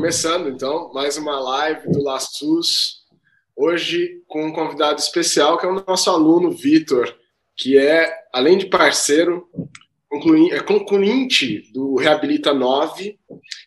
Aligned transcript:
Começando 0.00 0.48
então, 0.48 0.90
mais 0.94 1.18
uma 1.18 1.38
live 1.38 1.92
do 1.92 2.02
LaSUS, 2.02 3.02
hoje 3.54 4.22
com 4.26 4.46
um 4.46 4.50
convidado 4.50 4.98
especial 4.98 5.58
que 5.58 5.66
é 5.66 5.68
o 5.68 5.84
nosso 5.86 6.08
aluno 6.08 6.50
Vitor, 6.50 7.14
que 7.54 7.76
é, 7.76 8.10
além 8.32 8.56
de 8.56 8.64
parceiro, 8.64 9.46
é 10.52 10.60
concluinte 10.60 11.70
do 11.74 11.96
Reabilita 11.96 12.54
9 12.54 13.18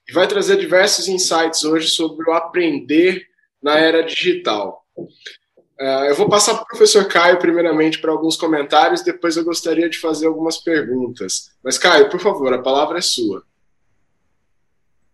e 0.10 0.12
vai 0.12 0.28
trazer 0.28 0.58
diversos 0.58 1.08
insights 1.08 1.64
hoje 1.64 1.90
sobre 1.90 2.28
o 2.28 2.34
aprender 2.34 3.28
na 3.62 3.78
era 3.78 4.02
digital. 4.02 4.84
Uh, 4.98 6.06
eu 6.08 6.16
vou 6.16 6.28
passar 6.28 6.56
para 6.56 6.64
o 6.64 6.68
professor 6.68 7.08
Caio, 7.08 7.38
primeiramente, 7.38 8.02
para 8.02 8.12
alguns 8.12 8.36
comentários, 8.36 9.04
depois 9.04 9.38
eu 9.38 9.46
gostaria 9.46 9.88
de 9.88 10.00
fazer 10.00 10.26
algumas 10.26 10.58
perguntas. 10.58 11.52
Mas, 11.64 11.78
Caio, 11.78 12.10
por 12.10 12.20
favor, 12.20 12.52
a 12.52 12.62
palavra 12.64 12.98
é 12.98 13.02
sua. 13.02 13.44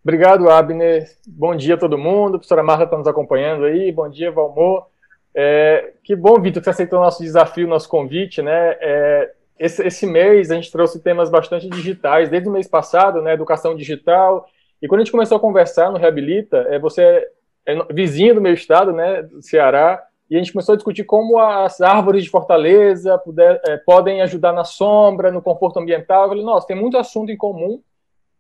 Obrigado, 0.10 0.50
Abner. 0.50 1.08
Bom 1.28 1.56
dia 1.56 1.76
a 1.76 1.78
todo 1.78 1.96
mundo. 1.96 2.30
A 2.30 2.40
professora 2.40 2.64
Marta 2.64 2.86
está 2.86 2.98
nos 2.98 3.06
acompanhando 3.06 3.66
aí. 3.66 3.92
Bom 3.92 4.10
dia, 4.10 4.32
Valmor. 4.32 4.88
É, 5.36 5.94
que 6.04 6.16
bom, 6.16 6.42
Vitor, 6.42 6.62
que 6.62 6.64
você 6.64 6.72
aceitou 6.72 6.98
o 6.98 7.04
nosso 7.04 7.22
desafio, 7.22 7.68
nosso 7.68 7.88
convite, 7.88 8.42
né? 8.42 8.76
É, 8.82 9.32
esse, 9.60 9.86
esse, 9.86 10.08
mês 10.08 10.50
a 10.50 10.56
gente 10.56 10.72
trouxe 10.72 11.00
temas 11.00 11.30
bastante 11.30 11.70
digitais, 11.70 12.28
desde 12.28 12.50
o 12.50 12.52
mês 12.52 12.68
passado, 12.68 13.22
né? 13.22 13.34
Educação 13.34 13.76
digital. 13.76 14.48
E 14.82 14.88
quando 14.88 15.02
a 15.02 15.04
gente 15.04 15.12
começou 15.12 15.38
a 15.38 15.40
conversar 15.40 15.92
no 15.92 16.00
Reabilita, 16.00 16.58
é, 16.72 16.80
você 16.80 17.28
é 17.68 17.76
vizinho 17.94 18.34
do 18.34 18.42
meu 18.42 18.56
estado, 18.56 18.92
né? 18.92 19.22
Do 19.22 19.44
Ceará, 19.44 20.04
e 20.28 20.36
a 20.36 20.40
gente 20.40 20.54
começou 20.54 20.74
a 20.74 20.76
discutir 20.76 21.04
como 21.04 21.38
as 21.38 21.82
árvores 21.82 22.24
de 22.24 22.32
Fortaleza 22.32 23.16
puder, 23.20 23.62
é, 23.64 23.78
podem 23.78 24.24
ajudar 24.24 24.54
na 24.54 24.64
sombra, 24.64 25.32
no 25.32 25.40
conforto 25.40 25.80
ambiental. 25.80 26.24
Eu 26.24 26.30
falei, 26.30 26.44
nossa, 26.44 26.66
tem 26.66 26.76
muito 26.76 26.98
assunto 26.98 27.32
em 27.32 27.38
comum 27.38 27.80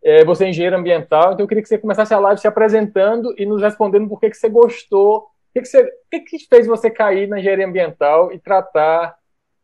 é, 0.04 0.24
você 0.24 0.46
é 0.46 0.50
engenheiro 0.50 0.78
ambiental, 0.78 1.34
então 1.34 1.44
eu 1.44 1.48
queria 1.48 1.62
que 1.62 1.70
você 1.70 1.78
começasse 1.78 2.14
a 2.14 2.20
live 2.20 2.40
se 2.40 2.48
apresentando 2.48 3.34
e 3.38 3.46
nos 3.46 3.62
respondendo 3.62 4.08
por 4.08 4.20
que, 4.20 4.30
que 4.30 4.38
você 4.38 4.50
gostou, 4.50 5.18
o 5.18 5.54
que, 5.54 5.62
que, 5.62 5.68
você, 5.68 5.92
que, 6.10 6.20
que 6.22 6.48
fez 6.48 6.66
você 6.66 6.90
cair 6.90 7.28
na 7.28 7.40
engenharia 7.40 7.68
ambiental 7.68 8.32
e 8.32 8.40
tratar 8.40 9.16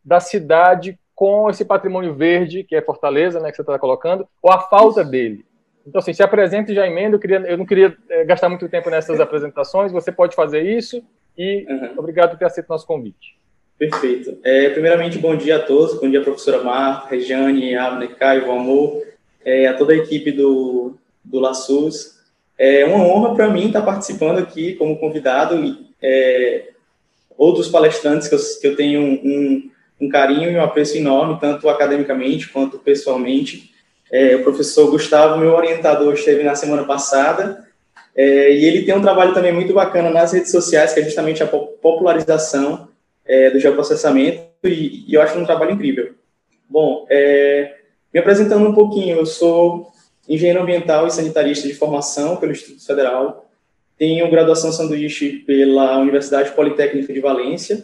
da 0.03 0.19
cidade 0.19 1.00
com 1.16 1.50
esse 1.50 1.64
patrimônio 1.64 2.14
verde, 2.14 2.64
que 2.64 2.75
é 2.75 2.81
Fortaleza, 2.81 3.39
né, 3.39 3.50
que 3.50 3.55
você 3.55 3.61
está 3.61 3.80
colocando, 3.80 4.27
ou 4.42 4.52
a 4.52 4.59
falta 4.59 5.03
dele. 5.03 5.45
Então, 5.88 6.00
assim, 6.00 6.14
se 6.14 6.22
apresente 6.22 6.73
já 6.73 6.86
emenda, 6.86 7.16
eu, 7.16 7.20
queria, 7.20 7.38
eu 7.38 7.58
não 7.58 7.66
queria 7.66 7.95
é, 8.09 8.25
gastar 8.25 8.49
muito 8.49 8.67
tempo 8.67 8.89
nessas 8.89 9.20
apresentações, 9.22 9.92
você 9.92 10.11
pode 10.11 10.36
fazer 10.36 10.61
isso, 10.64 11.02
e 11.38 11.66
uhum. 11.70 11.94
obrigado 11.97 12.31
por 12.31 12.39
ter 12.39 12.45
aceito 12.45 12.67
o 12.67 12.73
nosso 12.73 12.86
convite. 12.86 13.39
Perfeito. 13.77 14.38
É, 14.44 14.70
primeiramente, 14.70 15.17
bom 15.17 15.36
dia 15.36 15.58
a 15.58 15.59
todos, 15.59 15.99
bom 15.99 16.09
dia, 16.09 16.22
professora 16.22 16.64
Mar, 16.64 17.08
Regiane, 17.09 17.75
Abner, 17.75 18.16
Caio, 18.16 18.52
Amor, 18.52 19.02
é, 19.46 19.68
a 19.68 19.74
toda 19.74 19.94
a 19.94 19.98
equipe 19.98 20.32
do, 20.32 20.96
do 21.24 21.40
LaSUS. 21.40 22.16
É 22.58 22.84
uma 22.86 23.04
honra 23.06 23.36
para 23.36 23.50
mim 23.50 23.68
estar 23.68 23.82
participando 23.82 24.40
aqui 24.40 24.74
como 24.74 25.00
convidado 25.00 25.64
e 25.64 25.88
é, 26.02 26.70
outros 27.38 27.70
palestrantes 27.70 28.28
que 28.28 28.36
eu, 28.36 28.40
que 28.62 28.68
eu 28.68 28.76
tenho 28.76 29.02
um, 29.02 29.70
um, 30.02 30.10
carinho 30.10 30.50
e 30.50 30.56
um 30.56 30.64
apreço 30.64 30.98
enorme, 30.98 31.38
tanto 31.40 31.70
academicamente 31.70 32.50
quanto 32.50 32.80
pessoalmente. 32.80 33.72
É, 34.12 34.36
o 34.36 34.44
professor 34.44 34.90
Gustavo, 34.90 35.38
meu 35.38 35.54
orientador, 35.54 36.14
esteve 36.14 36.44
na 36.44 36.56
semana 36.56 36.84
passada 36.84 37.66
é, 38.16 38.52
e 38.54 38.66
ele 38.66 38.84
tem 38.84 38.96
um 38.96 39.02
trabalho 39.02 39.34
também 39.34 39.52
muito 39.52 39.73
bacana 39.73 40.10
nas 40.10 40.32
redes 40.32 40.50
sociais, 40.50 40.94
que 40.94 41.02
é 41.02 41.04
justamente 41.04 41.44
a 41.44 41.48
popularização 41.48 42.88
é, 43.26 43.50
do 43.50 43.60
geoprocessamento, 43.60 44.46
e, 44.64 45.04
e, 45.08 45.14
eu 45.14 45.22
acho 45.22 45.38
um 45.38 45.46
trabalho 45.46 45.72
incrível. 45.72 46.14
Bom, 46.70 47.06
é, 47.10 47.76
me 48.16 48.21
apresentando 48.21 48.69
um 48.69 48.73
pouquinho, 48.73 49.17
eu 49.17 49.25
sou 49.25 49.91
engenheiro 50.30 50.61
ambiental 50.61 51.05
e 51.05 51.11
sanitarista 51.11 51.67
de 51.67 51.73
formação 51.73 52.38
pelo 52.38 52.53
Instituto 52.53 52.85
Federal, 52.85 53.45
tenho 53.97 54.31
graduação 54.31 54.71
sanduíche 54.71 55.39
pela 55.39 55.97
Universidade 55.97 56.52
Politécnica 56.52 57.11
de 57.11 57.19
Valência, 57.19 57.83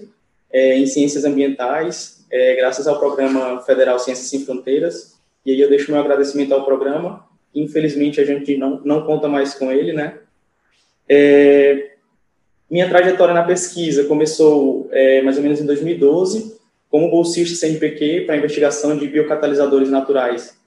é, 0.49 0.77
em 0.77 0.85
Ciências 0.85 1.25
Ambientais, 1.25 2.25
é, 2.31 2.55
graças 2.55 2.87
ao 2.87 2.97
Programa 2.97 3.61
Federal 3.63 3.99
Ciências 3.99 4.27
Sem 4.27 4.45
Fronteiras, 4.45 5.19
e 5.45 5.51
aí 5.51 5.59
eu 5.59 5.67
deixo 5.67 5.91
meu 5.91 5.99
agradecimento 5.99 6.53
ao 6.53 6.63
programa, 6.63 7.27
infelizmente 7.53 8.21
a 8.21 8.25
gente 8.25 8.55
não, 8.55 8.79
não 8.85 9.05
conta 9.05 9.27
mais 9.27 9.53
com 9.53 9.69
ele, 9.69 9.91
né? 9.91 10.17
É, 11.09 11.89
minha 12.69 12.87
trajetória 12.87 13.33
na 13.33 13.43
pesquisa 13.43 14.05
começou 14.05 14.89
mais 15.25 15.35
ou 15.35 15.43
menos 15.43 15.59
em 15.59 15.65
2012, 15.65 16.57
como 16.91 17.09
bolsista 17.09 17.55
CNPq 17.55 18.25
para 18.25 18.35
investigação 18.35 18.97
de 18.97 19.07
biocatalisadores 19.07 19.89
naturais. 19.89 20.59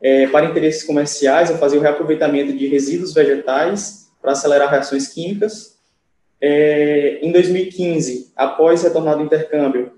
É, 0.00 0.26
para 0.26 0.46
interesses 0.46 0.84
comerciais, 0.84 1.48
eu 1.48 1.56
fazia 1.56 1.78
o 1.78 1.82
reaproveitamento 1.82 2.52
de 2.52 2.66
resíduos 2.66 3.14
vegetais 3.14 4.10
para 4.20 4.32
acelerar 4.32 4.70
reações 4.70 5.08
químicas. 5.08 5.78
É, 6.38 7.18
em 7.22 7.32
2015, 7.32 8.30
após 8.36 8.82
retornar 8.82 9.16
do 9.16 9.24
intercâmbio, 9.24 9.92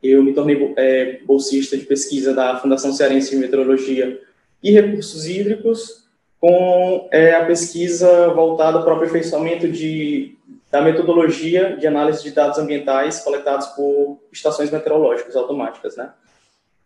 eu 0.00 0.22
me 0.22 0.32
tornei 0.32 0.72
é, 0.76 1.18
bolsista 1.26 1.76
de 1.76 1.84
pesquisa 1.84 2.32
da 2.32 2.56
Fundação 2.58 2.92
Cearense 2.92 3.30
de 3.30 3.36
Meteorologia 3.36 4.20
e 4.62 4.70
Recursos 4.70 5.26
Hídricos, 5.26 6.04
com 6.40 7.08
é, 7.12 7.34
a 7.34 7.44
pesquisa 7.44 8.28
voltada 8.28 8.80
para 8.80 8.94
o 8.94 8.96
aperfeiçoamento 8.96 9.68
de 9.68 10.38
da 10.70 10.80
metodologia 10.80 11.76
de 11.76 11.86
análise 11.86 12.22
de 12.22 12.30
dados 12.30 12.58
ambientais 12.58 13.20
coletados 13.20 13.66
por 13.68 14.20
estações 14.32 14.70
meteorológicas 14.70 15.34
automáticas, 15.34 15.96
né? 15.96 16.12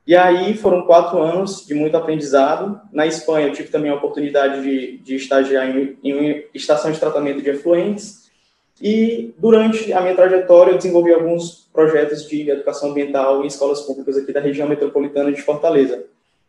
E 0.07 0.15
aí 0.15 0.55
foram 0.55 0.83
quatro 0.83 1.21
anos 1.23 1.67
de 1.67 1.75
muito 1.75 1.97
aprendizado. 1.97 2.81
Na 2.93 3.07
Espanha 3.07 3.49
eu 3.49 3.53
tive 3.53 3.69
também 3.69 3.91
a 3.91 3.95
oportunidade 3.95 4.63
de, 4.63 4.99
de 4.99 5.17
estagiar 5.17 5.69
em, 5.69 5.99
em 6.03 6.13
uma 6.13 6.43
estação 6.53 6.91
de 6.93 7.01
tratamento 7.01 7.43
de 7.43 7.51
efluentes 7.51 8.25
e 8.81 9.35
durante 9.39 9.93
a 9.93 10.01
minha 10.01 10.15
trajetória 10.15 10.73
eu 10.73 10.77
desenvolvi 10.77 11.13
alguns 11.13 11.69
projetos 11.73 12.29
de 12.29 12.51
educação 12.51 12.91
ambiental 12.91 13.43
em 13.43 13.47
escolas 13.47 13.81
públicas 13.83 14.17
aqui 14.17 14.33
da 14.33 14.41
região 14.41 14.69
metropolitana 14.69 15.33
de 15.33 15.41
Fortaleza. 15.41 16.05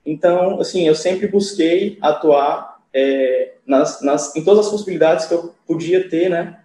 Então, 0.05 0.59
assim, 0.59 0.87
eu 0.87 0.95
sempre 0.95 1.27
busquei 1.27 1.97
atuar 2.01 2.79
é, 2.93 3.53
nas, 3.65 4.01
nas, 4.01 4.35
em 4.35 4.43
todas 4.43 4.65
as 4.65 4.71
possibilidades 4.71 5.25
que 5.25 5.33
eu 5.33 5.53
podia 5.65 6.09
ter, 6.09 6.29
né, 6.29 6.59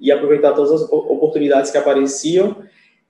e, 0.00 0.12
aproveitar 0.12 0.52
todas 0.52 0.70
as 0.70 0.82
oportunidades 0.82 1.70
que 1.70 1.78
apareciam. 1.78 2.56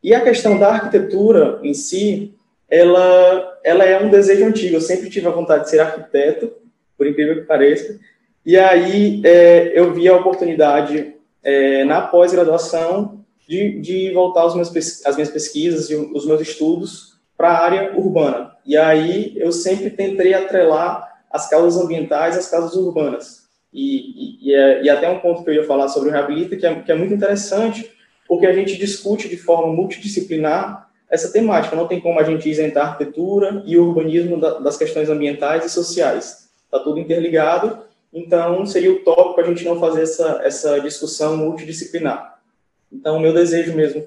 E 0.02 0.14
a 0.14 0.20
questão 0.20 0.58
da 0.58 0.68
arquitetura 0.68 1.60
em 1.62 1.74
si, 1.74 2.34
ela, 2.68 3.58
ela 3.62 3.84
é 3.84 4.02
um 4.02 4.10
desejo 4.10 4.46
antigo. 4.46 4.76
Eu 4.76 4.80
sempre 4.80 5.10
tive 5.10 5.26
a 5.26 5.30
vontade 5.30 5.64
de 5.64 5.70
ser 5.70 5.80
arquiteto, 5.80 6.52
por 6.96 7.06
incrível 7.06 7.36
que 7.36 7.42
pareça. 7.42 7.98
E 8.44 8.56
aí 8.56 9.20
é, 9.24 9.78
eu 9.78 9.92
vi 9.92 10.08
a 10.08 10.16
oportunidade 10.16 11.14
é, 11.42 11.84
na 11.84 12.00
pós-graduação 12.00 13.24
de, 13.46 13.80
de 13.80 14.10
voltar 14.12 14.46
os 14.46 14.54
meus, 14.54 15.04
as 15.04 15.14
minhas 15.14 15.30
pesquisas 15.30 15.90
e 15.90 15.94
os 15.94 16.26
meus 16.26 16.40
estudos 16.40 17.18
para 17.36 17.50
a 17.50 17.64
área 17.64 17.98
urbana. 17.98 18.52
E 18.64 18.76
aí 18.76 19.34
eu 19.36 19.52
sempre 19.52 19.90
tentei 19.90 20.32
atrelar 20.32 21.20
as 21.30 21.48
causas 21.48 21.82
ambientais 21.82 22.36
às 22.36 22.48
causas 22.48 22.74
urbanas. 22.74 23.41
E, 23.72 24.48
e, 24.48 24.54
é, 24.54 24.82
e, 24.82 24.90
até 24.90 25.08
um 25.08 25.18
ponto 25.18 25.42
que 25.42 25.50
eu 25.50 25.54
ia 25.54 25.64
falar 25.64 25.88
sobre 25.88 26.10
o 26.10 26.12
Reabilita, 26.12 26.56
que 26.56 26.66
é, 26.66 26.74
que 26.74 26.92
é 26.92 26.94
muito 26.94 27.14
interessante, 27.14 27.90
porque 28.28 28.46
a 28.46 28.52
gente 28.52 28.76
discute 28.76 29.28
de 29.28 29.36
forma 29.36 29.72
multidisciplinar 29.72 30.90
essa 31.08 31.32
temática. 31.32 31.76
Não 31.76 31.88
tem 31.88 32.00
como 32.00 32.20
a 32.20 32.22
gente 32.22 32.48
isentar 32.48 32.86
a 32.86 32.90
arquitetura 32.90 33.62
e 33.66 33.78
o 33.78 33.86
urbanismo 33.86 34.38
da, 34.38 34.58
das 34.58 34.76
questões 34.76 35.08
ambientais 35.08 35.64
e 35.64 35.70
sociais. 35.70 36.50
Está 36.64 36.78
tudo 36.80 36.98
interligado, 36.98 37.80
então 38.12 38.64
seria 38.66 38.92
utópico 38.92 39.40
a 39.40 39.44
gente 39.44 39.64
não 39.64 39.80
fazer 39.80 40.02
essa, 40.02 40.40
essa 40.44 40.78
discussão 40.80 41.36
multidisciplinar. 41.36 42.38
Então, 42.92 43.16
o 43.16 43.20
meu 43.20 43.32
desejo 43.32 43.74
mesmo, 43.74 44.06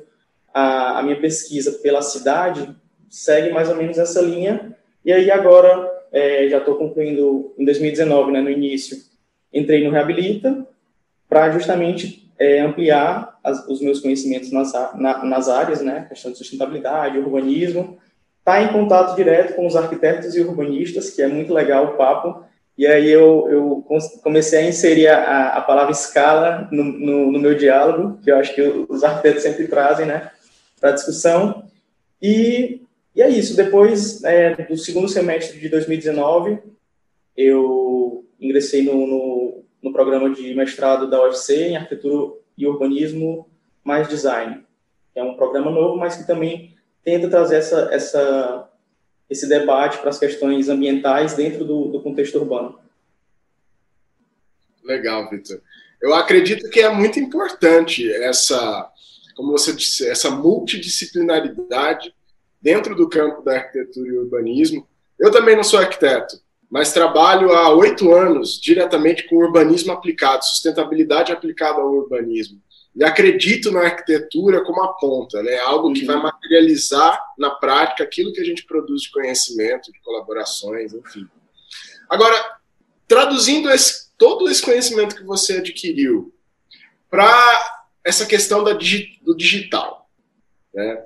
a, 0.53 0.99
a 0.99 1.03
minha 1.03 1.19
pesquisa 1.19 1.71
pela 1.73 2.01
cidade, 2.03 2.69
segue 3.09 3.51
mais 3.51 3.69
ou 3.69 3.75
menos 3.75 3.97
essa 3.97 4.21
linha. 4.21 4.75
E 5.03 5.11
aí, 5.11 5.31
agora, 5.31 5.91
é, 6.11 6.47
já 6.49 6.59
estou 6.59 6.75
concluindo 6.75 7.53
em 7.57 7.65
2019, 7.65 8.31
né, 8.31 8.41
no 8.41 8.49
início, 8.49 8.97
entrei 9.55 9.83
no 9.85 9.91
Reabilita 9.91 10.67
para 11.29 11.49
justamente 11.51 12.29
é, 12.37 12.59
ampliar 12.59 13.39
as, 13.43 13.65
os 13.67 13.81
meus 13.81 14.01
conhecimentos 14.01 14.51
nas, 14.51 14.73
na, 14.95 15.23
nas 15.23 15.47
áreas, 15.47 15.81
né, 15.81 16.05
questão 16.09 16.31
de 16.31 16.37
sustentabilidade, 16.37 17.17
urbanismo, 17.17 17.97
tá 18.43 18.61
em 18.61 18.67
contato 18.67 19.15
direto 19.15 19.55
com 19.55 19.65
os 19.65 19.75
arquitetos 19.75 20.35
e 20.35 20.41
urbanistas, 20.41 21.09
que 21.09 21.21
é 21.21 21.27
muito 21.27 21.53
legal 21.53 21.85
o 21.85 21.97
papo, 21.97 22.43
e 22.77 22.85
aí 22.85 23.09
eu, 23.09 23.47
eu 23.49 23.85
comecei 24.21 24.59
a 24.59 24.67
inserir 24.67 25.07
a, 25.07 25.49
a 25.49 25.61
palavra 25.61 25.93
escala 25.93 26.67
no, 26.71 26.83
no, 26.83 27.31
no, 27.31 27.39
meu 27.39 27.55
diálogo, 27.55 28.19
que 28.21 28.29
eu 28.29 28.37
acho 28.37 28.53
que 28.53 28.61
os 28.61 29.03
arquitetos 29.03 29.43
sempre 29.43 29.67
trazem, 29.67 30.05
né, 30.05 30.29
para 30.79 30.91
discussão, 30.91 31.63
e, 32.21 32.81
e 33.15 33.21
é 33.21 33.29
isso, 33.29 33.55
depois 33.55 34.23
é, 34.25 34.55
do 34.65 34.77
segundo 34.77 35.07
semestre 35.07 35.57
de 35.59 35.69
2019, 35.69 36.59
eu 37.37 38.24
ingressei 38.39 38.83
no, 38.83 39.07
no, 39.07 39.63
no, 39.81 39.93
programa 39.93 40.29
de 40.29 40.53
mestrado 40.53 41.09
da 41.09 41.21
UFC 41.23 41.69
em 41.69 41.77
arquitetura 41.77 42.33
e 42.57 42.67
urbanismo 42.67 43.49
mais 43.83 44.07
design. 44.07 44.63
É 45.13 45.23
um 45.23 45.35
programa 45.35 45.71
novo, 45.71 45.97
mas 45.97 46.15
que 46.15 46.27
também 46.27 46.75
tenta 47.03 47.29
trazer 47.29 47.57
essa, 47.57 47.89
essa, 47.91 48.69
esse 49.29 49.47
debate 49.47 49.99
para 49.99 50.09
as 50.09 50.19
questões 50.19 50.69
ambientais 50.69 51.35
dentro 51.35 51.63
do, 51.63 51.85
do 51.89 52.01
contexto 52.01 52.37
urbano. 52.37 52.79
Legal, 54.83 55.29
Vitor. 55.29 55.61
Eu 56.01 56.13
acredito 56.13 56.69
que 56.69 56.81
é 56.81 56.89
muito 56.89 57.19
importante 57.19 58.11
essa, 58.11 58.91
como 59.35 59.51
você 59.51 59.73
disse, 59.73 60.07
essa 60.07 60.29
multidisciplinaridade 60.29 62.13
dentro 62.61 62.95
do 62.95 63.09
campo 63.09 63.41
da 63.41 63.55
arquitetura 63.55 64.07
e 64.07 64.17
urbanismo. 64.17 64.87
Eu 65.19 65.31
também 65.31 65.55
não 65.55 65.63
sou 65.63 65.79
arquiteto, 65.79 66.39
mas 66.75 66.91
trabalho 66.91 67.53
há 67.53 67.73
oito 67.73 68.13
anos 68.13 68.59
diretamente 68.59 69.29
com 69.29 69.37
urbanismo 69.37 69.93
aplicado, 69.93 70.43
sustentabilidade 70.43 71.31
aplicada 71.31 71.79
ao 71.79 71.89
urbanismo. 71.89 72.61
E 72.93 73.01
acredito 73.01 73.71
na 73.71 73.79
arquitetura 73.79 74.61
como 74.61 74.83
a 74.83 74.91
ponta, 74.95 75.41
né? 75.41 75.57
algo 75.59 75.93
que 75.93 76.03
vai 76.03 76.17
materializar 76.17 77.17
na 77.37 77.49
prática 77.51 78.03
aquilo 78.03 78.33
que 78.33 78.41
a 78.41 78.43
gente 78.43 78.65
produz 78.65 79.03
de 79.03 79.11
conhecimento, 79.11 79.89
de 79.89 80.01
colaborações, 80.01 80.93
enfim. 80.93 81.25
Agora, 82.09 82.57
traduzindo 83.07 83.71
esse, 83.71 84.09
todo 84.17 84.49
esse 84.49 84.61
conhecimento 84.61 85.15
que 85.15 85.23
você 85.23 85.59
adquiriu 85.59 86.33
para 87.09 87.85
essa 88.03 88.25
questão 88.25 88.65
da, 88.65 88.73
do 88.73 89.37
digital, 89.37 90.09
né? 90.73 91.05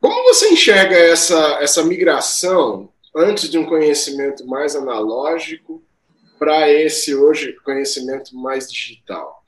como 0.00 0.32
você 0.32 0.48
enxerga 0.50 0.94
essa, 0.96 1.58
essa 1.60 1.82
migração 1.82 2.88
antes 3.16 3.48
de 3.48 3.56
um 3.56 3.64
conhecimento 3.64 4.46
mais 4.46 4.76
analógico 4.76 5.82
para 6.38 6.70
esse 6.70 7.14
hoje 7.14 7.56
conhecimento 7.64 8.36
mais 8.36 8.70
digital. 8.70 9.42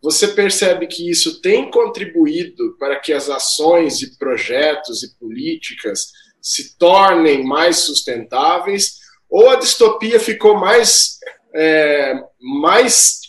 Você 0.00 0.28
percebe 0.28 0.86
que 0.86 1.10
isso 1.10 1.40
tem 1.40 1.68
contribuído 1.68 2.76
para 2.78 3.00
que 3.00 3.12
as 3.12 3.28
ações 3.28 4.00
e 4.00 4.16
projetos 4.16 5.02
e 5.02 5.12
políticas 5.16 6.12
se 6.40 6.78
tornem 6.78 7.44
mais 7.44 7.78
sustentáveis 7.78 8.98
ou 9.28 9.50
a 9.50 9.56
distopia 9.56 10.20
ficou 10.20 10.56
mais, 10.56 11.18
é, 11.52 12.14
mais 12.40 13.20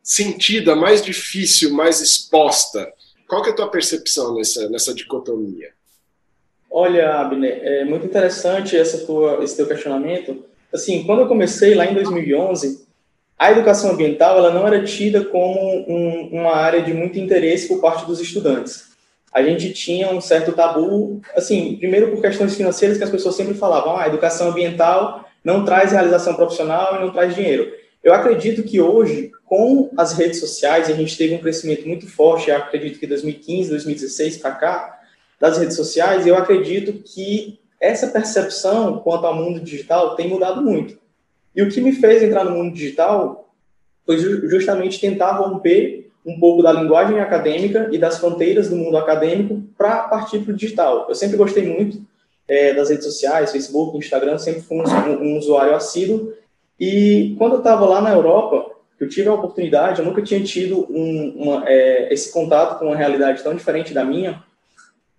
sentida, 0.00 0.76
mais 0.76 1.02
difícil, 1.02 1.74
mais 1.74 2.00
exposta? 2.00 2.92
Qual 3.28 3.42
que 3.42 3.48
é 3.48 3.52
a 3.52 3.56
tua 3.56 3.70
percepção 3.70 4.36
nessa, 4.36 4.68
nessa 4.68 4.94
dicotomia? 4.94 5.74
Olha, 6.76 7.20
Abner, 7.20 7.60
é 7.62 7.84
muito 7.84 8.04
interessante 8.04 8.76
essa 8.76 9.06
tua, 9.06 9.44
esse 9.44 9.56
teu 9.56 9.64
questionamento. 9.64 10.44
Assim, 10.72 11.04
quando 11.04 11.20
eu 11.20 11.28
comecei 11.28 11.72
lá 11.72 11.86
em 11.86 11.94
2011, 11.94 12.84
a 13.38 13.52
educação 13.52 13.92
ambiental 13.92 14.38
ela 14.38 14.52
não 14.52 14.66
era 14.66 14.82
tida 14.82 15.24
como 15.24 15.60
um, 15.88 16.30
uma 16.32 16.56
área 16.56 16.82
de 16.82 16.92
muito 16.92 17.16
interesse 17.16 17.68
por 17.68 17.80
parte 17.80 18.04
dos 18.06 18.18
estudantes. 18.20 18.86
A 19.32 19.40
gente 19.40 19.72
tinha 19.72 20.10
um 20.10 20.20
certo 20.20 20.50
tabu, 20.50 21.20
assim, 21.36 21.76
primeiro 21.76 22.10
por 22.10 22.20
questões 22.20 22.56
financeiras 22.56 22.98
que 22.98 23.04
as 23.04 23.10
pessoas 23.10 23.36
sempre 23.36 23.54
falavam, 23.54 23.96
ah, 23.96 24.02
a 24.02 24.08
educação 24.08 24.48
ambiental 24.48 25.30
não 25.44 25.64
traz 25.64 25.92
realização 25.92 26.34
profissional 26.34 26.96
e 26.96 27.02
não 27.02 27.12
traz 27.12 27.36
dinheiro. 27.36 27.72
Eu 28.02 28.12
acredito 28.12 28.64
que 28.64 28.80
hoje, 28.80 29.30
com 29.44 29.92
as 29.96 30.12
redes 30.12 30.40
sociais, 30.40 30.90
a 30.90 30.92
gente 30.92 31.16
teve 31.16 31.36
um 31.36 31.38
crescimento 31.38 31.86
muito 31.86 32.08
forte, 32.08 32.50
acredito 32.50 32.98
que 32.98 33.06
2015, 33.06 33.70
2016 33.70 34.38
para 34.38 34.50
cá, 34.50 35.03
das 35.40 35.58
redes 35.58 35.76
sociais, 35.76 36.26
eu 36.26 36.36
acredito 36.36 36.92
que 37.02 37.58
essa 37.80 38.06
percepção 38.06 38.98
quanto 38.98 39.26
ao 39.26 39.34
mundo 39.34 39.60
digital 39.60 40.16
tem 40.16 40.28
mudado 40.28 40.62
muito. 40.62 40.98
E 41.54 41.62
o 41.62 41.68
que 41.68 41.80
me 41.80 41.92
fez 41.92 42.22
entrar 42.22 42.44
no 42.44 42.52
mundo 42.52 42.74
digital 42.74 43.52
foi 44.06 44.18
justamente 44.18 45.00
tentar 45.00 45.32
romper 45.32 46.10
um 46.26 46.38
pouco 46.38 46.62
da 46.62 46.72
linguagem 46.72 47.20
acadêmica 47.20 47.88
e 47.92 47.98
das 47.98 48.18
fronteiras 48.18 48.70
do 48.70 48.76
mundo 48.76 48.96
acadêmico 48.96 49.62
para 49.76 50.04
partir 50.04 50.40
para 50.40 50.52
o 50.52 50.56
digital. 50.56 51.06
Eu 51.08 51.14
sempre 51.14 51.36
gostei 51.36 51.66
muito 51.66 52.00
é, 52.48 52.72
das 52.72 52.90
redes 52.90 53.04
sociais, 53.04 53.52
Facebook, 53.52 53.96
Instagram, 53.96 54.38
sempre 54.38 54.62
fui 54.62 54.78
um, 54.78 54.82
um 55.22 55.38
usuário 55.38 55.74
assíduo. 55.74 56.32
E 56.80 57.34
quando 57.38 57.52
eu 57.52 57.58
estava 57.58 57.84
lá 57.84 58.00
na 58.00 58.12
Europa, 58.12 58.70
eu 58.98 59.08
tive 59.08 59.28
a 59.28 59.34
oportunidade, 59.34 60.00
eu 60.00 60.04
nunca 60.04 60.22
tinha 60.22 60.42
tido 60.42 60.86
um, 60.90 61.34
uma, 61.36 61.68
é, 61.68 62.12
esse 62.12 62.32
contato 62.32 62.78
com 62.78 62.86
uma 62.86 62.96
realidade 62.96 63.42
tão 63.42 63.54
diferente 63.54 63.92
da 63.92 64.04
minha, 64.04 64.42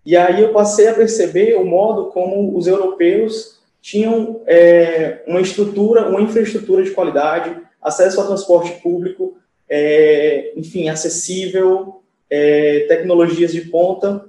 e 0.05 0.15
aí 0.15 0.41
eu 0.41 0.53
passei 0.53 0.87
a 0.87 0.93
perceber 0.93 1.55
o 1.55 1.65
modo 1.65 2.11
como 2.11 2.55
os 2.55 2.67
europeus 2.67 3.59
tinham 3.81 4.41
é, 4.45 5.23
uma 5.27 5.41
estrutura, 5.41 6.07
uma 6.07 6.21
infraestrutura 6.21 6.83
de 6.83 6.91
qualidade, 6.91 7.55
acesso 7.81 8.19
ao 8.19 8.27
transporte 8.27 8.81
público, 8.81 9.37
é, 9.69 10.53
enfim, 10.55 10.89
acessível, 10.89 12.01
é, 12.29 12.85
tecnologias 12.87 13.51
de 13.51 13.61
ponta, 13.61 14.25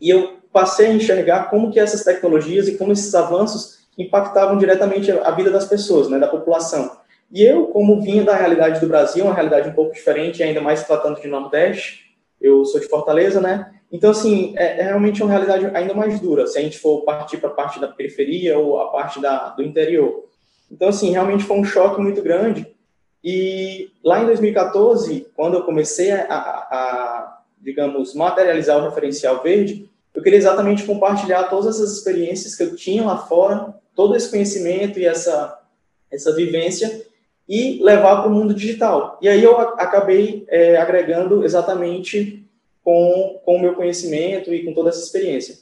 e 0.00 0.10
eu 0.10 0.38
passei 0.52 0.86
a 0.86 0.92
enxergar 0.92 1.50
como 1.50 1.70
que 1.70 1.78
essas 1.78 2.02
tecnologias 2.02 2.68
e 2.68 2.76
como 2.76 2.92
esses 2.92 3.14
avanços 3.14 3.80
impactavam 3.96 4.58
diretamente 4.58 5.10
a 5.10 5.30
vida 5.30 5.50
das 5.50 5.66
pessoas, 5.66 6.08
né, 6.08 6.18
da 6.18 6.26
população. 6.26 6.98
E 7.30 7.44
eu, 7.44 7.66
como 7.66 8.00
vinha 8.00 8.24
da 8.24 8.34
realidade 8.34 8.80
do 8.80 8.88
Brasil, 8.88 9.24
uma 9.24 9.34
realidade 9.34 9.68
um 9.68 9.72
pouco 9.72 9.92
diferente, 9.92 10.42
ainda 10.42 10.60
mais 10.60 10.84
tratando 10.84 11.20
de 11.20 11.28
Nordeste, 11.28 12.16
eu 12.40 12.64
sou 12.64 12.80
de 12.80 12.88
Fortaleza, 12.88 13.40
né, 13.40 13.72
então, 13.92 14.10
assim, 14.10 14.54
é, 14.56 14.80
é, 14.80 14.82
realmente 14.84 15.22
uma 15.22 15.30
realidade 15.30 15.66
ainda 15.74 15.94
mais 15.94 16.20
dura, 16.20 16.46
se 16.46 16.58
a 16.58 16.62
gente 16.62 16.78
for 16.78 17.02
partir 17.02 17.38
para 17.38 17.50
a 17.50 17.54
parte 17.54 17.80
da 17.80 17.88
periferia 17.88 18.56
ou 18.58 18.80
a 18.80 18.88
parte 18.88 19.20
da, 19.20 19.48
do 19.48 19.62
interior. 19.62 20.28
Então, 20.70 20.88
assim, 20.88 21.10
realmente 21.10 21.44
foi 21.44 21.58
um 21.58 21.64
choque 21.64 22.00
muito 22.00 22.22
grande. 22.22 22.66
E 23.22 23.90
lá 24.02 24.22
em 24.22 24.26
2014, 24.26 25.26
quando 25.34 25.54
eu 25.54 25.64
comecei 25.64 26.12
a, 26.12 26.22
a, 26.22 26.36
a 26.36 27.42
digamos, 27.60 28.14
materializar 28.14 28.78
o 28.78 28.88
referencial 28.88 29.42
verde, 29.42 29.90
eu 30.14 30.22
queria 30.22 30.38
exatamente 30.38 30.84
compartilhar 30.84 31.44
todas 31.44 31.76
essas 31.76 31.96
experiências 31.96 32.54
que 32.54 32.62
eu 32.62 32.76
tinha 32.76 33.04
lá 33.04 33.18
fora, 33.18 33.74
todo 33.94 34.14
esse 34.14 34.30
conhecimento 34.30 34.98
e 34.98 35.04
essa, 35.04 35.58
essa 36.10 36.34
vivência, 36.34 37.04
e 37.48 37.82
levar 37.82 38.22
para 38.22 38.30
o 38.30 38.34
mundo 38.34 38.54
digital. 38.54 39.18
E 39.20 39.28
aí 39.28 39.42
eu 39.42 39.58
acabei 39.58 40.44
é, 40.48 40.76
agregando 40.76 41.44
exatamente 41.44 42.48
com, 42.90 43.40
com 43.44 43.54
o 43.54 43.60
meu 43.60 43.76
conhecimento 43.76 44.52
e 44.52 44.64
com 44.64 44.74
toda 44.74 44.88
essa 44.88 44.98
experiência. 44.98 45.58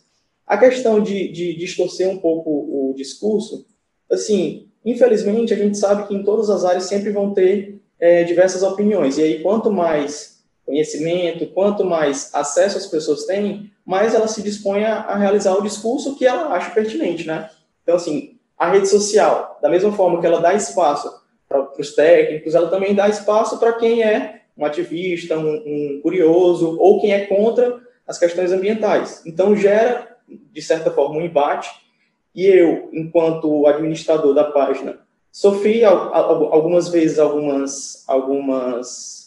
A 0.47 0.57
questão 0.57 0.99
de, 0.99 1.31
de 1.31 1.55
distorcer 1.59 2.09
um 2.09 2.17
pouco 2.17 2.49
o 2.51 2.95
discurso, 2.97 3.67
assim, 4.11 4.69
infelizmente 4.83 5.53
a 5.53 5.57
gente 5.59 5.77
sabe 5.77 6.09
que 6.09 6.15
em 6.15 6.25
todas 6.25 6.49
as 6.49 6.65
áreas 6.65 6.85
sempre 6.85 7.11
vão 7.11 7.35
ter 7.35 7.83
é, 8.01 8.25
diversas 8.25 8.63
opiniões, 8.63 9.19
e 9.19 9.23
aí 9.23 9.43
quanto 9.43 9.71
mais 9.71 10.43
conhecimento, 10.65 11.47
quanto 11.49 11.85
mais 11.85 12.31
acesso 12.33 12.79
as 12.79 12.87
pessoas 12.87 13.27
têm, 13.27 13.71
mais 13.85 14.15
ela 14.15 14.27
se 14.27 14.41
dispõe 14.41 14.85
a, 14.85 15.15
realizar 15.15 15.55
o 15.55 15.63
discurso 15.63 16.17
que 16.17 16.25
ela 16.25 16.55
acha 16.55 16.71
pertinente, 16.71 17.27
né? 17.27 17.51
Então, 17.83 17.97
assim, 17.97 18.39
a 18.57 18.71
rede 18.71 18.89
social, 18.89 19.59
da 19.61 19.69
mesma 19.69 19.93
forma 19.93 20.19
que 20.19 20.27
ela 20.27 20.41
dá 20.41 20.55
espaço 20.55 21.13
para 21.47 21.79
os 21.79 21.95
técnicos, 21.95 22.55
ela 22.55 22.71
também 22.71 22.95
dá 22.95 23.07
espaço 23.07 23.59
para 23.59 23.75
quem 23.75 24.03
é 24.03 24.38
um 24.59 24.65
ativista, 24.65 25.39
um, 25.39 25.55
um 25.55 26.01
curioso, 26.03 26.77
ou 26.81 27.01
quem 27.01 27.13
é 27.13 27.27
contra 27.27 27.81
as 28.07 28.19
questões 28.19 28.51
ambientais. 28.51 29.23
Então, 29.25 29.55
gera, 29.55 30.17
de 30.29 30.61
certa 30.61 30.91
forma, 30.91 31.17
um 31.17 31.23
embate, 31.23 31.71
e 32.35 32.45
eu, 32.47 32.91
enquanto 32.93 33.67
administrador 33.67 34.35
da 34.35 34.45
página, 34.45 35.01
sofri 35.31 35.85
algumas 35.85 36.89
vezes 36.89 37.19
algumas, 37.19 38.05
algumas 38.09 39.19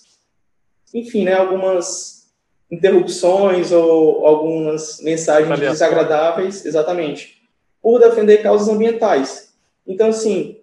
enfim, 0.94 1.24
né, 1.24 1.34
algumas 1.34 2.30
interrupções 2.70 3.72
ou 3.72 4.26
algumas 4.26 5.02
mensagens 5.02 5.60
desagradáveis, 5.60 6.66
exatamente, 6.66 7.42
por 7.82 8.00
defender 8.00 8.42
causas 8.42 8.70
ambientais. 8.70 9.54
Então, 9.86 10.10
assim, 10.10 10.61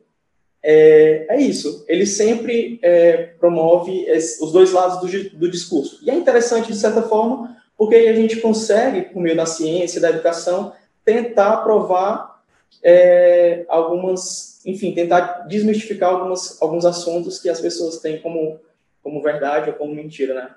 é, 0.63 1.27
é 1.31 1.41
isso. 1.41 1.85
Ele 1.89 2.07
sempre 2.07 2.79
é, 2.83 3.35
promove 3.39 4.07
os 4.41 4.53
dois 4.53 4.73
lados 4.73 5.01
do, 5.01 5.39
do 5.39 5.51
discurso. 5.51 5.99
E 6.03 6.11
é 6.11 6.15
interessante, 6.15 6.73
de 6.73 6.79
certa 6.79 7.03
forma, 7.03 7.57
porque 7.77 7.95
a 7.95 8.15
gente 8.15 8.41
consegue, 8.41 9.03
por 9.03 9.23
meio 9.23 9.37
da 9.37 9.47
ciência, 9.47 10.01
da 10.01 10.11
educação, 10.11 10.73
tentar 11.05 11.59
provar 11.59 12.43
é, 12.83 13.65
algumas, 13.69 14.61
enfim, 14.67 14.93
tentar 14.93 15.47
desmistificar 15.49 16.11
algumas, 16.11 16.61
alguns 16.61 16.85
assuntos 16.85 17.39
que 17.39 17.49
as 17.49 17.61
pessoas 17.61 17.99
têm 17.99 18.21
como, 18.21 18.59
como 19.03 19.23
verdade 19.23 19.71
ou 19.71 19.77
como 19.77 19.95
mentira, 19.95 20.35
né? 20.35 20.51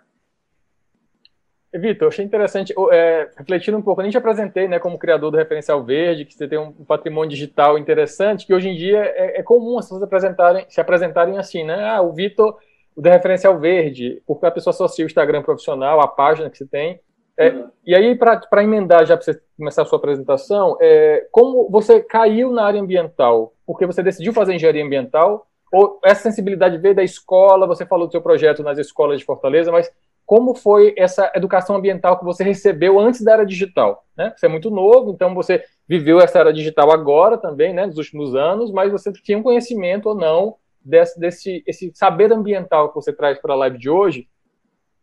Vitor, 1.74 2.10
achei 2.10 2.26
interessante, 2.26 2.74
é, 2.92 3.30
refletindo 3.38 3.78
um 3.78 3.82
pouco, 3.82 4.02
a 4.02 4.04
gente 4.04 4.18
apresentei 4.18 4.68
né, 4.68 4.78
como 4.78 5.00
criador 5.00 5.32
do 5.32 5.38
Referencial 5.38 5.82
Verde, 5.84 6.26
que 6.26 6.34
você 6.34 6.48
tem 6.48 6.60
um 6.60 6.72
patrimônio 6.72 7.30
digital 7.30 7.78
interessante, 7.78 8.46
que 8.46 8.54
hoje 8.54 8.68
em 8.70 8.76
dia 8.76 9.00
é, 9.00 9.40
é 9.40 9.44
comum 9.44 9.78
as 9.78 9.86
pessoas 9.86 10.04
apresentarem, 10.04 10.66
se 10.68 10.82
apresentarem 10.82 11.38
assim, 11.38 11.64
né? 11.64 11.90
Ah, 11.90 12.02
o 12.02 12.12
Vitor, 12.12 12.58
o 12.96 13.02
do 13.02 13.10
Referencial 13.10 13.58
Verde, 13.58 14.22
porque 14.28 14.46
a 14.46 14.52
pessoa 14.52 14.74
associa 14.74 15.06
o 15.06 15.08
Instagram 15.08 15.44
profissional, 15.44 16.02
a 16.02 16.08
página 16.08 16.50
que 16.50 16.58
você 16.58 16.66
tem. 16.66 17.00
É, 17.38 17.50
uhum. 17.50 17.70
E 17.86 17.96
aí, 17.96 18.16
para 18.16 18.64
emendar 18.64 19.06
já 19.06 19.16
para 19.16 19.24
você 19.24 19.42
começar 19.58 19.84
a 19.84 19.86
sua 19.86 19.98
apresentação, 19.98 20.78
é, 20.82 21.26
como 21.32 21.70
você 21.70 22.02
caiu 22.02 22.52
na 22.52 22.66
área 22.66 22.82
ambiental? 22.82 23.54
Porque 23.66 23.86
você 23.86 24.04
decidiu 24.04 24.34
fazer 24.34 24.54
engenharia 24.54 24.84
ambiental? 24.84 25.48
Ou 25.72 26.00
essa 26.04 26.24
sensibilidade 26.24 26.78
veio 26.78 26.94
da 26.94 27.04
escola? 27.04 27.66
Você 27.66 27.86
falou 27.86 28.08
do 28.08 28.12
seu 28.12 28.22
projeto 28.22 28.62
nas 28.62 28.78
escolas 28.78 29.20
de 29.20 29.26
Fortaleza, 29.26 29.72
mas 29.72 29.90
como 30.26 30.56
foi 30.56 30.94
essa 30.98 31.32
educação 31.36 31.76
ambiental 31.76 32.18
que 32.18 32.26
você 32.26 32.44
recebeu 32.44 33.00
antes 33.00 33.22
da 33.22 33.34
era 33.34 33.46
digital. 33.46 34.06
Né? 34.16 34.34
Você 34.36 34.46
é 34.46 34.50
muito 34.50 34.70
novo, 34.70 35.12
então 35.12 35.34
você 35.34 35.64
viveu 35.88 36.20
essa 36.22 36.40
era 36.40 36.54
digital 36.54 36.92
agora 36.92 37.38
também, 37.38 37.74
né, 37.74 37.86
nos 37.86 37.98
últimos 37.98 38.34
anos, 38.36 38.72
mas 38.72 38.92
você 38.92 39.12
tinha 39.12 39.38
um 39.38 39.44
conhecimento 39.44 40.08
ou 40.08 40.16
não 40.16 40.56
desse, 40.84 41.20
desse 41.20 41.64
esse 41.68 41.92
saber 41.94 42.32
ambiental 42.32 42.90
que 42.90 42.96
você 42.96 43.12
traz 43.12 43.40
para 43.40 43.54
a 43.54 43.58
live 43.58 43.78
de 43.78 43.90
hoje, 43.90 44.28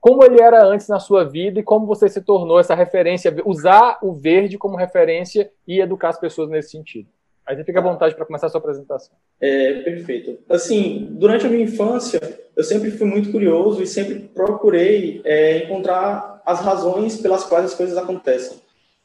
como 0.00 0.24
ele 0.24 0.40
era 0.40 0.64
antes 0.64 0.88
na 0.88 1.00
sua 1.00 1.24
vida 1.24 1.60
e 1.60 1.62
como 1.62 1.86
você 1.86 2.08
se 2.08 2.22
tornou 2.22 2.58
essa 2.58 2.74
referência, 2.74 3.34
usar 3.44 3.98
o 4.02 4.12
verde 4.12 4.56
como 4.56 4.76
referência 4.76 5.50
e 5.66 5.80
educar 5.80 6.10
as 6.10 6.18
pessoas 6.18 6.48
nesse 6.48 6.70
sentido. 6.70 7.08
Aí 7.48 7.56
você 7.56 7.64
fica 7.64 7.78
à 7.78 7.82
vontade 7.82 8.14
para 8.14 8.26
começar 8.26 8.46
a 8.46 8.50
sua 8.50 8.58
apresentação. 8.58 9.16
É, 9.40 9.80
perfeito. 9.80 10.38
Assim, 10.50 11.08
durante 11.12 11.46
a 11.46 11.48
minha 11.48 11.64
infância, 11.64 12.20
eu 12.54 12.62
sempre 12.62 12.90
fui 12.90 13.06
muito 13.06 13.32
curioso 13.32 13.82
e 13.82 13.86
sempre 13.86 14.18
procurei 14.34 15.22
é, 15.24 15.64
encontrar 15.64 16.42
as 16.44 16.60
razões 16.60 17.16
pelas 17.16 17.44
quais 17.44 17.64
as 17.64 17.74
coisas 17.74 17.96
acontecem. 17.96 18.58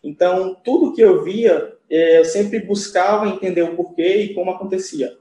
Então, 0.03 0.57
tudo 0.61 0.93
que 0.93 0.99
eu 0.99 1.23
via, 1.23 1.73
é, 1.89 2.19
eu 2.19 2.25
sempre 2.25 2.59
buscava 2.59 3.29
entender 3.29 3.61
o 3.61 3.77
porquê 3.77 4.17
e 4.17 4.33
como 4.33 4.51
acontecia. 4.51 5.13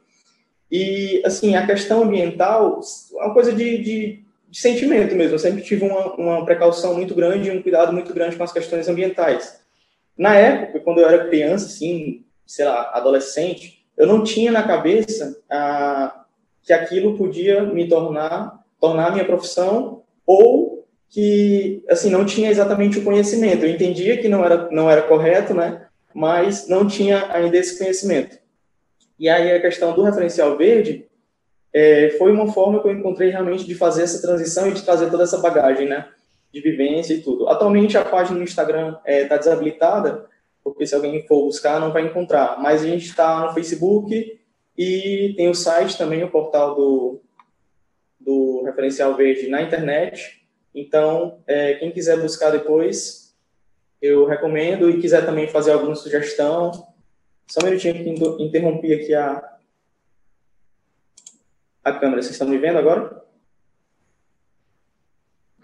E, 0.69 1.23
assim, 1.25 1.55
a 1.55 1.64
questão 1.64 2.02
ambiental 2.02 2.81
é 2.81 3.25
uma 3.25 3.33
coisa 3.33 3.52
de, 3.52 3.79
de, 3.79 4.25
de 4.49 4.61
sentimento 4.61 5.14
mesmo. 5.14 5.37
Eu 5.37 5.38
sempre 5.38 5.62
tive 5.62 5.85
uma, 5.85 6.12
uma 6.14 6.45
precaução 6.45 6.95
muito 6.95 7.14
grande 7.14 7.49
e 7.49 7.52
um 7.52 7.62
cuidado 7.62 7.93
muito 7.93 8.12
grande 8.12 8.35
com 8.35 8.43
as 8.43 8.52
questões 8.52 8.88
ambientais. 8.88 9.62
Na 10.19 10.35
época, 10.35 10.81
quando 10.81 11.00
eu 11.00 11.09
era 11.09 11.29
criança, 11.29 11.67
assim, 11.67 12.25
sei 12.52 12.66
lá, 12.66 12.90
adolescente, 12.92 13.82
eu 13.97 14.06
não 14.06 14.23
tinha 14.23 14.52
na 14.52 14.62
cabeça 14.62 15.40
ah, 15.49 16.26
que 16.62 16.71
aquilo 16.71 17.16
podia 17.16 17.62
me 17.62 17.88
tornar, 17.88 18.62
tornar 18.78 19.11
minha 19.11 19.25
profissão 19.25 20.02
ou 20.26 20.87
que, 21.09 21.82
assim, 21.88 22.11
não 22.11 22.26
tinha 22.26 22.50
exatamente 22.50 22.99
o 22.99 23.04
conhecimento. 23.04 23.64
Eu 23.64 23.71
entendia 23.71 24.18
que 24.18 24.28
não 24.28 24.44
era, 24.44 24.71
não 24.71 24.90
era 24.90 25.00
correto, 25.00 25.54
né? 25.54 25.87
Mas 26.12 26.68
não 26.68 26.87
tinha 26.87 27.32
ainda 27.32 27.56
esse 27.56 27.78
conhecimento. 27.78 28.38
E 29.18 29.30
aí 29.30 29.50
a 29.50 29.61
questão 29.62 29.94
do 29.94 30.02
referencial 30.02 30.54
verde 30.54 31.06
é, 31.73 32.11
foi 32.18 32.30
uma 32.32 32.52
forma 32.52 32.82
que 32.82 32.88
eu 32.88 32.92
encontrei 32.92 33.30
realmente 33.30 33.64
de 33.64 33.75
fazer 33.75 34.02
essa 34.02 34.21
transição 34.21 34.68
e 34.68 34.73
de 34.73 34.82
trazer 34.82 35.11
toda 35.11 35.23
essa 35.23 35.38
bagagem, 35.38 35.88
né? 35.88 36.06
De 36.52 36.61
vivência 36.61 37.14
e 37.14 37.23
tudo. 37.23 37.49
Atualmente 37.49 37.97
a 37.97 38.04
página 38.04 38.37
no 38.37 38.44
Instagram 38.44 38.88
está 38.88 39.00
é, 39.06 39.25
tá 39.25 39.38
desabilitada, 39.38 40.30
porque 40.62 40.87
se 40.87 40.95
alguém 40.95 41.26
for 41.26 41.45
buscar 41.45 41.81
não 41.81 41.92
vai 41.92 42.07
encontrar. 42.07 42.61
Mas 42.61 42.83
a 42.83 42.87
gente 42.87 43.07
está 43.07 43.47
no 43.47 43.52
Facebook 43.52 44.40
e 44.76 45.35
tem 45.37 45.49
o 45.49 45.54
site 45.54 45.99
também, 45.99 46.23
o 46.23 46.31
portal 46.31 46.75
do, 46.75 47.21
do 48.19 48.62
Referencial 48.64 49.14
Verde 49.16 49.49
na 49.49 49.62
internet. 49.62 50.47
Então, 50.75 51.42
é, 51.47 51.75
quem 51.75 51.90
quiser 51.90 52.21
buscar 52.21 52.50
depois, 52.50 53.37
eu 54.00 54.25
recomendo 54.26 54.88
e 54.88 55.00
quiser 55.00 55.26
também 55.26 55.49
fazer 55.49 55.73
alguma 55.73 55.95
sugestão, 55.95 56.71
só 57.47 57.61
um 57.61 57.64
minutinho 57.64 57.95
que 57.95 58.42
interrompi 58.42 58.95
aqui 58.95 59.14
a, 59.14 59.59
a 61.85 61.92
câmera. 61.92 62.23
Vocês 62.23 62.33
estão 62.33 62.49
me 62.49 62.59
vendo 62.59 62.78
agora? 62.78 63.23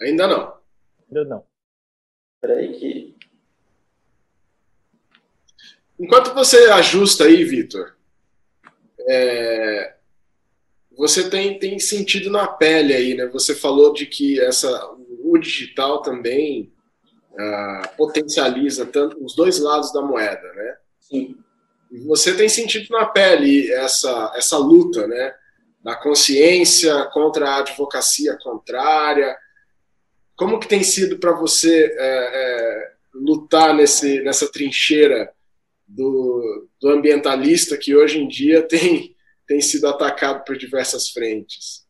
Ainda 0.01 0.27
não. 0.27 0.59
Ainda 1.09 1.25
não. 1.25 1.45
Espera 2.37 2.61
aí 2.61 2.79
que 2.79 3.17
Enquanto 5.99 6.33
você 6.33 6.57
ajusta 6.71 7.25
aí, 7.25 7.45
Vitor, 7.45 7.95
é, 9.09 9.95
você 10.97 11.31
tem, 11.31 11.59
tem 11.59 11.79
sentido 11.79 12.31
na 12.31 12.47
pele 12.47 12.93
aí, 12.93 13.15
né? 13.15 13.27
Você 13.27 13.55
falou 13.55 13.93
de 13.93 14.05
que 14.07 14.41
essa, 14.41 14.69
o 15.23 15.39
digital 15.39 16.03
também 16.03 16.73
uh, 17.33 17.97
potencializa 17.97 18.85
tanto 18.85 19.25
os 19.25 19.35
dois 19.35 19.61
lados 19.61 19.93
da 19.93 20.03
moeda, 20.03 20.53
né? 20.55 20.77
Sim. 21.01 21.37
E 21.91 22.01
você 22.01 22.37
tem 22.37 22.49
sentido 22.49 22.89
na 22.91 23.07
pele 23.07 23.73
essa, 23.73 24.33
essa 24.37 24.59
luta, 24.59 25.07
né? 25.07 25.35
Da 25.83 25.95
consciência 25.95 27.05
contra 27.13 27.49
a 27.49 27.59
advocacia 27.59 28.37
contrária. 28.43 29.37
Como 30.37 30.59
que 30.59 30.69
tem 30.69 30.83
sido 30.83 31.19
para 31.19 31.33
você 31.33 31.95
é, 31.97 31.99
é, 31.99 32.93
lutar 33.15 33.73
nesse, 33.75 34.21
nessa 34.23 34.51
trincheira 34.51 35.33
do, 35.89 36.69
do 36.81 36.91
ambientalista 36.91 37.77
que 37.77 37.97
hoje 37.97 38.21
em 38.21 38.29
dia 38.29 38.63
tem, 38.63 39.17
tem 39.47 39.61
sido 39.61 39.89
atacado 39.89 40.45
por 40.45 40.57
diversas 40.57 41.09
frentes? 41.09 41.89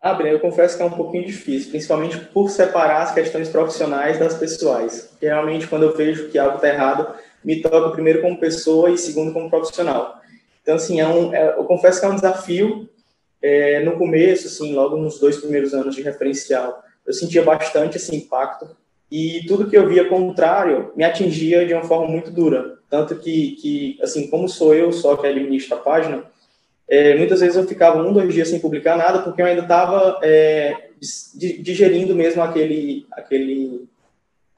Ah, 0.00 0.14
Breno, 0.14 0.34
eu 0.34 0.40
confesso 0.40 0.76
que 0.76 0.82
é 0.82 0.86
um 0.86 0.90
pouquinho 0.90 1.24
difícil, 1.24 1.70
principalmente 1.70 2.18
por 2.18 2.50
separar 2.50 3.02
as 3.02 3.14
questões 3.14 3.48
profissionais 3.48 4.18
das 4.18 4.34
pessoais. 4.34 5.02
Porque, 5.12 5.26
realmente, 5.26 5.68
quando 5.68 5.84
eu 5.84 5.96
vejo 5.96 6.28
que 6.28 6.38
algo 6.38 6.56
está 6.56 6.68
errado, 6.68 7.14
me 7.44 7.62
toca 7.62 7.90
primeiro 7.90 8.20
como 8.20 8.40
pessoa 8.40 8.90
e 8.90 8.98
segundo 8.98 9.32
como 9.32 9.48
profissional. 9.48 10.20
Então, 10.60 10.74
assim, 10.74 11.00
é 11.00 11.06
um, 11.06 11.32
é, 11.32 11.56
eu 11.56 11.64
confesso 11.64 12.00
que 12.00 12.06
é 12.06 12.08
um 12.08 12.16
desafio. 12.16 12.88
É, 13.40 13.84
no 13.84 13.96
começo, 13.96 14.48
assim, 14.48 14.74
logo 14.74 14.96
nos 14.96 15.20
dois 15.20 15.36
primeiros 15.36 15.72
anos 15.72 15.94
de 15.94 16.02
referencial, 16.02 16.82
eu 17.06 17.12
sentia 17.12 17.42
bastante 17.42 17.96
esse 17.96 18.14
impacto 18.14 18.68
e 19.10 19.44
tudo 19.46 19.68
que 19.68 19.76
eu 19.76 19.88
via 19.88 20.08
contrário 20.08 20.92
me 20.96 21.04
atingia 21.04 21.66
de 21.66 21.74
uma 21.74 21.84
forma 21.84 22.06
muito 22.06 22.30
dura. 22.30 22.78
Tanto 22.92 23.16
que, 23.16 23.52
que 23.52 23.98
assim, 24.02 24.28
como 24.28 24.46
sou 24.46 24.74
eu 24.74 24.92
só 24.92 25.16
que 25.16 25.26
administro 25.26 25.78
a 25.78 25.80
página, 25.80 26.24
é, 26.86 27.16
muitas 27.16 27.40
vezes 27.40 27.56
eu 27.56 27.66
ficava 27.66 28.02
um, 28.02 28.12
dois 28.12 28.34
dias 28.34 28.48
sem 28.48 28.60
publicar 28.60 28.98
nada, 28.98 29.22
porque 29.22 29.40
eu 29.40 29.46
ainda 29.46 29.62
estava 29.62 30.20
é, 30.22 30.90
digerindo 31.34 32.14
mesmo 32.14 32.42
aquele, 32.42 33.06
aquele, 33.12 33.88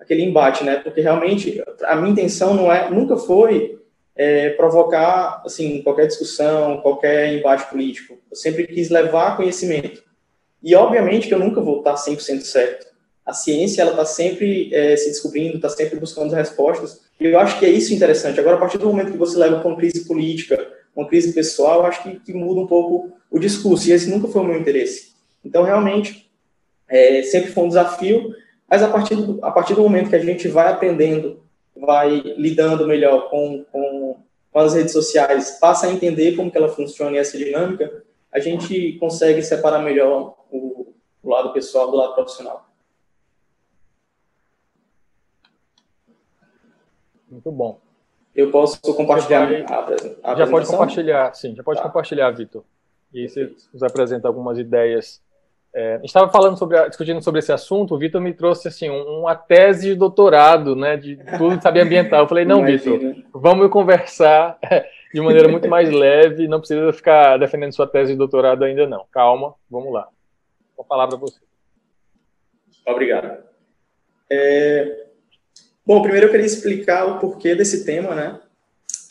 aquele 0.01 0.25
embate, 0.25 0.65
né? 0.65 0.81
Porque 0.81 1.01
realmente 1.01 1.63
a 1.85 1.95
minha 1.95 2.11
intenção 2.11 2.55
não 2.55 2.73
é, 2.73 2.91
nunca 2.91 3.17
foi 3.17 3.79
é, 4.17 4.51
provocar 4.51 5.41
assim 5.47 5.81
qualquer 5.83 6.09
discussão, 6.09 6.79
qualquer 6.79 7.35
embate 7.35 7.71
político. 7.71 8.19
Eu 8.29 8.37
sempre 8.37 8.67
quis 8.67 8.91
levar 8.91 9.37
conhecimento. 9.37 10.03
E 10.61 10.75
obviamente 10.75 11.29
que 11.29 11.35
eu 11.35 11.39
nunca 11.39 11.61
vou 11.61 11.79
estar 11.79 11.95
100% 11.95 12.41
certo 12.41 12.94
a 13.25 13.33
ciência 13.33 13.83
ela 13.83 13.93
está 13.93 14.05
sempre 14.05 14.73
é, 14.75 14.97
se 14.97 15.09
descobrindo, 15.09 15.57
está 15.57 15.69
sempre 15.69 15.99
buscando 15.99 16.35
respostas. 16.35 17.01
E 17.19 17.27
eu 17.27 17.39
acho 17.39 17.59
que 17.59 17.65
é 17.65 17.71
isso 17.71 17.95
interessante. 17.95 18.39
Agora, 18.39 18.57
a 18.57 18.61
partir 18.61 18.79
do 18.79 18.87
momento 18.87 19.13
que 19.13 19.19
você 19.19 19.39
leva 19.39 19.61
para 19.61 19.69
uma 19.69 19.77
crise 19.77 20.05
política, 20.07 20.73
uma 20.95 21.09
crise 21.09 21.33
pessoal, 21.33 21.87
acho 21.87 22.03
que, 22.03 22.21
que, 22.21 22.33
muda 22.33 22.61
um 22.61 22.67
pouco 22.67 23.13
o 23.31 23.39
discurso. 23.39 23.89
E 23.89 23.93
esse 23.93 24.11
nunca 24.11 24.29
foi 24.29 24.43
o 24.43 24.45
meu 24.45 24.59
interesse. 24.59 25.15
Então, 25.45 25.63
realmente, 25.63 26.31
é, 26.89 27.23
sempre 27.23 27.51
foi 27.51 27.65
um 27.65 27.69
desafio. 27.69 28.35
Mas 28.69 28.83
a 28.83 28.89
partir, 28.89 29.17
do, 29.17 29.45
a 29.45 29.51
partir 29.51 29.75
do 29.75 29.83
momento 29.83 30.11
que 30.11 30.17
a 30.17 30.25
gente 30.25 30.49
vai 30.49 30.71
aprendendo, 30.71 31.43
vai 31.75 32.21
lidando 32.37 32.87
melhor 32.87 33.31
com, 33.31 33.65
com, 33.73 34.17
com 34.53 34.59
as 34.59 34.75
redes 34.75 34.93
sociais, 34.93 35.59
passa 35.61 35.87
a 35.87 35.93
entender 35.93 36.37
como 36.37 36.51
que 36.51 36.59
ela 36.59 36.69
funciona 36.69 37.17
e 37.17 37.19
essa 37.19 37.39
dinâmica, 37.39 38.05
a 38.31 38.39
gente 38.39 38.93
consegue 38.99 39.43
separar 39.43 39.81
melhor 39.81 40.37
o, 40.51 40.93
o 41.23 41.31
lado 41.31 41.53
pessoal 41.53 41.91
do 41.91 41.97
lado 41.97 42.15
profissional. 42.15 42.74
Muito 47.35 47.51
bom. 47.51 47.81
Eu 48.35 48.51
posso 48.51 48.81
compartilhar 48.95 49.49
a, 50.23 50.33
a 50.33 50.35
Já 50.37 50.47
pode 50.47 50.67
compartilhar, 50.69 51.35
sim, 51.35 51.55
já 51.55 51.65
pode 51.65 51.79
tá. 51.79 51.85
compartilhar, 51.85 52.31
Vitor. 52.31 52.63
E 53.13 53.29
você 53.29 53.53
nos 53.73 53.83
apresenta 53.83 54.29
algumas 54.29 54.57
ideias. 54.57 55.21
É, 55.75 55.95
a 55.95 55.97
gente 55.97 56.07
estava 56.07 56.31
falando 56.31 56.57
sobre, 56.57 56.89
discutindo 56.89 57.21
sobre 57.23 57.41
esse 57.41 57.53
assunto, 57.53 57.95
o 57.95 57.99
Vitor 57.99 58.21
me 58.21 58.33
trouxe 58.33 58.69
assim 58.69 58.89
uma 58.89 59.35
tese 59.35 59.89
de 59.89 59.95
doutorado, 59.97 60.77
né, 60.77 60.97
de 60.97 61.17
tudo 61.37 61.57
de 61.57 61.63
saber 61.63 61.81
ambiental. 61.81 62.23
Eu 62.23 62.29
falei, 62.29 62.45
não, 62.45 62.65
Vitor, 62.65 63.01
vamos 63.33 63.69
conversar 63.71 64.57
de 65.13 65.21
maneira 65.21 65.49
muito 65.49 65.69
mais 65.69 65.91
leve, 65.91 66.47
não 66.47 66.61
precisa 66.61 66.93
ficar 66.93 67.37
defendendo 67.37 67.73
sua 67.73 67.89
tese 67.89 68.13
de 68.13 68.19
doutorado 68.19 68.63
ainda 68.63 68.87
não. 68.87 69.05
Calma, 69.11 69.55
vamos 69.69 69.93
lá. 69.93 70.07
Vou 70.77 70.87
falar 70.87 71.09
para 71.09 71.19
você. 71.19 71.41
Obrigado. 72.87 73.43
É, 74.31 75.04
Bom, 75.87 76.01
primeiro 76.01 76.29
eu 76.29 76.31
queria 76.31 76.47
explicar 76.47 77.05
o 77.05 77.19
porquê 77.19 77.55
desse 77.55 77.85
tema, 77.85 78.15
né? 78.15 78.41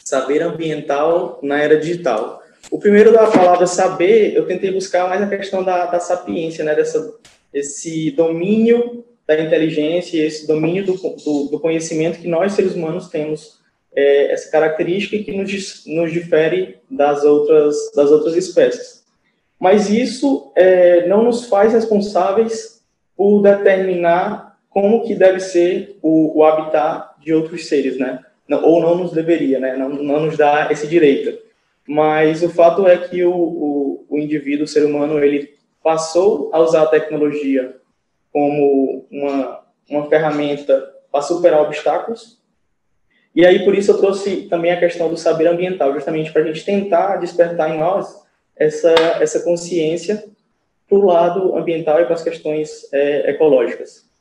Saber 0.04 0.42
ambiental 0.42 1.40
na 1.44 1.62
era 1.62 1.80
digital. 1.80 2.42
O 2.72 2.80
primeiro 2.80 3.12
da 3.12 3.28
palavra 3.28 3.68
saber, 3.68 4.36
eu 4.36 4.48
tentei 4.48 4.72
buscar 4.72 5.08
mais 5.08 5.22
a 5.22 5.28
questão 5.28 5.64
da, 5.64 5.86
da 5.86 6.00
sapiência, 6.00 6.64
né? 6.64 6.74
Dessa, 6.74 7.14
esse 7.54 8.10
domínio 8.12 9.06
da 9.28 9.40
inteligência, 9.40 10.26
esse 10.26 10.48
domínio 10.48 10.84
do, 10.84 10.94
do, 10.96 11.50
do 11.52 11.60
conhecimento 11.60 12.20
que 12.20 12.28
nós, 12.28 12.54
seres 12.54 12.74
humanos, 12.74 13.08
temos 13.08 13.60
é, 13.96 14.32
essa 14.32 14.50
característica 14.50 15.24
que 15.24 15.32
nos, 15.32 15.86
nos 15.86 16.12
difere 16.12 16.80
das 16.90 17.24
outras, 17.24 17.76
das 17.96 18.10
outras 18.10 18.36
espécies. 18.36 19.04
Mas 19.60 19.92
isso 19.92 20.52
é, 20.56 21.08
não 21.08 21.24
nos 21.24 21.46
faz 21.46 21.72
responsáveis 21.72 22.82
por 23.16 23.44
determinar 23.44 24.43
como 24.74 25.04
que 25.06 25.14
deve 25.14 25.40
ser 25.40 25.98
o, 26.02 26.40
o 26.40 26.44
habitat 26.44 27.12
de 27.22 27.32
outros 27.32 27.68
seres, 27.68 27.98
né? 27.98 28.20
Não, 28.48 28.64
ou 28.66 28.82
não 28.82 28.96
nos 28.96 29.12
deveria, 29.12 29.60
né? 29.60 29.78
Não, 29.78 29.88
não 29.90 30.26
nos 30.26 30.36
dá 30.36 30.68
esse 30.72 30.88
direito. 30.88 31.38
Mas 31.88 32.42
o 32.42 32.50
fato 32.50 32.88
é 32.88 32.98
que 32.98 33.24
o, 33.24 33.34
o, 33.34 34.06
o 34.10 34.20
indivíduo, 34.20 34.66
o 34.66 34.68
ser 34.68 34.84
humano, 34.84 35.24
ele 35.24 35.54
passou 35.84 36.50
a 36.52 36.60
usar 36.60 36.84
a 36.84 36.88
tecnologia 36.88 37.76
como 38.32 39.06
uma, 39.12 39.60
uma 39.88 40.10
ferramenta 40.10 40.92
para 41.12 41.22
superar 41.22 41.62
obstáculos. 41.62 42.42
E 43.36 43.46
aí, 43.46 43.64
por 43.64 43.76
isso, 43.76 43.92
eu 43.92 43.98
trouxe 43.98 44.44
também 44.44 44.72
a 44.72 44.80
questão 44.80 45.08
do 45.08 45.18
saber 45.18 45.48
ambiental, 45.48 45.94
justamente 45.94 46.32
para 46.32 46.42
a 46.42 46.46
gente 46.46 46.66
tentar 46.66 47.18
despertar 47.18 47.74
em 47.74 47.80
nós 47.80 48.24
essa, 48.56 48.94
essa 49.20 49.42
consciência 49.42 50.24
para 50.88 50.98
o 50.98 51.06
lado 51.06 51.56
ambiental 51.56 52.02
e 52.02 52.06
para 52.06 52.16
as 52.16 52.24
questões 52.24 52.92
é, 52.92 53.32
ecológicas. 53.32 54.12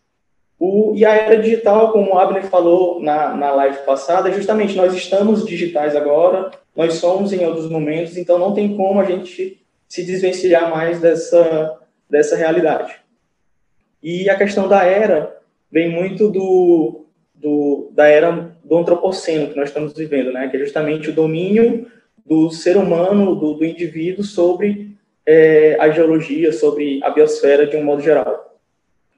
O, 0.64 0.94
e 0.94 1.04
a 1.04 1.12
era 1.12 1.42
digital, 1.42 1.90
como 1.90 2.12
o 2.12 2.16
Abner 2.16 2.44
falou 2.44 3.02
na, 3.02 3.34
na 3.34 3.50
live 3.50 3.78
passada, 3.78 4.28
é 4.28 4.32
justamente 4.32 4.76
nós 4.76 4.94
estamos 4.94 5.44
digitais 5.44 5.96
agora, 5.96 6.52
nós 6.76 6.94
somos 6.94 7.32
em 7.32 7.44
outros 7.44 7.68
momentos, 7.68 8.16
então 8.16 8.38
não 8.38 8.54
tem 8.54 8.76
como 8.76 9.00
a 9.00 9.04
gente 9.04 9.60
se 9.88 10.04
desvencilhar 10.04 10.70
mais 10.70 11.00
dessa, 11.00 11.80
dessa 12.08 12.36
realidade. 12.36 12.94
E 14.00 14.30
a 14.30 14.36
questão 14.36 14.68
da 14.68 14.84
era 14.84 15.36
vem 15.68 15.90
muito 15.90 16.30
do, 16.30 17.06
do, 17.34 17.90
da 17.90 18.06
era 18.06 18.56
do 18.62 18.78
antropoceno 18.78 19.48
que 19.48 19.56
nós 19.56 19.68
estamos 19.68 19.92
vivendo, 19.94 20.30
né? 20.30 20.46
que 20.46 20.56
é 20.56 20.60
justamente 20.60 21.10
o 21.10 21.12
domínio 21.12 21.90
do 22.24 22.52
ser 22.52 22.76
humano, 22.76 23.34
do, 23.34 23.54
do 23.54 23.64
indivíduo 23.64 24.22
sobre 24.22 24.96
é, 25.26 25.76
a 25.80 25.90
geologia, 25.90 26.52
sobre 26.52 27.00
a 27.02 27.10
biosfera 27.10 27.66
de 27.66 27.76
um 27.76 27.82
modo 27.82 28.00
geral. 28.00 28.56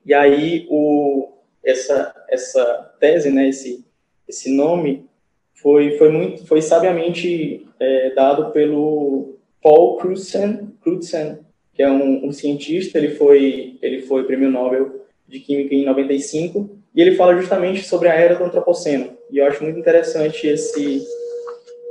E 0.07 0.15
aí 0.15 0.67
o, 0.71 1.34
essa, 1.64 2.14
essa 2.28 2.94
tese, 3.00 3.30
né, 3.30 3.49
esse, 3.49 3.85
esse 4.28 4.50
nome, 4.50 5.06
foi, 5.54 5.97
foi, 5.97 6.11
muito, 6.11 6.47
foi 6.47 6.61
sabiamente 6.61 7.66
é, 7.80 8.11
dado 8.11 8.50
pelo 8.52 9.37
Paul 9.62 9.97
Crutzen, 9.97 10.73
Crutzen 10.83 11.38
que 11.75 11.83
é 11.83 11.90
um, 11.90 12.26
um, 12.26 12.33
cientista, 12.33 12.99
ele 12.99 13.16
foi, 13.16 13.78
ele 13.83 14.02
foi 14.02 14.25
prêmio 14.25 14.50
Nobel 14.50 15.04
de 15.26 15.40
Química 15.40 15.75
em 15.75 15.85
95, 15.85 16.78
e 16.94 17.00
ele 17.02 17.16
fala 17.16 17.37
justamente 17.37 17.83
sobre 17.83 18.09
a 18.09 18.14
era 18.14 18.37
do 18.37 18.44
antropoceno. 18.44 19.16
E 19.30 19.38
eu 19.38 19.47
acho 19.47 19.64
muito 19.64 19.78
interessante 19.78 20.47
esse, 20.47 21.04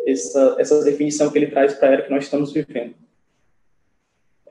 essa, 0.07 0.55
essa 0.57 0.83
definição 0.83 1.29
que 1.29 1.37
ele 1.37 1.47
traz 1.47 1.73
para 1.73 1.89
a 1.89 1.91
era 1.91 2.01
que 2.03 2.11
nós 2.11 2.23
estamos 2.23 2.53
vivendo. 2.53 2.93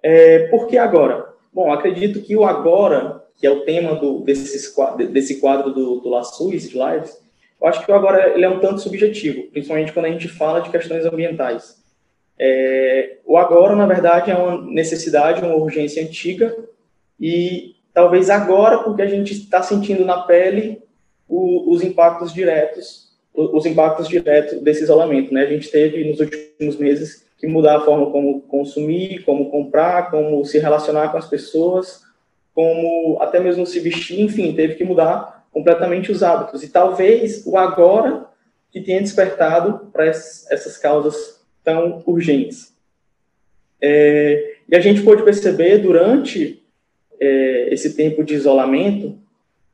É, 0.02 0.48
por 0.48 0.66
que 0.66 0.76
agora? 0.76 1.32
Bom, 1.50 1.72
acredito 1.72 2.20
que 2.20 2.36
o 2.36 2.44
agora, 2.44 3.21
que 3.42 3.46
é 3.48 3.50
o 3.50 3.64
tema 3.64 3.96
do, 3.96 4.20
desses, 4.20 4.72
desse 5.10 5.40
quadro 5.40 5.72
do, 5.72 5.96
do 5.96 6.08
Lassus, 6.08 6.70
de 6.70 6.78
Lives, 6.78 7.20
eu 7.60 7.66
acho 7.66 7.84
que 7.84 7.90
agora 7.90 8.34
ele 8.34 8.44
é 8.44 8.48
um 8.48 8.60
tanto 8.60 8.80
subjetivo, 8.80 9.50
principalmente 9.50 9.92
quando 9.92 10.06
a 10.06 10.10
gente 10.12 10.28
fala 10.28 10.60
de 10.60 10.70
questões 10.70 11.04
ambientais. 11.04 11.82
É, 12.38 13.16
o 13.26 13.36
agora, 13.36 13.74
na 13.74 13.84
verdade, 13.84 14.30
é 14.30 14.36
uma 14.36 14.62
necessidade, 14.62 15.44
uma 15.44 15.56
urgência 15.56 16.04
antiga, 16.04 16.56
e 17.18 17.74
talvez 17.92 18.30
agora, 18.30 18.78
porque 18.78 19.02
a 19.02 19.08
gente 19.08 19.32
está 19.32 19.60
sentindo 19.60 20.04
na 20.04 20.22
pele 20.22 20.80
o, 21.28 21.72
os 21.72 21.82
impactos 21.82 22.32
diretos, 22.32 23.12
os 23.34 23.66
impactos 23.66 24.06
diretos 24.06 24.60
desse 24.60 24.84
isolamento. 24.84 25.34
Né? 25.34 25.42
A 25.42 25.46
gente 25.46 25.68
teve, 25.68 26.08
nos 26.08 26.20
últimos 26.20 26.76
meses, 26.76 27.26
que 27.40 27.48
mudar 27.48 27.78
a 27.78 27.80
forma 27.80 28.08
como 28.12 28.42
consumir, 28.42 29.24
como 29.24 29.50
comprar, 29.50 30.12
como 30.12 30.44
se 30.44 30.60
relacionar 30.60 31.08
com 31.08 31.18
as 31.18 31.28
pessoas, 31.28 32.02
como 32.54 33.18
até 33.20 33.40
mesmo 33.40 33.66
se 33.66 33.80
vestir, 33.80 34.20
enfim, 34.20 34.54
teve 34.54 34.74
que 34.74 34.84
mudar 34.84 35.46
completamente 35.50 36.10
os 36.10 36.22
hábitos. 36.22 36.62
E 36.62 36.68
talvez 36.68 37.46
o 37.46 37.56
agora 37.56 38.26
que 38.70 38.80
tenha 38.80 39.00
despertado 39.00 39.90
para 39.92 40.06
essas 40.06 40.78
causas 40.78 41.42
tão 41.62 42.02
urgentes. 42.06 42.72
É, 43.80 44.56
e 44.68 44.76
a 44.76 44.80
gente 44.80 45.02
pôde 45.02 45.22
perceber 45.22 45.78
durante 45.78 46.62
é, 47.20 47.68
esse 47.72 47.94
tempo 47.94 48.24
de 48.24 48.34
isolamento 48.34 49.18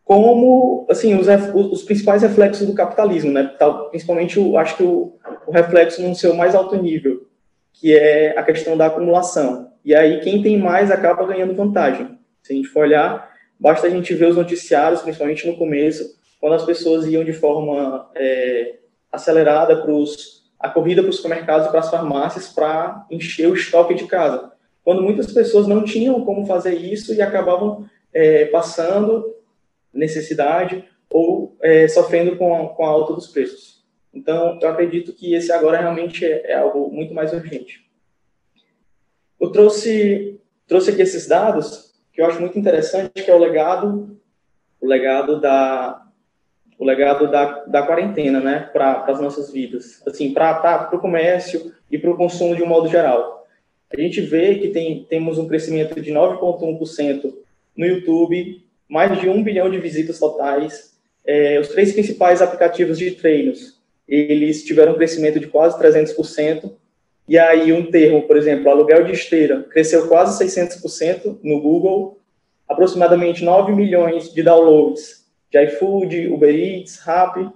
como 0.04 0.86
assim 0.88 1.14
os, 1.14 1.26
os, 1.54 1.82
principais 1.82 2.22
reflexos 2.22 2.66
do 2.66 2.72
capitalismo, 2.72 3.30
né? 3.30 3.54
Principalmente, 3.90 4.38
eu 4.38 4.56
acho 4.56 4.78
que 4.78 4.82
o, 4.82 5.14
o 5.46 5.52
reflexo 5.52 6.00
no 6.00 6.14
seu 6.14 6.34
mais 6.34 6.54
alto 6.54 6.76
nível, 6.76 7.26
que 7.74 7.94
é 7.94 8.30
a 8.36 8.42
questão 8.42 8.74
da 8.74 8.86
acumulação. 8.86 9.70
E 9.84 9.94
aí 9.94 10.20
quem 10.20 10.42
tem 10.42 10.58
mais 10.58 10.90
acaba 10.90 11.26
ganhando 11.26 11.54
vantagem. 11.54 12.17
Se 12.42 12.52
a 12.52 12.56
gente 12.56 12.68
for 12.68 12.80
olhar, 12.80 13.32
basta 13.58 13.86
a 13.86 13.90
gente 13.90 14.14
ver 14.14 14.26
os 14.26 14.36
noticiários, 14.36 15.02
principalmente 15.02 15.46
no 15.46 15.56
começo, 15.56 16.16
quando 16.40 16.54
as 16.54 16.64
pessoas 16.64 17.06
iam 17.06 17.24
de 17.24 17.32
forma 17.32 18.10
é, 18.14 18.76
acelerada 19.10 19.76
para 19.82 19.92
a 20.58 20.68
corrida 20.70 21.02
para 21.02 21.10
os 21.10 21.16
supermercados 21.16 21.66
e 21.66 21.70
para 21.70 21.80
as 21.80 21.90
farmácias 21.90 22.48
para 22.48 23.06
encher 23.10 23.48
o 23.48 23.54
estoque 23.54 23.94
de 23.94 24.06
casa. 24.06 24.52
Quando 24.84 25.02
muitas 25.02 25.32
pessoas 25.32 25.66
não 25.66 25.84
tinham 25.84 26.24
como 26.24 26.46
fazer 26.46 26.74
isso 26.74 27.12
e 27.14 27.20
acabavam 27.20 27.88
é, 28.12 28.46
passando 28.46 29.34
necessidade 29.92 30.84
ou 31.10 31.56
é, 31.60 31.88
sofrendo 31.88 32.36
com 32.36 32.54
a, 32.54 32.68
com 32.68 32.84
a 32.84 32.88
alta 32.88 33.14
dos 33.14 33.28
preços. 33.28 33.84
Então, 34.12 34.58
eu 34.60 34.68
acredito 34.68 35.12
que 35.12 35.34
esse 35.34 35.52
agora 35.52 35.78
realmente 35.78 36.24
é, 36.24 36.52
é 36.52 36.54
algo 36.54 36.90
muito 36.90 37.14
mais 37.14 37.32
urgente. 37.32 37.86
Eu 39.40 39.52
trouxe, 39.52 40.40
trouxe 40.66 40.90
aqui 40.90 41.02
esses 41.02 41.28
dados 41.28 41.87
que 42.18 42.22
eu 42.22 42.26
acho 42.26 42.40
muito 42.40 42.58
interessante, 42.58 43.22
que 43.22 43.30
é 43.30 43.34
o 43.34 43.38
legado, 43.38 44.18
o 44.80 44.86
legado 44.88 45.40
da, 45.40 46.04
o 46.76 46.84
legado 46.84 47.30
da, 47.30 47.64
da 47.66 47.86
quarentena, 47.86 48.40
né, 48.40 48.68
para 48.72 49.04
as 49.04 49.20
nossas 49.20 49.52
vidas, 49.52 50.02
assim, 50.04 50.34
para 50.34 50.90
o 50.92 50.98
comércio 50.98 51.72
e 51.88 51.96
para 51.96 52.10
o 52.10 52.16
consumo 52.16 52.56
de 52.56 52.62
um 52.64 52.66
modo 52.66 52.88
geral. 52.88 53.46
A 53.96 54.00
gente 54.00 54.20
vê 54.20 54.56
que 54.56 54.70
tem, 54.70 55.06
temos 55.08 55.38
um 55.38 55.46
crescimento 55.46 56.00
de 56.00 56.10
9,1% 56.10 57.32
no 57.76 57.86
YouTube, 57.86 58.64
mais 58.88 59.20
de 59.20 59.28
um 59.28 59.40
bilhão 59.40 59.70
de 59.70 59.78
visitas 59.78 60.18
totais. 60.18 60.98
É, 61.24 61.60
os 61.60 61.68
três 61.68 61.92
principais 61.92 62.42
aplicativos 62.42 62.98
de 62.98 63.12
treinos, 63.12 63.80
eles 64.08 64.64
tiveram 64.64 64.94
um 64.94 64.96
crescimento 64.96 65.38
de 65.38 65.46
quase 65.46 65.78
300%. 65.78 66.68
E 67.28 67.38
aí 67.38 67.72
um 67.72 67.90
termo, 67.90 68.22
por 68.26 68.36
exemplo, 68.36 68.70
aluguel 68.70 69.04
de 69.04 69.12
esteira, 69.12 69.62
cresceu 69.64 70.08
quase 70.08 70.42
600% 70.42 71.38
no 71.42 71.60
Google, 71.60 72.18
aproximadamente 72.68 73.44
9 73.44 73.72
milhões 73.72 74.32
de 74.32 74.42
downloads 74.42 75.26
de 75.50 75.62
iFood, 75.64 76.28
Uber 76.28 76.54
Eats, 76.54 76.98
Rappi, 76.98 77.48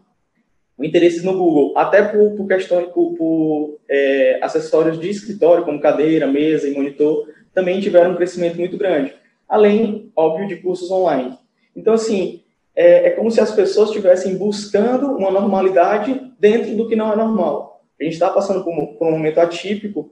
o 0.78 0.85
interesse 0.85 1.24
no 1.24 1.37
Google, 1.37 1.76
até 1.76 2.02
por, 2.02 2.37
por 2.37 2.46
questões, 2.46 2.88
por, 2.88 3.14
por 3.14 3.78
é, 3.88 4.38
acessórios 4.42 4.98
de 4.98 5.08
escritório, 5.08 5.64
como 5.64 5.80
cadeira, 5.80 6.26
mesa 6.26 6.68
e 6.68 6.72
monitor, 6.72 7.28
também 7.54 7.80
tiveram 7.80 8.12
um 8.12 8.16
crescimento 8.16 8.56
muito 8.56 8.76
grande 8.76 9.14
além, 9.52 10.11
óbvio, 10.16 10.48
de 10.48 10.56
cursos 10.56 10.90
online. 10.90 11.38
Então, 11.76 11.92
assim, 11.92 12.42
é, 12.74 13.08
é 13.08 13.11
como 13.11 13.30
se 13.30 13.38
as 13.38 13.52
pessoas 13.52 13.90
estivessem 13.90 14.38
buscando 14.38 15.14
uma 15.14 15.30
normalidade 15.30 16.32
dentro 16.40 16.74
do 16.74 16.88
que 16.88 16.96
não 16.96 17.12
é 17.12 17.16
normal. 17.16 17.71
A 18.03 18.05
gente 18.05 18.15
está 18.15 18.31
passando 18.31 18.65
por 18.65 18.73
um, 18.73 18.87
por 18.95 19.07
um 19.07 19.12
momento 19.12 19.38
atípico 19.38 20.11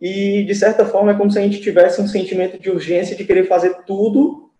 e, 0.00 0.44
de 0.44 0.54
certa 0.54 0.86
forma, 0.86 1.12
é 1.12 1.14
como 1.14 1.30
se 1.30 1.38
a 1.38 1.42
gente 1.42 1.60
tivesse 1.60 2.00
um 2.00 2.06
sentimento 2.06 2.58
de 2.58 2.70
urgência 2.70 3.16
de 3.16 3.24
querer 3.24 3.44
fazer 3.44 3.82
tudo, 3.86 4.50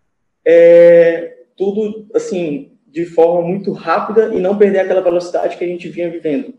é, 0.45 1.37
tudo, 1.55 2.07
assim, 2.13 2.73
de 2.85 3.05
forma 3.05 3.41
muito 3.41 3.71
rápida 3.71 4.33
e 4.33 4.39
não 4.39 4.57
perder 4.57 4.79
aquela 4.79 5.01
velocidade 5.01 5.57
que 5.57 5.63
a 5.63 5.67
gente 5.67 5.87
vinha 5.89 6.09
vivendo. 6.09 6.53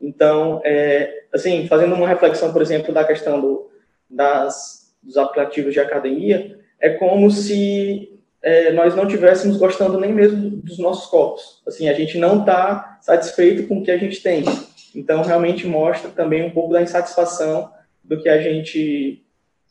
Então, 0.00 0.60
é, 0.64 1.24
assim, 1.32 1.66
fazendo 1.66 1.94
uma 1.94 2.08
reflexão, 2.08 2.52
por 2.52 2.60
exemplo, 2.60 2.92
da 2.92 3.04
questão 3.04 3.40
do, 3.40 3.70
das, 4.08 4.94
dos 5.02 5.16
aplicativos 5.16 5.72
de 5.72 5.80
academia, 5.80 6.58
é 6.78 6.90
como 6.90 7.30
se 7.30 8.16
é, 8.42 8.72
nós 8.72 8.94
não 8.94 9.04
estivéssemos 9.06 9.56
gostando 9.56 9.98
nem 9.98 10.12
mesmo 10.12 10.50
dos 10.50 10.78
nossos 10.78 11.06
corpos. 11.10 11.62
Assim, 11.66 11.88
a 11.88 11.94
gente 11.94 12.18
não 12.18 12.40
está 12.40 12.98
satisfeito 13.00 13.66
com 13.66 13.78
o 13.78 13.82
que 13.82 13.90
a 13.90 13.96
gente 13.96 14.22
tem. 14.22 14.44
Então, 14.96 15.22
realmente 15.22 15.66
mostra 15.66 16.10
também 16.10 16.42
um 16.42 16.50
pouco 16.50 16.72
da 16.72 16.82
insatisfação 16.82 17.70
do 18.02 18.20
que 18.20 18.28
a 18.28 18.40
gente, 18.40 19.22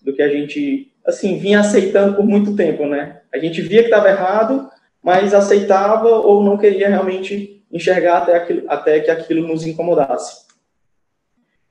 do 0.01 0.13
que 0.13 0.21
a 0.21 0.29
gente, 0.29 0.93
assim, 1.03 1.37
vinha 1.39 1.59
aceitando 1.59 2.15
por 2.15 2.23
muito 2.23 2.55
tempo, 2.55 2.85
né? 2.85 3.21
A 3.33 3.39
gente 3.39 3.61
via 3.61 3.79
que 3.79 3.89
estava 3.89 4.09
errado, 4.09 4.69
mas 5.01 5.33
aceitava 5.33 6.07
ou 6.07 6.43
não 6.43 6.57
queria 6.57 6.87
realmente 6.87 7.63
enxergar 7.71 8.19
até, 8.19 8.35
aquilo, 8.35 8.63
até 8.69 8.99
que 8.99 9.09
aquilo 9.09 9.47
nos 9.47 9.65
incomodasse. 9.65 10.45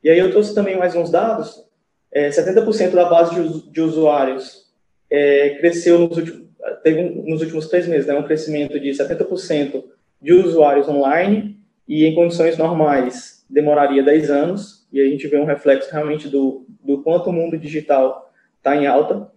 E 0.02 0.10
aí 0.10 0.18
eu 0.18 0.30
trouxe 0.30 0.54
também 0.54 0.76
mais 0.76 0.94
uns 0.96 1.10
dados 1.10 1.64
é, 2.12 2.28
70% 2.28 2.90
da 2.90 3.06
base 3.06 3.34
de, 3.34 3.70
de 3.70 3.80
usuários 3.80 4.64
é, 5.10 5.50
cresceu 5.58 5.98
nos 5.98 6.16
últimos, 6.16 6.44
teve 6.82 7.02
nos 7.02 7.40
últimos 7.40 7.68
três 7.68 7.88
meses, 7.88 8.06
né, 8.06 8.14
um 8.14 8.22
crescimento 8.22 8.78
de 8.78 8.90
70% 8.90 9.84
de 10.20 10.32
usuários 10.32 10.88
online 10.88 11.58
e 11.88 12.04
em 12.04 12.14
condições 12.14 12.56
normais 12.56 13.33
demoraria 13.48 14.02
10 14.02 14.30
anos, 14.30 14.86
e 14.92 15.00
a 15.00 15.04
gente 15.04 15.26
vê 15.28 15.36
um 15.38 15.44
reflexo 15.44 15.90
realmente 15.90 16.28
do, 16.28 16.66
do 16.82 17.02
quanto 17.02 17.30
o 17.30 17.32
mundo 17.32 17.58
digital 17.58 18.30
está 18.56 18.76
em 18.76 18.86
alta. 18.86 19.30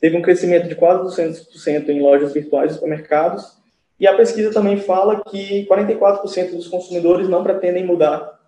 Teve 0.00 0.16
um 0.16 0.22
crescimento 0.22 0.68
de 0.68 0.74
quase 0.74 1.02
200% 1.22 1.88
em 1.88 2.00
lojas 2.00 2.32
virtuais 2.32 2.72
e 2.72 2.74
supermercados, 2.74 3.58
e 3.98 4.06
a 4.06 4.16
pesquisa 4.16 4.52
também 4.52 4.76
fala 4.78 5.22
que 5.24 5.66
44% 5.66 6.52
dos 6.52 6.68
consumidores 6.68 7.28
não 7.28 7.42
pretendem 7.42 7.84
mudar 7.84 8.38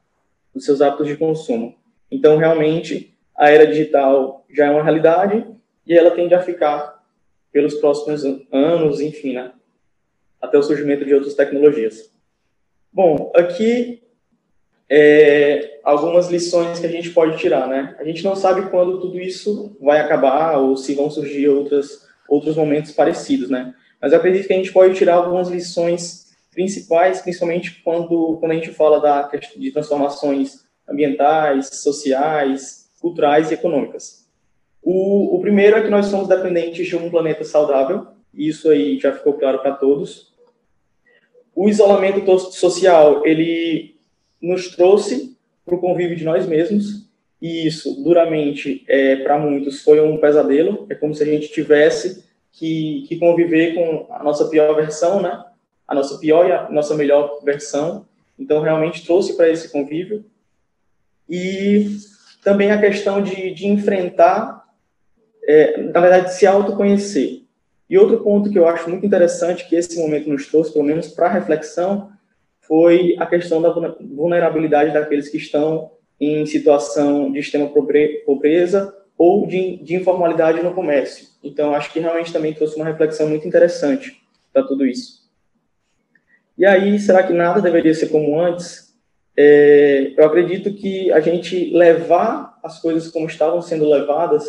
os 0.54 0.64
seus 0.64 0.80
hábitos 0.80 1.08
de 1.08 1.16
consumo. 1.16 1.74
Então, 2.10 2.36
realmente, 2.36 3.16
a 3.36 3.50
era 3.50 3.66
digital 3.66 4.44
já 4.48 4.66
é 4.66 4.70
uma 4.70 4.82
realidade 4.82 5.44
e 5.86 5.96
ela 5.96 6.12
tende 6.12 6.34
a 6.34 6.42
ficar 6.42 7.02
pelos 7.52 7.74
próximos 7.74 8.22
anos, 8.52 9.00
enfim, 9.00 9.34
né? 9.34 9.52
até 10.40 10.56
o 10.56 10.62
surgimento 10.62 11.04
de 11.04 11.14
outras 11.14 11.34
tecnologias. 11.34 12.10
Bom, 12.92 13.30
aqui 13.34 14.02
é, 14.90 15.78
algumas 15.84 16.28
lições 16.28 16.80
que 16.80 16.86
a 16.86 16.90
gente 16.90 17.10
pode 17.10 17.38
tirar, 17.38 17.68
né? 17.68 17.94
A 18.00 18.04
gente 18.04 18.24
não 18.24 18.34
sabe 18.34 18.68
quando 18.70 19.00
tudo 19.00 19.20
isso 19.20 19.76
vai 19.80 20.00
acabar 20.00 20.58
ou 20.58 20.76
se 20.76 20.94
vão 20.94 21.08
surgir 21.08 21.48
outras, 21.48 22.08
outros 22.28 22.56
momentos 22.56 22.90
parecidos, 22.90 23.48
né? 23.48 23.72
Mas 24.02 24.12
eu 24.12 24.18
acredito 24.18 24.48
que 24.48 24.52
a 24.52 24.56
gente 24.56 24.72
pode 24.72 24.96
tirar 24.96 25.14
algumas 25.14 25.48
lições 25.48 26.30
principais, 26.50 27.20
principalmente 27.20 27.80
quando, 27.84 28.38
quando 28.40 28.50
a 28.50 28.54
gente 28.56 28.72
fala 28.72 29.00
da, 29.00 29.30
de 29.56 29.70
transformações 29.70 30.64
ambientais, 30.88 31.68
sociais, 31.72 32.90
culturais 33.00 33.50
e 33.50 33.54
econômicas. 33.54 34.28
O, 34.82 35.36
o 35.36 35.40
primeiro 35.40 35.76
é 35.76 35.82
que 35.82 35.90
nós 35.90 36.06
somos 36.06 36.26
dependentes 36.26 36.88
de 36.88 36.96
um 36.96 37.08
planeta 37.08 37.44
saudável, 37.44 38.08
isso 38.34 38.68
aí 38.68 38.98
já 38.98 39.12
ficou 39.12 39.34
claro 39.34 39.60
para 39.60 39.74
todos. 39.74 40.34
O 41.54 41.68
isolamento 41.68 42.38
social, 42.38 43.24
ele 43.24 43.99
nos 44.40 44.68
trouxe 44.68 45.36
para 45.64 45.74
o 45.74 45.80
convívio 45.80 46.16
de 46.16 46.24
nós 46.24 46.46
mesmos, 46.46 47.10
e 47.40 47.66
isso, 47.66 48.02
duramente, 48.02 48.84
é, 48.86 49.16
para 49.16 49.38
muitos, 49.38 49.82
foi 49.82 50.00
um 50.00 50.18
pesadelo. 50.18 50.86
É 50.90 50.94
como 50.94 51.14
se 51.14 51.22
a 51.22 51.26
gente 51.26 51.48
tivesse 51.48 52.24
que, 52.52 53.06
que 53.08 53.18
conviver 53.18 53.74
com 53.74 54.12
a 54.12 54.22
nossa 54.22 54.46
pior 54.48 54.74
versão, 54.74 55.22
né? 55.22 55.42
A 55.88 55.94
nossa 55.94 56.18
pior 56.18 56.46
e 56.46 56.52
a 56.52 56.68
nossa 56.68 56.94
melhor 56.94 57.40
versão. 57.42 58.04
Então, 58.38 58.60
realmente 58.60 59.04
trouxe 59.06 59.36
para 59.36 59.48
esse 59.48 59.70
convívio. 59.70 60.24
E 61.28 61.96
também 62.44 62.70
a 62.72 62.80
questão 62.80 63.22
de, 63.22 63.54
de 63.54 63.66
enfrentar, 63.66 64.66
é, 65.44 65.80
na 65.80 66.00
verdade, 66.00 66.34
se 66.34 66.46
autoconhecer. 66.46 67.42
E 67.88 67.96
outro 67.96 68.20
ponto 68.22 68.50
que 68.50 68.58
eu 68.58 68.68
acho 68.68 68.88
muito 68.88 69.06
interessante 69.06 69.66
que 69.66 69.76
esse 69.76 69.98
momento 69.98 70.28
nos 70.28 70.46
trouxe, 70.46 70.72
pelo 70.72 70.84
menos 70.84 71.08
para 71.08 71.28
reflexão, 71.28 72.12
foi 72.70 73.16
a 73.18 73.26
questão 73.26 73.60
da 73.60 73.70
vulnerabilidade 74.00 74.92
daqueles 74.92 75.28
que 75.28 75.38
estão 75.38 75.90
em 76.20 76.46
situação 76.46 77.32
de 77.32 77.40
extrema 77.40 77.68
pobreza 78.24 78.96
ou 79.18 79.44
de, 79.44 79.78
de 79.78 79.96
informalidade 79.96 80.62
no 80.62 80.72
comércio. 80.72 81.26
Então, 81.42 81.74
acho 81.74 81.92
que 81.92 81.98
realmente 81.98 82.32
também 82.32 82.54
trouxe 82.54 82.76
uma 82.76 82.84
reflexão 82.84 83.28
muito 83.28 83.48
interessante 83.48 84.22
para 84.52 84.62
tudo 84.62 84.86
isso. 84.86 85.28
E 86.56 86.64
aí, 86.64 86.96
será 87.00 87.24
que 87.24 87.32
nada 87.32 87.60
deveria 87.60 87.92
ser 87.92 88.06
como 88.06 88.40
antes? 88.40 88.94
É, 89.36 90.14
eu 90.16 90.24
acredito 90.24 90.72
que 90.72 91.10
a 91.10 91.18
gente 91.18 91.72
levar 91.74 92.56
as 92.62 92.80
coisas 92.80 93.10
como 93.10 93.26
estavam 93.26 93.60
sendo 93.60 93.88
levadas 93.88 94.44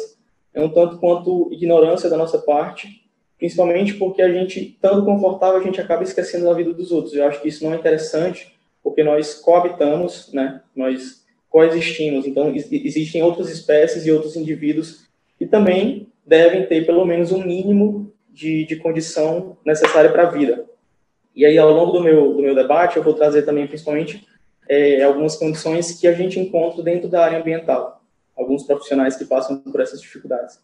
é 0.53 0.61
um 0.61 0.69
tanto 0.69 0.99
quanto 0.99 1.49
ignorância 1.51 2.07
da 2.07 2.17
nossa 2.17 2.37
parte 2.37 3.00
principalmente 3.41 3.95
porque 3.95 4.21
a 4.21 4.31
gente, 4.31 4.59
estando 4.59 5.03
confortável, 5.03 5.59
a 5.59 5.63
gente 5.63 5.81
acaba 5.81 6.03
esquecendo 6.03 6.45
da 6.45 6.53
vida 6.53 6.71
dos 6.71 6.91
outros. 6.91 7.15
Eu 7.15 7.25
acho 7.25 7.41
que 7.41 7.47
isso 7.47 7.63
não 7.63 7.73
é 7.73 7.75
interessante, 7.75 8.55
porque 8.83 9.03
nós 9.03 9.33
coabitamos, 9.33 10.31
né? 10.31 10.61
Nós 10.75 11.25
coexistimos. 11.49 12.27
Então, 12.27 12.53
existem 12.55 13.23
outras 13.23 13.49
espécies 13.49 14.05
e 14.05 14.11
outros 14.11 14.35
indivíduos 14.35 15.07
que 15.39 15.47
também 15.47 16.07
devem 16.23 16.67
ter 16.67 16.85
pelo 16.85 17.03
menos 17.03 17.31
um 17.31 17.43
mínimo 17.43 18.13
de, 18.29 18.63
de 18.63 18.75
condição 18.75 19.57
necessária 19.65 20.11
para 20.11 20.27
a 20.27 20.29
vida. 20.29 20.63
E 21.35 21.43
aí, 21.43 21.57
ao 21.57 21.73
longo 21.73 21.93
do 21.93 22.03
meu, 22.03 22.33
do 22.33 22.43
meu 22.43 22.53
debate, 22.53 22.97
eu 22.97 23.03
vou 23.03 23.15
trazer 23.15 23.41
também, 23.41 23.65
principalmente, 23.65 24.23
é, 24.69 25.01
algumas 25.01 25.35
condições 25.35 25.99
que 25.99 26.05
a 26.05 26.13
gente 26.13 26.39
encontra 26.39 26.83
dentro 26.83 27.09
da 27.09 27.25
área 27.25 27.39
ambiental. 27.39 28.03
Alguns 28.37 28.61
profissionais 28.61 29.15
que 29.15 29.25
passam 29.25 29.57
por 29.57 29.81
essas 29.81 29.99
dificuldades. 29.99 30.59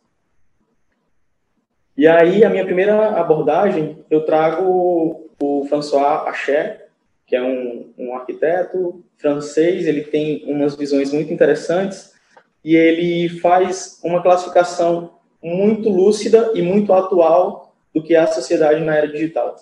E 1.98 2.08
aí, 2.08 2.46
a 2.46 2.50
minha 2.50 2.64
primeira 2.64 3.20
abordagem, 3.20 4.06
eu 4.08 4.24
trago 4.24 5.32
o 5.42 5.66
François 5.68 6.28
Achet, 6.28 6.80
que 7.26 7.36
é 7.36 7.42
um, 7.42 7.92
um 7.98 8.16
arquiteto 8.16 9.04
francês, 9.18 9.88
ele 9.88 10.04
tem 10.04 10.44
umas 10.46 10.76
visões 10.76 11.12
muito 11.12 11.34
interessantes 11.34 12.14
e 12.64 12.76
ele 12.76 13.28
faz 13.40 14.00
uma 14.04 14.22
classificação 14.22 15.18
muito 15.42 15.90
lúcida 15.90 16.52
e 16.54 16.62
muito 16.62 16.94
atual 16.94 17.76
do 17.94 18.04
que 18.04 18.14
é 18.14 18.20
a 18.20 18.28
sociedade 18.28 18.80
na 18.82 18.96
era 18.96 19.08
digital. 19.08 19.56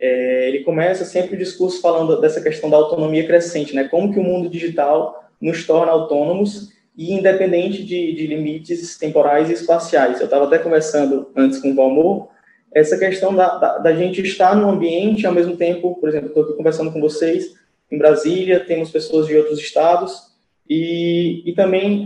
É, 0.00 0.48
ele 0.48 0.64
começa 0.64 1.04
sempre 1.04 1.36
o 1.36 1.38
discurso 1.38 1.80
falando 1.80 2.20
dessa 2.20 2.40
questão 2.40 2.68
da 2.68 2.76
autonomia 2.76 3.26
crescente, 3.26 3.74
né? 3.74 3.84
Como 3.84 4.12
que 4.12 4.18
o 4.18 4.24
mundo 4.24 4.48
digital 4.48 5.24
nos 5.40 5.64
torna 5.64 5.92
autônomos 5.92 6.72
e 6.98 7.12
independente 7.12 7.84
de, 7.84 8.12
de 8.12 8.26
limites 8.26 8.98
temporais 8.98 9.48
e 9.48 9.52
espaciais. 9.52 10.18
Eu 10.18 10.24
estava 10.24 10.46
até 10.46 10.58
conversando 10.58 11.30
antes 11.36 11.60
com 11.60 11.70
o 11.70 11.74
Valmor, 11.74 12.28
essa 12.74 12.98
questão 12.98 13.32
da, 13.34 13.56
da, 13.56 13.78
da, 13.78 13.94
gente 13.94 14.20
estar 14.20 14.56
no 14.56 14.68
ambiente 14.68 15.24
ao 15.24 15.32
mesmo 15.32 15.56
tempo, 15.56 15.94
por 16.00 16.08
exemplo, 16.08 16.28
estou 16.28 16.42
aqui 16.42 16.54
conversando 16.54 16.92
com 16.92 17.00
vocês 17.00 17.54
em 17.90 17.96
Brasília, 17.96 18.60
temos 18.60 18.90
pessoas 18.90 19.28
de 19.28 19.36
outros 19.36 19.60
estados, 19.60 20.28
e, 20.68 21.48
e 21.48 21.54
também 21.54 22.04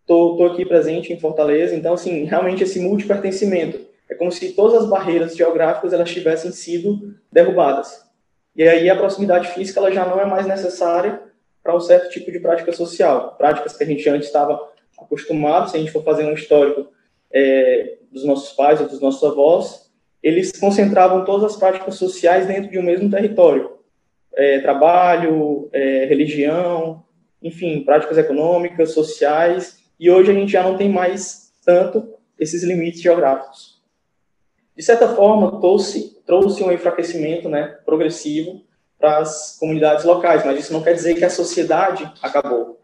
estou 0.00 0.46
aqui 0.46 0.64
presente 0.64 1.12
em 1.12 1.18
Fortaleza, 1.18 1.74
então, 1.74 1.92
assim, 1.92 2.24
realmente 2.24 2.62
esse 2.62 2.78
multipertencimento, 2.78 3.80
é 4.08 4.14
como 4.14 4.30
se 4.30 4.52
todas 4.52 4.84
as 4.84 4.88
barreiras 4.88 5.36
geográficas 5.36 5.92
elas 5.92 6.10
tivessem 6.10 6.52
sido 6.52 7.14
derrubadas. 7.30 8.06
E 8.54 8.62
aí 8.62 8.88
a 8.88 8.96
proximidade 8.96 9.48
física 9.48 9.80
ela 9.80 9.92
já 9.92 10.06
não 10.06 10.18
é 10.18 10.24
mais 10.24 10.46
necessária 10.46 11.20
para 11.66 11.74
um 11.74 11.80
certo 11.80 12.08
tipo 12.10 12.30
de 12.30 12.38
prática 12.38 12.72
social. 12.72 13.34
Práticas 13.36 13.76
que 13.76 13.82
a 13.82 13.86
gente 13.86 14.08
antes 14.08 14.28
estava 14.28 14.70
acostumado, 14.96 15.68
se 15.68 15.76
a 15.76 15.80
gente 15.80 15.90
for 15.90 16.04
fazer 16.04 16.24
um 16.24 16.32
histórico 16.32 16.92
é, 17.32 17.98
dos 18.12 18.24
nossos 18.24 18.52
pais 18.52 18.80
ou 18.80 18.86
dos 18.86 19.00
nossos 19.00 19.22
avós, 19.24 19.90
eles 20.22 20.52
concentravam 20.52 21.24
todas 21.24 21.52
as 21.52 21.56
práticas 21.58 21.96
sociais 21.96 22.46
dentro 22.46 22.70
de 22.70 22.78
um 22.78 22.82
mesmo 22.82 23.10
território. 23.10 23.72
É, 24.36 24.60
trabalho, 24.60 25.68
é, 25.72 26.04
religião, 26.04 27.04
enfim, 27.42 27.82
práticas 27.82 28.16
econômicas, 28.16 28.92
sociais, 28.92 29.82
e 29.98 30.08
hoje 30.08 30.30
a 30.30 30.34
gente 30.34 30.52
já 30.52 30.62
não 30.62 30.76
tem 30.76 30.88
mais 30.88 31.52
tanto 31.64 32.14
esses 32.38 32.62
limites 32.62 33.00
geográficos. 33.00 33.82
De 34.76 34.82
certa 34.82 35.08
forma, 35.08 35.58
trouxe, 35.58 36.22
trouxe 36.24 36.62
um 36.62 36.70
enfraquecimento 36.70 37.48
né, 37.48 37.76
progressivo 37.84 38.62
para 38.98 39.18
as 39.18 39.56
comunidades 39.58 40.04
locais, 40.04 40.44
mas 40.44 40.60
isso 40.60 40.72
não 40.72 40.82
quer 40.82 40.94
dizer 40.94 41.14
que 41.14 41.24
a 41.24 41.30
sociedade 41.30 42.10
acabou. 42.22 42.80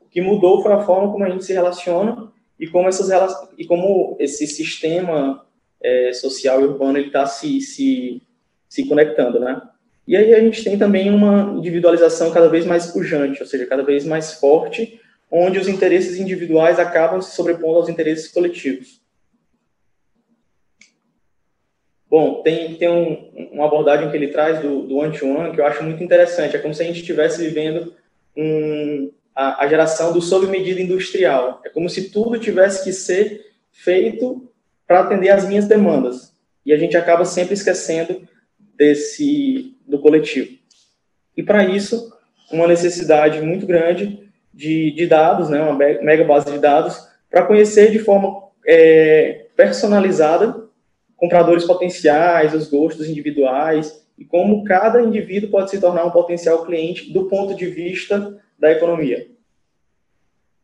O 0.00 0.06
que 0.08 0.20
mudou 0.20 0.62
foi 0.62 0.72
a 0.72 0.82
forma 0.82 1.10
como 1.10 1.24
a 1.24 1.30
gente 1.30 1.44
se 1.44 1.52
relaciona 1.52 2.32
e 2.58 2.66
como, 2.66 2.88
essas, 2.88 3.10
e 3.58 3.64
como 3.64 4.16
esse 4.18 4.46
sistema 4.46 5.44
é, 5.82 6.12
social 6.12 6.60
e 6.60 6.64
urbano 6.64 6.98
está 6.98 7.26
se, 7.26 7.60
se, 7.60 8.22
se 8.68 8.88
conectando, 8.88 9.40
né? 9.40 9.60
E 10.06 10.16
aí 10.16 10.32
a 10.34 10.40
gente 10.40 10.62
tem 10.62 10.78
também 10.78 11.10
uma 11.10 11.54
individualização 11.56 12.30
cada 12.30 12.48
vez 12.48 12.64
mais 12.64 12.86
pujante, 12.86 13.42
ou 13.42 13.48
seja, 13.48 13.66
cada 13.66 13.82
vez 13.82 14.04
mais 14.04 14.34
forte, 14.34 15.00
onde 15.30 15.58
os 15.58 15.66
interesses 15.66 16.18
individuais 16.18 16.78
acabam 16.78 17.20
se 17.20 17.34
sobrepondo 17.34 17.78
aos 17.78 17.88
interesses 17.88 18.28
coletivos. 18.28 19.00
Bom, 22.08 22.42
tem, 22.42 22.74
tem 22.76 22.88
um, 22.88 23.48
uma 23.52 23.66
abordagem 23.66 24.10
que 24.10 24.16
ele 24.16 24.28
traz 24.28 24.60
do, 24.60 24.82
do 24.82 24.96
one-to-one 24.96 25.52
que 25.52 25.60
eu 25.60 25.66
acho 25.66 25.82
muito 25.82 26.02
interessante. 26.02 26.54
É 26.54 26.58
como 26.58 26.72
se 26.72 26.82
a 26.82 26.86
gente 26.86 27.00
estivesse 27.00 27.42
vivendo 27.42 27.92
um, 28.36 29.10
a, 29.34 29.64
a, 29.64 29.68
geração 29.68 30.12
do 30.12 30.22
sob 30.22 30.46
medida 30.46 30.80
industrial. 30.80 31.60
É 31.64 31.68
como 31.68 31.88
se 31.88 32.10
tudo 32.10 32.38
tivesse 32.38 32.84
que 32.84 32.92
ser 32.92 33.46
feito 33.72 34.48
para 34.86 35.00
atender 35.00 35.30
às 35.30 35.48
minhas 35.48 35.66
demandas. 35.66 36.32
E 36.64 36.72
a 36.72 36.76
gente 36.76 36.96
acaba 36.96 37.24
sempre 37.24 37.54
esquecendo 37.54 38.22
desse 38.76 39.74
do 39.86 39.98
coletivo. 39.98 40.56
E 41.36 41.42
para 41.42 41.64
isso, 41.64 42.12
uma 42.50 42.68
necessidade 42.68 43.40
muito 43.40 43.66
grande 43.66 44.30
de, 44.54 44.92
de 44.92 45.06
dados, 45.06 45.50
né, 45.50 45.60
uma 45.60 45.74
mega 45.74 46.24
base 46.24 46.50
de 46.50 46.58
dados, 46.58 47.06
para 47.30 47.44
conhecer 47.44 47.90
de 47.90 47.98
forma 47.98 48.42
é, 48.66 49.46
personalizada 49.54 50.65
compradores 51.16 51.64
potenciais, 51.64 52.54
os 52.54 52.68
gostos 52.68 53.08
individuais 53.08 54.04
e 54.18 54.24
como 54.24 54.64
cada 54.64 55.02
indivíduo 55.02 55.50
pode 55.50 55.70
se 55.70 55.80
tornar 55.80 56.04
um 56.04 56.10
potencial 56.10 56.64
cliente 56.64 57.12
do 57.12 57.26
ponto 57.26 57.54
de 57.54 57.66
vista 57.66 58.38
da 58.58 58.70
economia. 58.72 59.28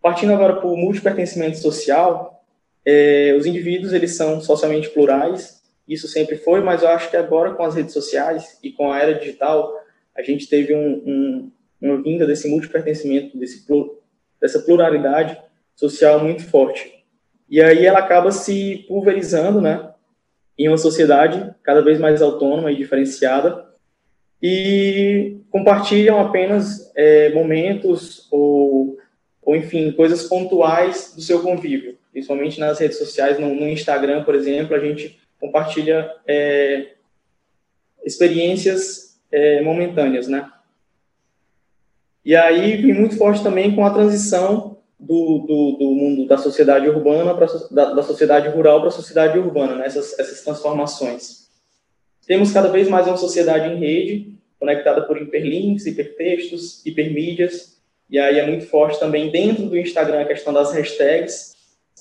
Partindo 0.00 0.32
agora 0.32 0.56
para 0.56 0.66
o 0.66 0.76
multipertencimento 0.76 1.58
social, 1.58 2.44
é, 2.84 3.34
os 3.38 3.46
indivíduos 3.46 3.92
eles 3.92 4.16
são 4.16 4.40
socialmente 4.40 4.90
plurais, 4.90 5.62
isso 5.86 6.08
sempre 6.08 6.36
foi, 6.36 6.60
mas 6.60 6.82
eu 6.82 6.88
acho 6.88 7.10
que 7.10 7.16
agora 7.16 7.54
com 7.54 7.62
as 7.62 7.74
redes 7.74 7.92
sociais 7.92 8.58
e 8.62 8.72
com 8.72 8.90
a 8.90 8.98
era 8.98 9.14
digital, 9.14 9.72
a 10.16 10.22
gente 10.22 10.48
teve 10.48 10.74
um, 10.74 11.02
um, 11.06 11.52
uma 11.80 12.02
vinda 12.02 12.26
desse 12.26 12.48
multipertencimento, 12.48 13.36
desse, 13.38 13.66
dessa 14.40 14.60
pluralidade 14.60 15.38
social 15.74 16.22
muito 16.22 16.44
forte. 16.44 17.04
E 17.48 17.60
aí 17.60 17.84
ela 17.84 17.98
acaba 17.98 18.32
se 18.32 18.84
pulverizando, 18.88 19.60
né, 19.60 19.91
em 20.62 20.68
uma 20.68 20.78
sociedade 20.78 21.52
cada 21.62 21.82
vez 21.82 21.98
mais 21.98 22.22
autônoma 22.22 22.70
e 22.70 22.76
diferenciada 22.76 23.66
e 24.40 25.38
compartilham 25.50 26.20
apenas 26.20 26.92
é, 26.96 27.30
momentos 27.30 28.26
ou, 28.30 28.98
ou, 29.42 29.56
enfim, 29.56 29.92
coisas 29.92 30.24
pontuais 30.24 31.12
do 31.14 31.20
seu 31.20 31.42
convívio, 31.42 31.96
principalmente 32.12 32.58
nas 32.58 32.78
redes 32.78 32.98
sociais, 32.98 33.38
no, 33.38 33.54
no 33.54 33.68
Instagram, 33.68 34.24
por 34.24 34.34
exemplo, 34.34 34.74
a 34.74 34.78
gente 34.78 35.18
compartilha 35.40 36.10
é, 36.26 36.92
experiências 38.04 39.20
é, 39.30 39.60
momentâneas, 39.62 40.28
né? 40.28 40.50
E 42.24 42.36
aí 42.36 42.76
vem 42.76 42.94
muito 42.94 43.16
forte 43.16 43.42
também 43.42 43.74
com 43.74 43.84
a 43.84 43.92
transição 43.92 44.71
do, 45.02 45.38
do, 45.40 45.76
do 45.78 45.90
mundo 45.94 46.26
da 46.26 46.38
sociedade 46.38 46.88
urbana 46.88 47.34
para 47.34 47.46
da, 47.70 47.92
da, 47.92 48.02
sociedade 48.02 48.48
rural 48.48 48.78
para 48.78 48.88
a 48.88 48.92
sociedade 48.92 49.36
urbana, 49.38 49.74
né? 49.74 49.86
essas, 49.86 50.16
essas 50.18 50.42
transformações. 50.42 51.48
Temos 52.24 52.52
cada 52.52 52.68
vez 52.68 52.88
mais 52.88 53.08
uma 53.08 53.16
sociedade 53.16 53.68
em 53.68 53.78
rede, 53.78 54.38
conectada 54.60 55.02
por 55.02 55.20
hiperlinks, 55.20 55.86
hipertextos, 55.86 56.86
hipermídias, 56.86 57.80
e 58.08 58.16
aí 58.16 58.38
é 58.38 58.46
muito 58.46 58.66
forte 58.66 59.00
também 59.00 59.30
dentro 59.30 59.66
do 59.66 59.76
Instagram 59.76 60.20
a 60.20 60.26
questão 60.26 60.52
das 60.52 60.72
hashtags, 60.72 61.52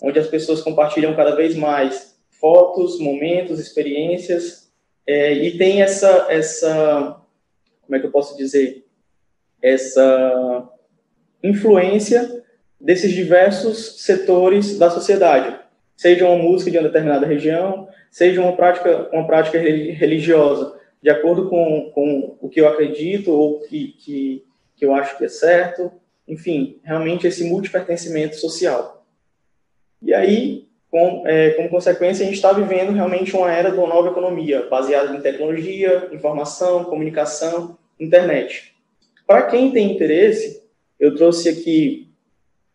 onde 0.02 0.20
as 0.20 0.28
pessoas 0.28 0.62
compartilham 0.62 1.16
cada 1.16 1.36
vez 1.36 1.56
mais 1.56 2.16
fotos, 2.30 3.00
momentos, 3.00 3.60
experiências, 3.60 4.72
é, 5.08 5.34
e 5.34 5.58
tem 5.58 5.82
essa, 5.82 6.28
essa, 6.30 7.20
como 7.82 7.96
é 7.96 8.00
que 8.00 8.06
eu 8.06 8.12
posso 8.12 8.38
dizer, 8.38 8.86
essa 9.62 10.70
influência 11.44 12.41
desses 12.82 13.12
diversos 13.12 14.02
setores 14.02 14.78
da 14.78 14.90
sociedade, 14.90 15.60
seja 15.96 16.28
uma 16.28 16.42
música 16.42 16.72
de 16.72 16.78
uma 16.78 16.88
determinada 16.88 17.26
região, 17.26 17.88
seja 18.10 18.42
uma 18.42 18.56
prática, 18.56 19.10
uma 19.14 19.26
prática 19.28 19.60
religiosa, 19.60 20.80
de 21.02 21.10
acordo 21.10 21.50
com, 21.50 21.92
com 21.94 22.38
o 22.42 22.50
que 22.50 22.60
eu 22.60 22.68
acredito 22.68 23.32
ou 23.32 23.60
que, 23.62 23.90
que, 24.00 24.46
que 24.76 24.86
eu 24.86 24.94
acho 24.94 25.18
que 25.18 25.26
é 25.26 25.30
certo, 25.30 25.92
enfim, 26.28 26.80
realmente 26.84 27.28
esse 27.28 27.44
multipertencimento 27.44 28.36
social. 28.36 29.06
E 30.02 30.14
aí, 30.14 30.68
com, 30.90 31.24
é, 31.26 31.52
como 31.52 31.70
consequência, 31.70 32.24
a 32.24 32.26
gente 32.26 32.36
está 32.36 32.52
vivendo 32.52 32.92
realmente 32.92 33.36
uma 33.36 33.52
era 33.52 33.72
de 33.72 33.78
uma 33.78 33.88
nova 33.88 34.10
economia, 34.10 34.68
baseada 34.70 35.16
em 35.16 35.22
tecnologia, 35.22 36.10
informação, 36.12 36.84
comunicação, 36.84 37.78
internet. 38.00 38.76
Para 39.26 39.44
quem 39.44 39.72
tem 39.72 39.94
interesse, 39.94 40.62
eu 41.00 41.16
trouxe 41.16 41.48
aqui, 41.50 42.11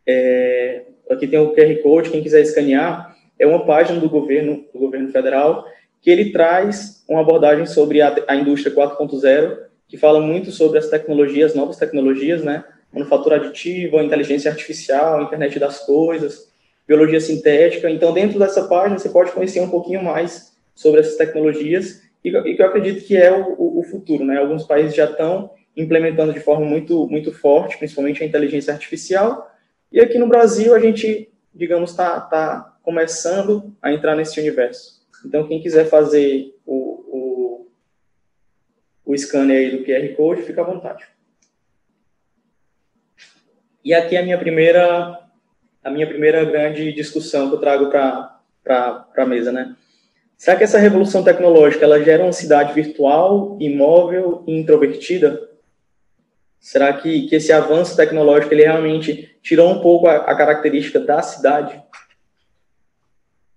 é, 0.07 0.83
aqui 1.11 1.27
tem 1.27 1.39
o 1.39 1.55
QR 1.55 1.83
Code, 1.83 2.11
quem 2.11 2.23
quiser 2.23 2.41
escanear, 2.41 3.17
é 3.39 3.47
uma 3.47 3.65
página 3.65 4.01
do 4.01 4.09
governo, 4.09 4.65
do 4.73 4.79
governo 4.79 5.11
federal, 5.11 5.67
que 6.01 6.11
ele 6.11 6.31
traz 6.31 7.05
uma 7.09 7.21
abordagem 7.21 7.67
sobre 7.67 8.01
a, 8.01 8.15
a 8.29 8.37
indústria 8.37 8.75
4.0, 8.75 9.59
que 9.89 9.97
fala 9.97 10.21
muito 10.21 10.51
sobre 10.51 10.79
as 10.79 10.89
tecnologias, 10.89 11.55
novas 11.55 11.77
tecnologias, 11.77 12.43
né? 12.43 12.65
Manufatura 12.93 13.37
aditiva, 13.37 14.03
inteligência 14.03 14.51
artificial, 14.51 15.23
internet 15.23 15.59
das 15.59 15.81
coisas, 15.85 16.51
biologia 16.87 17.21
sintética. 17.21 17.91
Então, 17.91 18.13
dentro 18.13 18.39
dessa 18.39 18.67
página, 18.67 18.99
você 18.99 19.09
pode 19.09 19.33
conhecer 19.33 19.61
um 19.61 19.69
pouquinho 19.69 20.03
mais 20.03 20.57
sobre 20.75 21.01
essas 21.01 21.17
tecnologias 21.17 22.03
e, 22.25 22.31
que 22.31 22.63
eu 22.63 22.67
acredito 22.67 23.05
que 23.05 23.17
é 23.17 23.33
o, 23.33 23.81
o 23.81 23.83
futuro, 23.85 24.25
né? 24.25 24.39
Alguns 24.39 24.65
países 24.65 24.95
já 24.95 25.05
estão 25.05 25.51
implementando 25.77 26.33
de 26.33 26.41
forma 26.41 26.65
muito, 26.65 27.07
muito 27.09 27.33
forte, 27.33 27.77
principalmente 27.77 28.23
a 28.23 28.27
inteligência 28.27 28.73
artificial. 28.73 29.51
E 29.91 30.01
aqui 30.01 30.19
no 30.19 30.29
Brasil, 30.29 30.75
a 30.75 30.79
gente, 30.79 31.33
digamos, 31.55 31.91
está 31.91 32.21
tá 32.21 32.79
começando 32.83 33.75
a 33.81 33.93
entrar 33.93 34.15
nesse 34.15 34.39
universo. 34.41 35.05
Então, 35.25 35.47
quem 35.47 35.61
quiser 35.61 35.87
fazer 35.87 36.55
o, 36.65 37.67
o, 39.05 39.13
o 39.13 39.19
scanner 39.19 39.57
aí 39.57 39.77
do 39.77 39.85
QR 39.85 40.17
Code, 40.17 40.43
fica 40.43 40.61
à 40.61 40.65
vontade. 40.65 41.05
E 43.85 43.95
aqui 43.95 44.17
é 44.17 44.21
a 44.21 44.25
minha 44.25 44.39
primeira, 44.39 45.21
a 45.83 45.91
minha 45.91 46.07
primeira 46.07 46.45
grande 46.45 46.93
discussão 46.93 47.49
que 47.49 47.55
eu 47.55 47.61
trago 47.61 47.89
para 47.89 49.07
a 49.17 49.27
mesa, 49.27 49.53
né? 49.53 49.77
Será 50.37 50.57
que 50.57 50.65
essa 50.65 50.79
revolução 50.79 51.25
tecnológica 51.25 51.85
ela 51.85 52.03
gera 52.03 52.23
uma 52.23 52.33
cidade 52.33 52.75
virtual, 52.75 53.57
imóvel 53.61 54.45
e 54.47 54.59
introvertida? 54.59 55.49
Será 56.67 56.93
que, 56.95 57.29
que 57.29 57.37
esse 57.37 57.53
avanço 57.53 57.97
tecnológico 57.97 58.53
ele 58.53 58.65
realmente 58.65 59.39
tirou 59.41 59.71
um 59.71 59.81
pouco 59.81 60.09
a, 60.09 60.17
a 60.17 60.37
característica 60.37 60.99
da 60.99 61.23
cidade? 61.23 61.81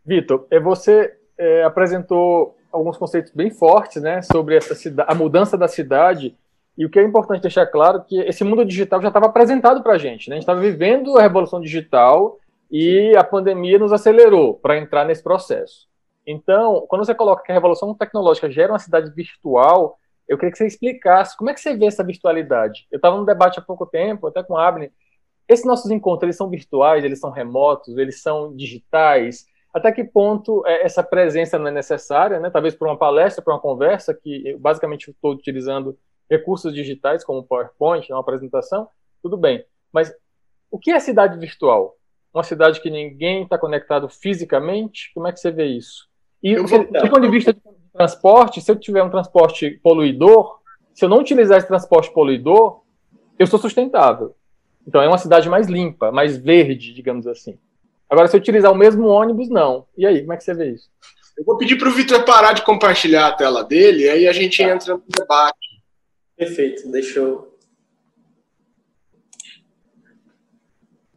Vitor, 0.06 0.45
é, 0.52 0.60
você 0.60 1.17
é, 1.36 1.63
apresentou 1.63 2.56
alguns 2.72 2.98
conceitos 2.98 3.34
bem 3.34 3.50
fortes, 3.50 4.00
né, 4.00 4.22
sobre 4.22 4.58
essa 4.58 4.76
a 5.08 5.15
mudança 5.15 5.58
da 5.58 5.67
cidade. 5.67 6.38
E 6.78 6.86
o 6.86 6.89
que 6.89 7.00
é 7.00 7.04
importante 7.04 7.41
deixar 7.41 7.65
claro 7.65 7.98
é 7.98 8.04
que 8.08 8.19
esse 8.19 8.43
mundo 8.43 8.63
digital 8.63 9.02
já 9.02 9.08
estava 9.08 9.26
apresentado 9.26 9.82
para 9.82 9.93
a 9.93 9.98
gente. 9.98 10.30
Né? 10.30 10.36
A 10.36 10.38
gente 10.38 10.43
estava 10.43 10.62
vivendo 10.62 11.17
a 11.17 11.24
revolução 11.24 11.60
digital 11.60 12.38
e 12.69 13.15
a 13.17 13.24
pandemia 13.24 13.80
nos 13.80 13.91
acelerou 13.91 14.54
para 14.54 14.78
entrar 14.78 15.04
nesse 15.04 15.24
processo. 15.24 15.88
Então, 16.28 16.86
quando 16.88 17.04
você 17.04 17.15
coloca 17.15 17.41
que 17.41 17.52
a 17.52 17.56
revolução 17.56 17.91
tecnológica 17.95 18.52
gera 18.52 18.72
uma 18.72 18.78
cidade 18.78 19.10
virtual, 19.10 19.98
eu 20.30 20.38
queria 20.38 20.52
que 20.52 20.60
você 20.60 20.68
explicasse 20.68 21.36
como 21.36 21.50
é 21.50 21.54
que 21.56 21.60
você 21.60 21.76
vê 21.76 21.88
essa 21.88 22.04
virtualidade. 22.04 22.88
Eu 22.92 22.98
estava 22.98 23.18
num 23.18 23.26
debate 23.26 23.58
há 23.58 23.63
pouco 23.63 23.88
tempo, 23.88 24.28
até 24.28 24.44
com 24.44 24.56
a 24.56 24.68
Abner. 24.68 24.94
Esses 25.48 25.65
nossos 25.65 25.89
encontros, 25.89 26.24
eles 26.24 26.38
são 26.38 26.48
virtuais, 26.48 27.04
eles 27.04 27.20
são 27.20 27.32
remotos, 27.32 27.98
eles 27.98 28.22
são 28.22 28.56
digitais? 28.56 29.48
Até 29.74 29.92
que 29.92 30.04
ponto 30.04 30.63
é, 30.68 30.86
essa 30.86 31.02
presença 31.02 31.58
não 31.58 31.68
é 31.68 31.72
necessária, 31.72 32.39
né? 32.39 32.52
Talvez 32.52 32.76
para 32.76 32.88
uma 32.88 32.98
palestra, 32.98 33.44
para 33.44 33.56
uma 33.56 33.60
conversa, 33.60 34.13
que 34.13 34.50
eu, 34.50 34.60
basicamente 34.60 35.10
estou 35.10 35.32
utilizando 35.32 35.98
recursos 36.30 36.72
digitais 36.72 37.24
como 37.24 37.44
PowerPoint, 37.44 38.12
uma 38.12 38.22
apresentação, 38.22 38.88
tudo 39.24 39.36
bem. 39.36 39.65
Mas 39.92 40.13
o 40.70 40.78
que 40.78 40.92
é 40.92 41.00
cidade 41.00 41.39
virtual? 41.39 41.96
Uma 42.32 42.44
cidade 42.44 42.80
que 42.80 42.92
ninguém 42.92 43.42
está 43.42 43.58
conectado 43.58 44.08
fisicamente? 44.08 45.12
Como 45.15 45.28
é 45.28 45.32
que 45.32 45.39
você 45.39 45.50
vê 45.50 45.65
isso? 45.65 46.08
E 46.44 46.56
do 46.56 47.10
ponto 47.10 47.22
de 47.22 47.30
vista 47.30 47.52
de 47.52 47.60
transporte, 47.99 48.62
se 48.62 48.71
eu 48.71 48.77
tiver 48.77 49.03
um 49.03 49.09
transporte 49.09 49.71
poluidor, 49.83 50.62
se 50.93 51.03
eu 51.03 51.09
não 51.09 51.19
utilizar 51.19 51.57
esse 51.57 51.67
transporte 51.67 52.09
poluidor, 52.13 52.81
eu 53.38 53.45
sou 53.45 53.59
sustentável. 53.59 54.33
Então 54.88 55.01
é 55.01 55.07
uma 55.07 55.17
cidade 55.17 55.49
mais 55.49 55.67
limpa, 55.67 56.09
mais 56.09 56.38
verde, 56.38 56.93
digamos 56.93 57.27
assim. 57.27 57.59
Agora, 58.09 58.29
se 58.29 58.38
eu 58.38 58.39
utilizar 58.39 58.71
o 58.71 58.77
mesmo 58.77 59.05
ônibus, 59.05 59.49
não. 59.49 59.85
E 59.97 60.05
aí, 60.05 60.21
como 60.21 60.31
é 60.31 60.38
que 60.38 60.45
você 60.45 60.53
vê 60.53 60.71
isso? 60.71 60.89
Eu 61.38 61.43
vou 61.43 61.57
pedir 61.57 61.77
para 61.77 61.89
o 61.89 61.91
Vitor 61.91 62.23
parar 62.23 62.53
de 62.53 62.62
compartilhar 62.62 63.27
a 63.27 63.33
tela 63.33 63.65
dele, 63.65 64.05
e 64.05 64.09
aí 64.09 64.27
a 64.29 64.33
gente 64.33 64.63
tá. 64.63 64.69
entra 64.69 64.93
no 64.95 65.03
debate. 65.05 65.83
Perfeito, 66.38 66.89
deixa 66.89 67.19
eu. 67.19 67.53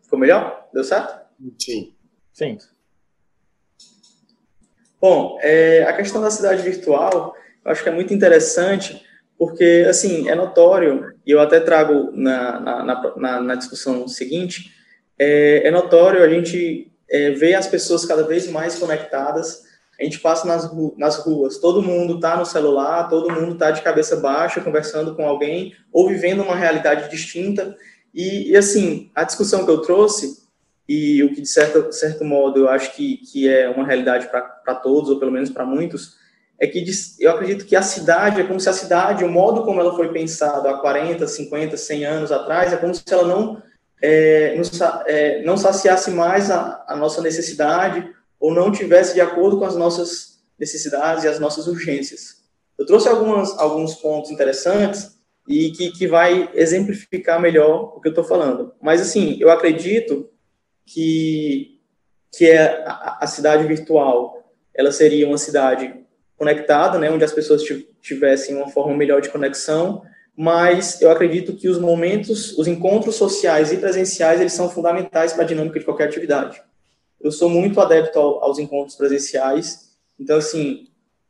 Ficou 0.02 0.18
melhor? 0.18 0.68
Deu 0.74 0.82
certo? 0.82 1.16
Sim. 1.60 1.94
Sim. 2.32 2.58
Bom, 5.02 5.36
é, 5.42 5.82
a 5.82 5.92
questão 5.94 6.22
da 6.22 6.30
cidade 6.30 6.62
virtual, 6.62 7.34
eu 7.64 7.72
acho 7.72 7.82
que 7.82 7.88
é 7.88 7.92
muito 7.92 8.14
interessante, 8.14 9.02
porque, 9.36 9.84
assim, 9.90 10.28
é 10.28 10.34
notório, 10.36 11.12
e 11.26 11.32
eu 11.32 11.40
até 11.40 11.58
trago 11.58 12.12
na, 12.12 12.60
na, 12.60 13.14
na, 13.16 13.40
na 13.40 13.54
discussão 13.56 14.06
seguinte, 14.06 14.70
é, 15.18 15.66
é, 15.66 15.70
notório 15.72 16.22
a 16.22 16.28
gente 16.28 16.92
é, 17.10 17.32
ver 17.32 17.54
as 17.54 17.66
pessoas 17.66 18.04
cada 18.04 18.22
vez 18.22 18.48
mais 18.48 18.78
conectadas, 18.78 19.64
a 19.98 20.04
gente 20.04 20.20
passa 20.20 20.46
nas, 20.46 20.66
ru 20.66 20.94
nas 20.96 21.16
ruas, 21.16 21.58
todo 21.58 21.82
mundo 21.82 22.14
está 22.14 22.36
no 22.36 22.46
celular, 22.46 23.08
todo 23.08 23.28
mundo 23.28 23.54
está 23.54 23.72
de 23.72 23.82
cabeça 23.82 24.14
baixa, 24.14 24.60
conversando 24.60 25.16
com 25.16 25.26
alguém, 25.26 25.74
ou 25.92 26.06
vivendo 26.06 26.44
uma 26.44 26.54
realidade 26.54 27.10
distinta, 27.10 27.76
e, 28.14 28.52
e 28.52 28.56
assim, 28.56 29.10
a 29.16 29.24
discussão 29.24 29.64
que 29.64 29.70
eu 29.72 29.78
trouxe 29.78 30.41
e 30.88 31.22
o 31.22 31.32
que, 31.32 31.40
de 31.40 31.48
certo, 31.48 31.92
certo 31.92 32.24
modo, 32.24 32.60
eu 32.60 32.68
acho 32.68 32.94
que, 32.94 33.18
que 33.18 33.48
é 33.48 33.68
uma 33.68 33.86
realidade 33.86 34.28
para 34.28 34.74
todos, 34.74 35.10
ou 35.10 35.18
pelo 35.18 35.30
menos 35.30 35.50
para 35.50 35.64
muitos, 35.64 36.16
é 36.60 36.66
que 36.66 36.84
eu 37.18 37.30
acredito 37.30 37.66
que 37.66 37.74
a 37.74 37.82
cidade 37.82 38.40
é 38.40 38.44
como 38.44 38.60
se 38.60 38.68
a 38.68 38.72
cidade, 38.72 39.24
o 39.24 39.28
modo 39.28 39.64
como 39.64 39.80
ela 39.80 39.96
foi 39.96 40.12
pensada 40.12 40.70
há 40.70 40.78
40, 40.78 41.26
50, 41.26 41.76
100 41.76 42.04
anos 42.04 42.32
atrás, 42.32 42.72
é 42.72 42.76
como 42.76 42.94
se 42.94 43.02
ela 43.10 43.26
não, 43.26 43.62
é, 44.00 44.56
não, 44.56 45.02
é, 45.06 45.42
não 45.42 45.56
saciasse 45.56 46.10
mais 46.10 46.50
a, 46.50 46.84
a 46.86 46.96
nossa 46.96 47.20
necessidade 47.20 48.08
ou 48.38 48.52
não 48.52 48.70
tivesse 48.70 49.14
de 49.14 49.20
acordo 49.20 49.58
com 49.58 49.64
as 49.64 49.76
nossas 49.76 50.40
necessidades 50.58 51.24
e 51.24 51.28
as 51.28 51.40
nossas 51.40 51.66
urgências. 51.66 52.42
Eu 52.78 52.86
trouxe 52.86 53.08
algumas, 53.08 53.56
alguns 53.58 53.96
pontos 53.96 54.30
interessantes 54.30 55.16
e 55.48 55.70
que, 55.70 55.90
que 55.90 56.06
vai 56.06 56.48
exemplificar 56.54 57.40
melhor 57.40 57.96
o 57.96 58.00
que 58.00 58.08
eu 58.08 58.12
estou 58.12 58.24
falando. 58.24 58.72
Mas, 58.80 59.00
assim, 59.00 59.36
eu 59.40 59.50
acredito 59.50 60.28
que, 60.86 61.78
que 62.32 62.46
é 62.46 62.84
a, 62.86 63.18
a, 63.22 63.26
cidade 63.26 63.66
virtual, 63.66 64.44
ela 64.74 64.92
seria 64.92 65.26
uma 65.26 65.38
cidade 65.38 65.94
conectada, 66.36 66.98
né, 66.98 67.10
onde 67.10 67.24
as 67.24 67.32
pessoas 67.32 67.62
tivessem 68.00 68.56
uma 68.56 68.68
forma 68.68 68.96
melhor 68.96 69.20
de 69.20 69.30
conexão, 69.30 70.02
mas 70.36 71.00
eu 71.00 71.10
acredito 71.10 71.54
que 71.54 71.68
os 71.68 71.78
momentos, 71.78 72.56
os 72.58 72.66
encontros 72.66 73.16
sociais 73.16 73.72
e 73.72 73.76
presenciais, 73.76 74.40
eles 74.40 74.52
são 74.52 74.68
fundamentais 74.68 75.32
para 75.32 75.44
a 75.44 75.46
dinâmica 75.46 75.78
de 75.78 75.84
qualquer 75.84 76.08
atividade. 76.08 76.60
Eu 77.20 77.30
sou 77.30 77.48
muito 77.48 77.80
adepto 77.80 78.18
ao, 78.18 78.42
aos 78.42 78.58
encontros 78.58 78.96
presenciais, 78.96 79.92
então, 80.18 80.38
assim, 80.38 80.88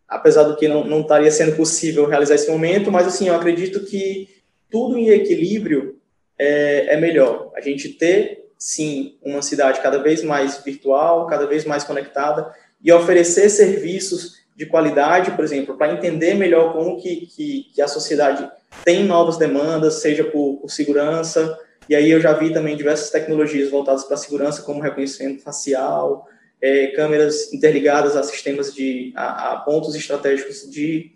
apesar 0.09 0.45
do 0.45 0.57
que 0.57 0.69
não, 0.69 0.85
não 0.85 1.01
estaria 1.01 1.31
sendo 1.31 1.57
possível 1.57 2.07
realizar 2.07 2.35
esse 2.35 2.51
momento, 2.51 2.91
mas, 2.91 3.07
assim, 3.07 3.29
eu 3.29 3.35
acredito 3.35 3.85
que 3.85 4.29
tudo 4.71 4.97
em 4.97 5.09
equilíbrio 5.09 6.01
é, 6.39 6.95
é 6.95 6.97
melhor. 6.97 7.51
A 7.55 7.61
gente 7.61 7.91
ter 7.91 8.42
sim, 8.63 9.17
uma 9.21 9.43
cidade 9.43 9.81
cada 9.81 10.01
vez 10.01 10.23
mais 10.23 10.63
virtual, 10.63 11.27
cada 11.27 11.47
vez 11.47 11.65
mais 11.65 11.83
conectada 11.83 12.55
e 12.81 12.93
oferecer 12.93 13.51
serviços 13.51 14.41
de 14.55 14.67
qualidade, 14.67 15.33
por 15.33 15.45
exemplo, 15.45 15.77
para 15.77 15.93
entender 15.93 16.35
melhor 16.35 16.73
como 16.73 17.01
que, 17.01 17.27
que, 17.27 17.71
que, 17.75 17.83
a 17.83 17.89
sociedade 17.89 18.49
tem 18.85 19.05
novas 19.05 19.37
demandas, 19.37 19.95
seja 19.95 20.23
por, 20.23 20.59
por 20.61 20.71
segurança, 20.71 21.59
e 21.89 21.97
aí 21.97 22.09
eu 22.09 22.21
já 22.21 22.35
vi 22.35 22.53
também 22.53 22.77
diversas 22.77 23.11
tecnologias 23.11 23.69
voltadas 23.69 24.05
para 24.05 24.17
segurança, 24.17 24.63
como 24.63 24.81
reconhecimento 24.81 25.43
facial, 25.43 26.29
é, 26.61 26.87
câmeras 26.89 27.53
interligadas 27.53 28.17
a 28.17 28.23
sistemas 28.23 28.73
de 28.73 29.13
a, 29.17 29.55
a 29.55 29.57
pontos 29.57 29.97
estratégicos 29.97 30.71
de, 30.71 31.11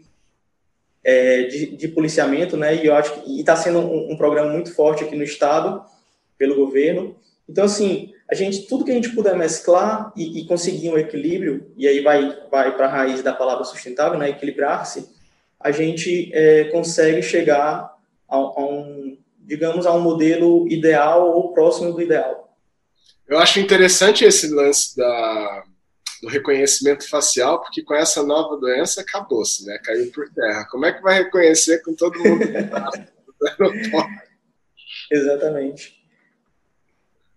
é, 1.04 1.44
de, 1.44 1.76
de, 1.76 1.86
policiamento, 1.86 2.56
né? 2.56 2.74
E 2.74 2.86
eu 2.86 2.94
acho 2.96 3.20
que 3.20 3.38
está 3.38 3.54
sendo 3.54 3.78
um, 3.78 4.12
um, 4.12 4.16
programa 4.16 4.52
muito 4.52 4.74
forte 4.74 5.04
aqui 5.04 5.14
no 5.14 5.22
estado 5.22 5.84
pelo 6.36 6.56
governo. 6.56 7.14
Então 7.48 7.64
assim, 7.64 8.12
a 8.30 8.34
gente 8.34 8.66
tudo 8.66 8.84
que 8.84 8.90
a 8.90 8.94
gente 8.94 9.10
puder 9.10 9.36
mesclar 9.36 10.12
e, 10.16 10.40
e 10.40 10.46
conseguir 10.46 10.90
um 10.90 10.98
equilíbrio 10.98 11.72
e 11.76 11.86
aí 11.86 12.00
vai 12.00 12.36
vai 12.50 12.76
para 12.76 12.86
a 12.86 12.90
raiz 12.90 13.22
da 13.22 13.32
palavra 13.32 13.64
sustentável, 13.64 14.18
né? 14.18 14.30
Equilibrar-se, 14.30 15.08
a 15.60 15.70
gente 15.70 16.30
é, 16.34 16.64
consegue 16.64 17.22
chegar 17.22 17.94
a, 18.28 18.36
a 18.36 18.64
um 18.64 19.16
digamos, 19.46 19.86
a 19.86 19.92
um 19.92 20.00
modelo 20.00 20.66
ideal 20.68 21.30
ou 21.30 21.54
próximo 21.54 21.92
do 21.92 22.02
ideal. 22.02 22.58
Eu 23.28 23.38
acho 23.38 23.60
interessante 23.60 24.24
esse 24.24 24.52
lance 24.52 24.96
da, 24.96 25.64
do 26.20 26.28
reconhecimento 26.28 27.08
facial, 27.08 27.60
porque 27.62 27.82
com 27.82 27.94
essa 27.94 28.24
nova 28.24 28.56
doença 28.56 29.00
acabou-se, 29.00 29.64
né? 29.64 29.78
Caiu 29.84 30.10
por 30.10 30.28
terra. 30.30 30.66
Como 30.68 30.84
é 30.84 30.92
que 30.92 31.00
vai 31.00 31.22
reconhecer 31.22 31.80
com 31.82 31.94
todo 31.94 32.18
mundo? 32.18 32.44
Exatamente. 35.10 35.95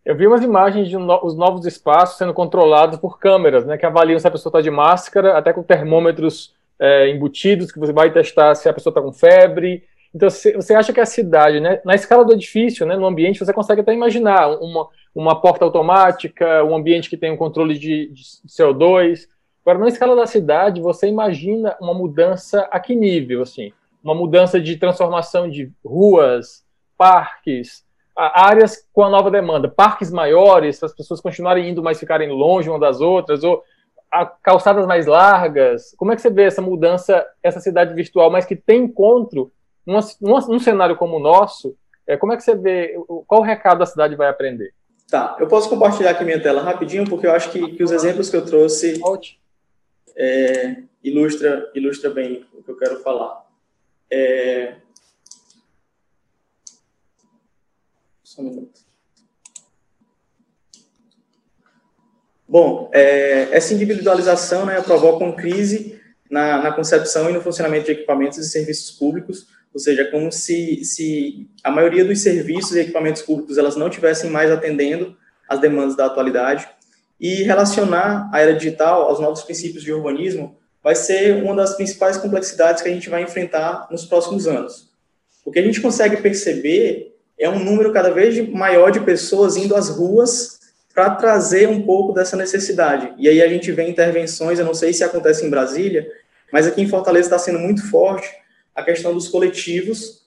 Eu 0.09 0.15
vi 0.15 0.25
umas 0.25 0.43
imagens 0.43 0.89
de 0.89 0.97
no, 0.97 1.23
os 1.23 1.35
novos 1.35 1.67
espaços 1.67 2.17
sendo 2.17 2.33
controlados 2.33 2.97
por 2.97 3.19
câmeras, 3.19 3.63
né, 3.63 3.77
que 3.77 3.85
avaliam 3.85 4.17
se 4.17 4.27
a 4.27 4.31
pessoa 4.31 4.49
está 4.49 4.59
de 4.59 4.71
máscara, 4.71 5.37
até 5.37 5.53
com 5.53 5.61
termômetros 5.61 6.51
é, 6.79 7.11
embutidos, 7.11 7.71
que 7.71 7.77
você 7.77 7.93
vai 7.93 8.11
testar 8.11 8.55
se 8.55 8.67
a 8.67 8.73
pessoa 8.73 8.89
está 8.89 9.03
com 9.03 9.13
febre, 9.13 9.83
então, 10.11 10.27
você 10.27 10.73
acha 10.73 10.91
que 10.91 10.99
a 10.99 11.05
cidade, 11.05 11.59
né, 11.59 11.79
na 11.85 11.93
escala 11.93 12.25
do 12.25 12.33
edifício, 12.33 12.87
né, 12.87 12.97
no 12.97 13.05
ambiente, 13.05 13.37
você 13.37 13.53
consegue 13.53 13.81
até 13.81 13.93
imaginar 13.93 14.49
uma, 14.59 14.87
uma 15.13 15.39
porta 15.39 15.63
automática, 15.63 16.63
um 16.63 16.75
ambiente 16.75 17.07
que 17.07 17.15
tem 17.15 17.31
um 17.31 17.37
controle 17.37 17.77
de, 17.77 18.07
de 18.07 18.23
CO2. 18.47 19.27
Agora, 19.63 19.77
na 19.77 19.89
escala 19.89 20.15
da 20.15 20.25
cidade, 20.25 20.81
você 20.81 21.07
imagina 21.07 21.77
uma 21.79 21.93
mudança 21.93 22.67
a 22.71 22.79
que 22.79 22.95
nível? 22.95 23.43
Assim? 23.43 23.71
Uma 24.03 24.15
mudança 24.15 24.59
de 24.59 24.75
transformação 24.77 25.47
de 25.47 25.71
ruas, 25.85 26.65
parques, 26.97 27.87
áreas 28.19 28.85
com 28.93 29.03
a 29.03 29.09
nova 29.09 29.31
demanda, 29.31 29.67
parques 29.67 30.11
maiores, 30.11 30.79
para 30.79 30.87
as 30.87 30.95
pessoas 30.95 31.21
continuarem 31.21 31.69
indo, 31.69 31.81
mas 31.81 31.99
ficarem 31.99 32.29
longe 32.29 32.69
uma 32.69 32.79
das 32.79 32.99
outras, 33.01 33.43
ou 33.43 33.63
calçadas 34.43 34.85
mais 34.85 35.05
largas. 35.05 35.93
Como 35.97 36.11
é 36.11 36.15
que 36.15 36.21
você 36.21 36.29
vê 36.29 36.43
essa 36.43 36.61
mudança, 36.61 37.25
essa 37.41 37.59
cidade 37.59 37.93
virtual, 37.93 38.29
mas 38.29 38.45
que 38.45 38.55
tem 38.55 38.83
encontro 38.83 39.51
num, 39.85 39.99
num 40.21 40.59
cenário 40.59 40.95
como 40.95 41.17
o 41.17 41.19
nosso, 41.19 41.75
é, 42.07 42.17
como 42.17 42.33
é 42.33 42.37
que 42.37 42.43
você 42.43 42.55
vê, 42.55 42.95
qual 43.27 43.41
o 43.41 43.43
recado 43.43 43.83
a 43.83 43.85
cidade 43.85 44.15
vai 44.15 44.27
aprender? 44.27 44.73
Tá, 45.09 45.37
eu 45.39 45.47
posso 45.47 45.69
compartilhar 45.69 46.11
aqui 46.11 46.23
minha 46.23 46.41
tela 46.41 46.61
rapidinho, 46.61 47.07
porque 47.07 47.25
eu 47.25 47.31
acho 47.31 47.51
que, 47.51 47.75
que 47.75 47.83
os 47.83 47.91
exemplos 47.91 48.29
que 48.29 48.35
eu 48.35 48.45
trouxe 48.45 49.01
é, 50.15 50.77
ilustra, 51.03 51.71
ilustra 51.73 52.09
bem 52.09 52.45
o 52.53 52.61
que 52.61 52.69
eu 52.69 52.77
quero 52.77 52.99
falar. 52.99 53.47
É... 54.11 54.75
um 58.41 58.43
minuto. 58.43 58.81
Bom, 62.47 62.89
é, 62.91 63.49
essa 63.51 63.73
individualização 63.73 64.65
né, 64.65 64.81
provoca 64.81 65.23
uma 65.23 65.35
crise 65.35 66.01
na, 66.29 66.61
na 66.63 66.71
concepção 66.71 67.29
e 67.29 67.33
no 67.33 67.41
funcionamento 67.41 67.85
de 67.85 67.91
equipamentos 67.91 68.39
e 68.39 68.49
serviços 68.49 68.91
públicos, 68.91 69.47
ou 69.71 69.79
seja, 69.79 70.09
como 70.09 70.31
se, 70.31 70.83
se 70.83 71.47
a 71.63 71.69
maioria 71.69 72.03
dos 72.03 72.21
serviços 72.23 72.75
e 72.75 72.79
equipamentos 72.79 73.21
públicos 73.21 73.57
elas 73.57 73.75
não 73.75 73.89
tivessem 73.89 74.31
mais 74.31 74.49
atendendo 74.49 75.15
às 75.47 75.59
demandas 75.59 75.95
da 75.95 76.07
atualidade. 76.07 76.67
E 77.19 77.43
relacionar 77.43 78.29
a 78.33 78.39
era 78.39 78.55
digital 78.55 79.03
aos 79.03 79.19
novos 79.19 79.43
princípios 79.43 79.83
de 79.83 79.93
urbanismo 79.93 80.57
vai 80.81 80.95
ser 80.95 81.43
uma 81.43 81.55
das 81.55 81.75
principais 81.75 82.17
complexidades 82.17 82.81
que 82.81 82.89
a 82.89 82.93
gente 82.93 83.09
vai 83.09 83.21
enfrentar 83.21 83.87
nos 83.91 84.05
próximos 84.05 84.47
anos. 84.47 84.89
O 85.45 85.51
que 85.51 85.59
a 85.59 85.63
gente 85.63 85.81
consegue 85.81 86.17
perceber 86.17 87.18
é 87.39 87.49
um 87.49 87.63
número 87.63 87.93
cada 87.93 88.11
vez 88.11 88.47
maior 88.49 88.91
de 88.91 88.99
pessoas 88.99 89.55
indo 89.55 89.75
às 89.75 89.89
ruas 89.89 90.59
para 90.93 91.11
trazer 91.11 91.69
um 91.69 91.81
pouco 91.83 92.11
dessa 92.11 92.35
necessidade. 92.35 93.13
E 93.17 93.29
aí 93.29 93.41
a 93.41 93.47
gente 93.47 93.71
vê 93.71 93.87
intervenções, 93.87 94.59
eu 94.59 94.65
não 94.65 94.73
sei 94.73 94.91
se 94.91 95.03
acontece 95.03 95.45
em 95.45 95.49
Brasília, 95.49 96.05
mas 96.51 96.67
aqui 96.67 96.81
em 96.81 96.89
Fortaleza 96.89 97.27
está 97.27 97.39
sendo 97.39 97.59
muito 97.59 97.89
forte, 97.89 98.27
a 98.75 98.83
questão 98.83 99.13
dos 99.13 99.27
coletivos 99.27 100.25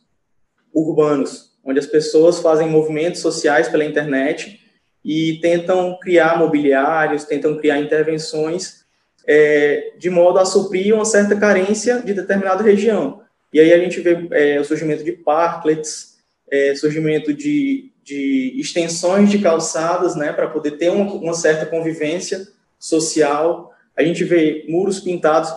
urbanos, 0.72 1.52
onde 1.64 1.78
as 1.78 1.86
pessoas 1.86 2.38
fazem 2.38 2.68
movimentos 2.68 3.20
sociais 3.20 3.68
pela 3.68 3.84
internet 3.84 4.60
e 5.04 5.38
tentam 5.40 5.98
criar 6.00 6.38
mobiliários, 6.38 7.24
tentam 7.24 7.58
criar 7.58 7.78
intervenções 7.78 8.82
é, 9.26 9.92
de 9.98 10.10
modo 10.10 10.38
a 10.38 10.44
suprir 10.44 10.94
uma 10.94 11.04
certa 11.04 11.36
carência 11.36 12.00
de 12.00 12.14
determinada 12.14 12.62
região. 12.62 13.20
E 13.52 13.60
aí 13.60 13.72
a 13.72 13.78
gente 13.78 14.00
vê 14.00 14.28
é, 14.30 14.60
o 14.60 14.64
surgimento 14.64 15.04
de 15.04 15.12
parklets, 15.12 16.11
é, 16.52 16.74
surgimento 16.74 17.32
de, 17.32 17.90
de 18.04 18.52
extensões 18.60 19.30
de 19.30 19.38
calçadas, 19.38 20.14
né, 20.14 20.34
para 20.34 20.50
poder 20.50 20.72
ter 20.72 20.90
uma, 20.90 21.10
uma, 21.14 21.32
certa 21.32 21.64
convivência 21.64 22.46
social. 22.78 23.72
A 23.96 24.02
gente 24.02 24.22
vê 24.22 24.66
muros 24.68 25.00
pintados 25.00 25.50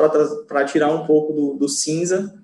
para 0.47 0.63
tirar 0.63 0.93
um 0.93 1.05
pouco 1.05 1.33
do, 1.33 1.53
do 1.55 1.67
cinza 1.67 2.41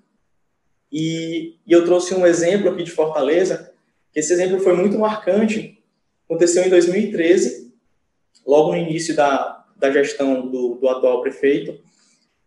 e, 0.92 1.56
e, 1.66 1.72
eu 1.72 1.86
trouxe 1.86 2.14
um 2.14 2.28
exemplo 2.28 2.70
aqui 2.70 2.84
de 2.84 2.92
Fortaleza, 2.92 3.72
que 4.12 4.20
esse 4.20 4.34
exemplo 4.34 4.60
foi 4.60 4.76
muito 4.76 5.00
marcante. 5.00 5.82
Aconteceu 6.26 6.66
em 6.66 6.70
2013, 6.70 7.74
logo 8.46 8.72
no 8.72 8.78
início 8.78 9.16
da, 9.16 9.66
da 9.78 9.90
gestão 9.90 10.50
do, 10.50 10.76
do 10.76 10.90
atual 10.90 11.22
prefeito. 11.22 11.80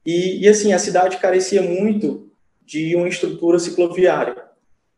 E, 0.04 0.44
e, 0.44 0.48
assim, 0.48 0.74
a 0.74 0.78
cidade 0.78 1.16
carecia 1.16 1.62
muito 1.62 2.30
de 2.62 2.94
uma 2.94 3.08
estrutura 3.08 3.58
cicloviária. 3.58 4.43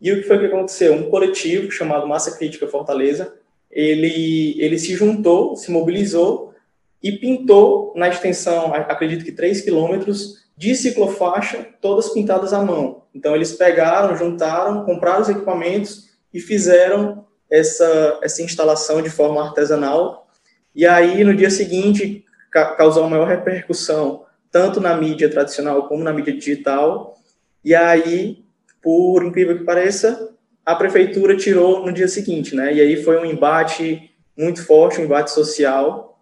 E 0.00 0.12
o 0.12 0.16
que 0.16 0.28
foi 0.28 0.38
que 0.38 0.46
aconteceu? 0.46 0.94
Um 0.94 1.10
coletivo 1.10 1.70
chamado 1.70 2.06
Massa 2.06 2.36
Crítica 2.36 2.66
Fortaleza, 2.66 3.34
ele, 3.70 4.54
ele 4.58 4.78
se 4.78 4.94
juntou, 4.94 5.56
se 5.56 5.70
mobilizou 5.70 6.54
e 7.02 7.12
pintou 7.12 7.92
na 7.96 8.08
extensão, 8.08 8.74
acredito 8.74 9.24
que 9.24 9.32
3 9.32 9.60
quilômetros, 9.60 10.46
de 10.56 10.74
ciclofaixa, 10.74 11.66
todas 11.80 12.08
pintadas 12.08 12.52
à 12.52 12.62
mão. 12.62 13.02
Então, 13.14 13.34
eles 13.34 13.52
pegaram, 13.52 14.16
juntaram, 14.16 14.84
compraram 14.84 15.20
os 15.20 15.28
equipamentos 15.28 16.10
e 16.32 16.40
fizeram 16.40 17.26
essa, 17.50 18.18
essa 18.22 18.42
instalação 18.42 19.02
de 19.02 19.10
forma 19.10 19.42
artesanal. 19.42 20.26
E 20.74 20.86
aí, 20.86 21.22
no 21.22 21.34
dia 21.34 21.50
seguinte, 21.50 22.24
ca 22.50 22.74
causou 22.74 23.08
maior 23.08 23.28
repercussão, 23.28 24.24
tanto 24.50 24.80
na 24.80 24.96
mídia 24.96 25.28
tradicional 25.28 25.86
como 25.88 26.02
na 26.02 26.12
mídia 26.12 26.32
digital. 26.32 27.14
E 27.62 27.74
aí, 27.74 28.45
por 28.86 29.24
incrível 29.24 29.58
que 29.58 29.64
pareça, 29.64 30.32
a 30.64 30.72
prefeitura 30.76 31.36
tirou 31.36 31.84
no 31.84 31.90
dia 31.92 32.06
seguinte, 32.06 32.54
né? 32.54 32.72
E 32.72 32.80
aí 32.80 33.02
foi 33.02 33.18
um 33.18 33.24
embate 33.24 34.12
muito 34.38 34.64
forte, 34.64 35.00
um 35.00 35.04
embate 35.04 35.32
social. 35.32 36.20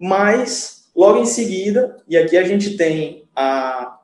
Mas, 0.00 0.88
logo 0.96 1.18
em 1.18 1.26
seguida, 1.26 1.98
e 2.08 2.16
aqui 2.16 2.38
a 2.38 2.44
gente 2.44 2.78
tem 2.78 3.28
a, 3.36 3.98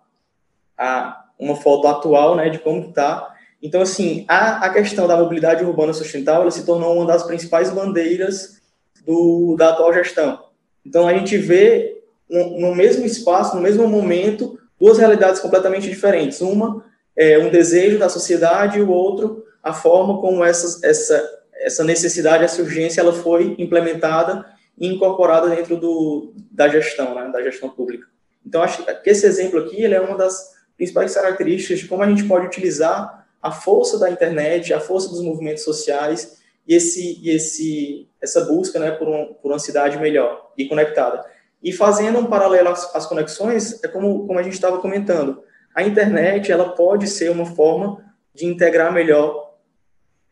a 0.76 1.24
uma 1.38 1.56
foto 1.56 1.88
atual, 1.88 2.36
né, 2.36 2.50
de 2.50 2.58
como 2.58 2.90
está. 2.90 3.34
Então, 3.62 3.80
assim, 3.80 4.26
a, 4.28 4.66
a 4.66 4.70
questão 4.70 5.08
da 5.08 5.16
mobilidade 5.16 5.64
urbana 5.64 5.94
sustentável 5.94 6.50
se 6.50 6.66
tornou 6.66 6.94
uma 6.94 7.06
das 7.06 7.22
principais 7.22 7.70
bandeiras 7.70 8.60
do, 9.06 9.56
da 9.56 9.70
atual 9.70 9.94
gestão. 9.94 10.44
Então, 10.84 11.08
a 11.08 11.14
gente 11.14 11.38
vê 11.38 12.02
no, 12.28 12.60
no 12.60 12.74
mesmo 12.74 13.06
espaço, 13.06 13.56
no 13.56 13.62
mesmo 13.62 13.88
momento, 13.88 14.58
duas 14.78 14.98
realidades 14.98 15.40
completamente 15.40 15.88
diferentes. 15.88 16.42
Uma 16.42 16.84
é 17.16 17.38
um 17.38 17.50
desejo 17.50 17.98
da 17.98 18.08
sociedade 18.08 18.78
e 18.78 18.82
o 18.82 18.90
outro 18.90 19.44
a 19.62 19.72
forma 19.72 20.20
como 20.20 20.44
essa, 20.44 20.86
essa, 20.86 21.40
essa 21.54 21.82
necessidade, 21.82 22.44
essa 22.44 22.60
urgência, 22.60 23.00
ela 23.00 23.14
foi 23.14 23.54
implementada 23.58 24.44
e 24.76 24.86
incorporada 24.86 25.48
dentro 25.48 25.78
do, 25.78 26.34
da 26.50 26.68
gestão, 26.68 27.14
né, 27.14 27.30
da 27.32 27.42
gestão 27.42 27.70
pública. 27.70 28.06
Então, 28.44 28.62
acho 28.62 28.84
que 29.02 29.10
esse 29.10 29.24
exemplo 29.24 29.58
aqui 29.60 29.82
ele 29.82 29.94
é 29.94 30.00
uma 30.00 30.18
das 30.18 30.52
principais 30.76 31.14
características 31.14 31.78
de 31.78 31.88
como 31.88 32.02
a 32.02 32.08
gente 32.08 32.24
pode 32.24 32.46
utilizar 32.46 33.26
a 33.40 33.50
força 33.50 33.98
da 33.98 34.10
internet, 34.10 34.74
a 34.74 34.80
força 34.80 35.08
dos 35.08 35.22
movimentos 35.22 35.64
sociais 35.64 36.38
e, 36.68 36.74
esse, 36.74 37.20
e 37.22 37.30
esse, 37.30 38.08
essa 38.20 38.44
busca 38.44 38.78
né, 38.78 38.90
por, 38.90 39.08
um, 39.08 39.34
por 39.34 39.50
uma 39.50 39.58
cidade 39.58 39.98
melhor 39.98 40.52
e 40.58 40.66
conectada. 40.66 41.24
E 41.62 41.72
fazendo 41.72 42.18
um 42.18 42.26
paralelo 42.26 42.68
às, 42.68 42.94
às 42.94 43.06
conexões, 43.06 43.82
é 43.82 43.88
como, 43.88 44.26
como 44.26 44.38
a 44.38 44.42
gente 44.42 44.54
estava 44.54 44.78
comentando, 44.78 45.42
a 45.74 45.82
internet 45.82 46.52
ela 46.52 46.70
pode 46.70 47.08
ser 47.08 47.30
uma 47.30 47.46
forma 47.46 48.04
de 48.32 48.46
integrar 48.46 48.92
melhor 48.92 49.54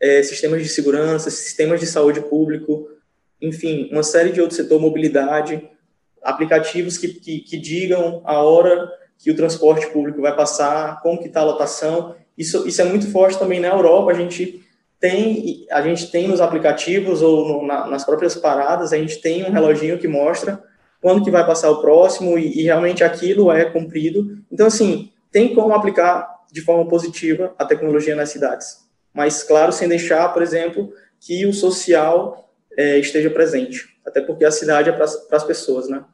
é, 0.01 0.23
sistemas 0.23 0.63
de 0.63 0.69
segurança, 0.69 1.31
sistemas 1.31 1.81
de 1.81 1.87
saúde 1.87 2.21
público, 2.21 2.89
enfim, 3.41 3.89
uma 3.91 4.03
série 4.03 4.31
de 4.31 4.41
outros 4.41 4.57
setores, 4.57 4.83
mobilidade, 4.83 5.69
aplicativos 6.23 6.97
que, 6.99 7.09
que, 7.09 7.41
que 7.41 7.57
digam 7.57 8.23
a 8.25 8.39
hora 8.43 8.91
que 9.19 9.31
o 9.31 9.37
transporte 9.37 9.87
público 9.89 10.21
vai 10.21 10.35
passar, 10.35 11.01
como 11.01 11.19
que 11.21 11.29
está 11.29 11.41
a 11.41 11.45
lotação, 11.45 12.17
Isso, 12.37 12.67
isso 12.67 12.81
é 12.81 12.85
muito 12.85 13.11
forte 13.11 13.39
também 13.39 13.61
na 13.61 13.69
Europa. 13.69 14.11
A 14.11 14.15
gente 14.15 14.65
tem, 14.99 15.67
a 15.71 15.81
gente 15.83 16.11
tem 16.11 16.27
nos 16.27 16.41
aplicativos 16.41 17.23
ou 17.23 17.47
no, 17.47 17.67
na, 17.67 17.87
nas 17.87 18.05
próprias 18.05 18.35
paradas, 18.35 18.93
a 18.93 18.97
gente 18.97 19.21
tem 19.21 19.45
um 19.45 19.53
reloginho 19.53 19.99
que 19.99 20.09
mostra 20.09 20.61
quando 21.01 21.25
que 21.25 21.31
vai 21.31 21.47
passar 21.47 21.71
o 21.71 21.81
próximo 21.81 22.39
e, 22.39 22.61
e 22.61 22.63
realmente 22.63 23.05
aquilo 23.05 23.51
é 23.51 23.65
cumprido. 23.65 24.39
Então, 24.51 24.67
assim, 24.67 25.12
tem 25.33 25.55
como 25.55 25.75
aplicar 25.75 26.29
de 26.53 26.61
forma 26.61 26.87
positiva 26.87 27.55
a 27.59 27.65
tecnologia 27.65 28.15
nas 28.15 28.29
cidades. 28.29 28.87
Mas, 29.13 29.43
claro, 29.43 29.73
sem 29.73 29.89
deixar, 29.89 30.29
por 30.33 30.43
exemplo, 30.43 30.93
que 31.19 31.47
o 31.47 31.53
social 31.53 32.51
é, 32.77 32.99
esteja 32.99 33.31
presente. 33.31 33.89
Até 34.07 34.21
porque 34.21 34.45
a 34.45 34.51
cidade 34.51 34.91
é 34.91 34.93
para 34.93 35.05
as 35.05 35.45
pessoas, 35.45 35.89
né? 35.89 36.05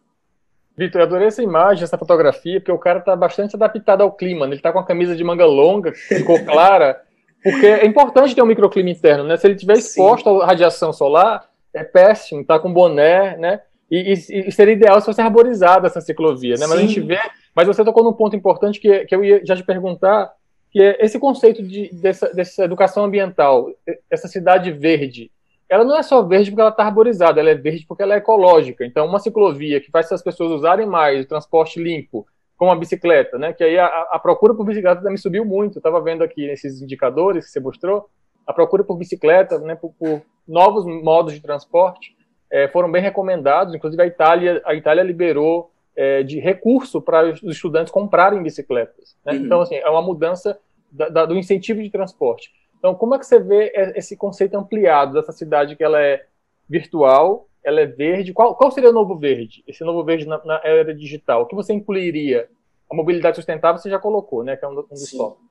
Vitor, 0.77 1.01
eu 1.01 1.07
adorei 1.07 1.27
essa 1.27 1.43
imagem, 1.43 1.83
essa 1.83 1.99
fotografia, 1.99 2.61
porque 2.61 2.71
o 2.71 2.79
cara 2.79 3.01
está 3.01 3.17
bastante 3.17 3.57
adaptado 3.57 4.03
ao 4.03 4.13
clima. 4.13 4.47
Né? 4.47 4.53
Ele 4.53 4.61
está 4.61 4.73
com 4.73 4.79
a 4.79 4.87
camisa 4.87 5.17
de 5.17 5.25
manga 5.25 5.45
longa, 5.45 5.93
ficou 5.93 6.39
clara, 6.47 7.01
porque 7.43 7.67
é 7.67 7.85
importante 7.85 8.35
ter 8.35 8.43
um 8.43 8.47
microclima 8.47 8.91
interno, 8.91 9.25
né? 9.25 9.37
Se 9.37 9.47
ele 9.47 9.55
estiver 9.55 9.77
exposto 9.77 10.41
à 10.41 10.47
radiação 10.47 10.93
solar, 10.93 11.49
é 11.75 11.83
péssimo, 11.83 12.45
tá 12.45 12.59
com 12.59 12.73
boné, 12.73 13.37
né? 13.37 13.61
E, 13.91 14.13
e, 14.13 14.49
e, 14.49 14.53
seria 14.53 14.75
ideal 14.75 15.01
se 15.01 15.07
fosse 15.07 15.21
arborizada 15.21 15.87
essa 15.87 16.01
ciclovia, 16.01 16.55
né? 16.57 16.67
Mas 16.67 16.79
Sim. 16.79 16.85
a 16.85 16.87
gente 16.87 17.01
vê. 17.01 17.19
Mas 17.59 17.67
você 17.67 17.85
tocou 17.85 18.05
num 18.05 18.13
ponto 18.13 18.37
importante 18.37 18.79
que, 18.79 19.05
que 19.07 19.13
eu 19.13 19.25
ia 19.25 19.45
já 19.45 19.57
te 19.57 19.65
perguntar, 19.65 20.33
que 20.71 20.81
é 20.81 21.05
esse 21.05 21.19
conceito 21.19 21.61
de, 21.61 21.93
dessa, 21.93 22.33
dessa 22.33 22.63
educação 22.65 23.03
ambiental, 23.03 23.69
essa 24.09 24.29
cidade 24.29 24.71
verde. 24.71 25.29
Ela 25.69 25.83
não 25.83 25.99
é 25.99 26.05
só 26.05 26.23
verde 26.23 26.53
porque 26.53 26.61
ela 26.61 26.71
está 26.71 26.85
arborizada, 26.85 27.41
ela 27.41 27.51
é 27.51 27.57
verde 27.57 27.85
porque 27.85 28.01
ela 28.01 28.15
é 28.15 28.19
ecológica. 28.19 28.87
Então, 28.87 29.05
uma 29.07 29.19
ciclovia 29.19 29.81
que 29.81 29.91
faz 29.91 30.13
as 30.13 30.23
pessoas 30.23 30.53
usarem 30.53 30.87
mais 30.87 31.25
o 31.25 31.29
transporte 31.29 31.83
limpo, 31.83 32.29
como 32.57 32.71
a 32.71 32.77
bicicleta, 32.77 33.37
né? 33.37 33.53
Que 33.53 33.65
aí 33.65 33.77
a, 33.77 33.87
a 33.87 34.21
procura 34.21 34.55
por 34.55 34.65
bicicleta 34.65 35.03
também 35.03 35.17
subiu 35.17 35.45
muito. 35.45 35.79
Estava 35.79 36.01
vendo 36.01 36.23
aqui 36.23 36.47
nesses 36.47 36.81
indicadores 36.81 37.47
que 37.47 37.51
você 37.51 37.59
mostrou, 37.59 38.09
a 38.47 38.53
procura 38.53 38.85
por 38.85 38.97
bicicleta, 38.97 39.59
né? 39.59 39.75
Por, 39.75 39.93
por 39.99 40.23
novos 40.47 40.87
modos 40.87 41.35
de 41.35 41.41
transporte 41.41 42.17
é, 42.53 42.69
foram 42.69 42.89
bem 42.89 43.03
recomendados. 43.03 43.75
Inclusive 43.75 44.01
a 44.01 44.07
Itália, 44.07 44.63
a 44.65 44.77
Itália 44.77 45.03
liberou 45.03 45.73
é, 45.99 46.23
de 46.23 46.39
recurso 46.39 47.03
para 47.03 47.29
os 47.29 47.43
estudantes 47.43 47.93
comprarem 47.93 48.41
bicicletas. 48.41 49.17
Né? 49.27 49.33
Uhum. 49.33 49.45
Então 49.45 49.61
assim 49.61 49.75
é 49.75 49.91
uma 49.91 50.01
mudança 50.01 50.57
da, 50.93 51.09
da, 51.09 51.27
do 51.27 51.37
incentivo 51.37 51.83
de 51.83 51.91
transporte. 51.91 52.53
Então 52.79 52.95
como 52.95 53.17
é 53.17 53.19
que 53.19 53.27
você 53.27 53.41
vê 53.41 53.73
esse 53.97 54.17
conceito 54.17 54.57
ampliado 54.57 55.15
dessa 55.15 55.33
cidade 55.33 55.75
que 55.75 55.83
ela 55.83 56.01
é 56.01 56.25
virtual, 56.69 57.49
ela 57.65 57.81
é 57.81 57.87
verde. 57.87 58.33
Qual, 58.33 58.55
qual 58.55 58.71
seria 58.71 58.91
o 58.91 58.93
novo 58.93 59.17
verde? 59.17 59.65
Esse 59.67 59.83
novo 59.83 60.05
verde 60.05 60.25
na, 60.25 60.41
na 60.45 60.61
era 60.63 60.95
digital? 60.95 61.43
O 61.43 61.47
que 61.47 61.57
você 61.57 61.73
incluiria? 61.73 62.49
A 62.89 62.95
mobilidade 62.95 63.37
sustentável 63.37 63.81
você 63.81 63.91
já 63.91 63.99
colocou, 63.99 64.45
né? 64.45 64.57
Que 64.57 64.65
é 64.65 64.69
um, 64.69 64.79
um 64.79 64.83
dos 64.89 65.11
tópicos. 65.11 65.49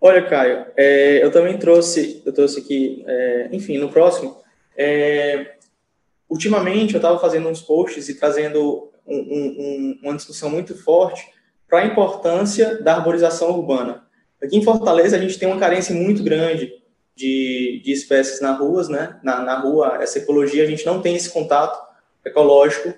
Olha, 0.00 0.26
Caio, 0.26 0.66
é, 0.76 1.24
eu 1.24 1.30
também 1.30 1.56
trouxe, 1.56 2.22
eu 2.26 2.32
trouxe 2.32 2.60
aqui, 2.60 3.02
é, 3.06 3.48
enfim, 3.52 3.78
no 3.78 3.88
próximo, 3.88 4.36
é, 4.76 5.54
ultimamente 6.28 6.94
eu 6.94 6.98
estava 6.98 7.18
fazendo 7.18 7.48
uns 7.48 7.62
posts 7.62 8.08
e 8.10 8.18
trazendo 8.18 8.90
um, 9.06 9.18
um, 9.18 9.98
uma 10.02 10.16
discussão 10.16 10.50
muito 10.50 10.76
forte 10.76 11.26
para 11.68 11.80
a 11.80 11.86
importância 11.86 12.82
da 12.82 12.94
arborização 12.94 13.50
urbana. 13.50 14.04
Aqui 14.42 14.56
em 14.56 14.62
Fortaleza 14.62 15.16
a 15.16 15.20
gente 15.20 15.38
tem 15.38 15.48
uma 15.48 15.58
carência 15.58 15.94
muito 15.94 16.22
grande 16.22 16.72
de, 17.14 17.80
de 17.84 17.92
espécies 17.92 18.40
na 18.40 18.52
ruas, 18.52 18.88
né? 18.88 19.18
Na, 19.22 19.40
na 19.40 19.58
rua, 19.58 19.98
essa 20.00 20.18
ecologia, 20.18 20.62
a 20.62 20.66
gente 20.66 20.84
não 20.84 21.00
tem 21.00 21.16
esse 21.16 21.30
contato 21.30 21.80
ecológico, 22.24 22.94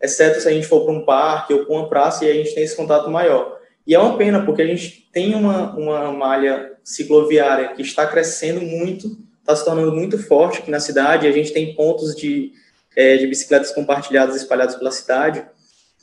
exceto 0.00 0.40
se 0.40 0.48
a 0.48 0.52
gente 0.52 0.66
for 0.66 0.84
para 0.84 0.92
um 0.92 1.04
parque 1.04 1.54
ou 1.54 1.64
para 1.64 1.74
uma 1.74 1.88
praça 1.88 2.24
e 2.24 2.30
a 2.30 2.34
gente 2.34 2.54
tem 2.54 2.64
esse 2.64 2.76
contato 2.76 3.08
maior. 3.10 3.58
E 3.86 3.94
é 3.94 3.98
uma 3.98 4.16
pena, 4.16 4.44
porque 4.44 4.62
a 4.62 4.66
gente 4.66 5.08
tem 5.12 5.34
uma, 5.34 5.74
uma 5.76 6.12
malha 6.12 6.72
cicloviária 6.84 7.74
que 7.74 7.82
está 7.82 8.06
crescendo 8.06 8.60
muito, 8.60 9.18
está 9.40 9.56
se 9.56 9.64
tornando 9.64 9.92
muito 9.92 10.18
forte 10.18 10.58
aqui 10.58 10.70
na 10.70 10.80
cidade, 10.80 11.26
a 11.26 11.32
gente 11.32 11.52
tem 11.52 11.74
pontos 11.74 12.14
de, 12.14 12.52
é, 12.96 13.16
de 13.16 13.26
bicicletas 13.26 13.72
compartilhadas 13.72 14.36
espalhados 14.36 14.76
pela 14.76 14.90
cidade. 14.90 15.44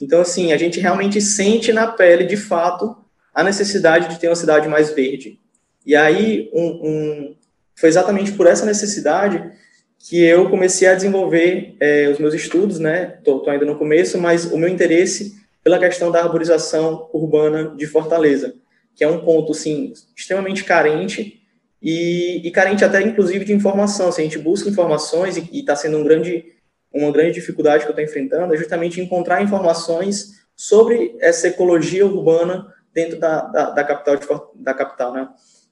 Então, 0.02 0.22
assim, 0.22 0.54
a 0.54 0.58
gente 0.58 0.80
realmente 0.80 1.22
sente 1.22 1.74
na 1.74 1.88
pele, 1.88 2.26
de 2.26 2.38
fato, 2.38 2.96
a 3.34 3.44
necessidade 3.44 4.10
de 4.10 4.20
ter 4.20 4.28
uma 4.28 4.36
cidade 4.36 4.68
mais 4.68 4.92
verde. 4.92 5.40
E 5.86 5.96
aí, 5.96 6.50
um, 6.54 6.68
um, 6.68 7.36
foi 7.76 7.90
exatamente 7.90 8.32
por 8.34 8.48
essa 8.48 8.66
necessidade 8.66 9.52
que 10.00 10.24
eu 10.24 10.50
comecei 10.50 10.88
a 10.88 10.96
desenvolver 10.96 11.76
é, 11.80 12.08
os 12.10 12.20
meus 12.20 12.34
estudos, 12.34 12.80
né? 12.80 13.16
Estou 13.18 13.48
ainda 13.50 13.66
no 13.66 13.78
começo, 13.78 14.18
mas 14.18 14.46
o 14.46 14.58
meu 14.58 14.70
interesse 14.70 15.36
pela 15.64 15.78
questão 15.78 16.10
da 16.12 16.22
arborização 16.22 17.10
urbana 17.14 17.76
de 17.76 17.86
Fortaleza, 17.86 18.56
que 18.96 19.04
é 19.04 19.08
um 19.08 19.20
ponto, 19.20 19.54
sim, 19.54 19.94
extremamente 20.16 20.64
carente 20.64 21.42
e, 21.82 22.42
e 22.46 22.52
carente 22.52 22.84
até, 22.84 23.02
inclusive, 23.02 23.44
de 23.44 23.54
informação. 23.54 24.12
Se 24.12 24.22
a 24.22 24.24
gente 24.24 24.40
busca 24.40 24.70
informações 24.70 25.38
e 25.38 25.60
está 25.60 25.76
sendo 25.76 25.98
um 25.98 26.04
grande, 26.04 26.46
uma 26.94 27.12
grande 27.12 27.34
dificuldade 27.34 27.84
que 27.84 27.90
eu 27.90 27.94
estou 27.94 28.04
enfrentando, 28.04 28.54
é 28.54 28.58
justamente 28.58 29.00
encontrar 29.00 29.44
informações 29.44 30.40
sobre 30.56 31.16
essa 31.20 31.48
ecologia 31.48 32.06
urbana 32.06 32.74
dentro 32.94 33.20
da, 33.20 33.42
da, 33.42 33.70
da 33.72 33.84
capital, 33.84 34.16
de, 34.18 34.28
da 34.64 34.74
capital, 34.74 35.14
né? 35.14 35.30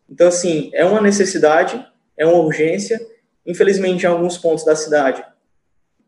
Então, 0.10 0.28
assim, 0.28 0.70
é 0.74 0.86
uma 0.86 1.02
necessidade 1.02 1.86
é 2.18 2.26
uma 2.26 2.40
urgência. 2.40 3.00
Infelizmente, 3.46 4.04
em 4.04 4.08
alguns 4.08 4.38
pontos 4.38 4.66
da 4.66 4.76
cidade, 4.76 5.24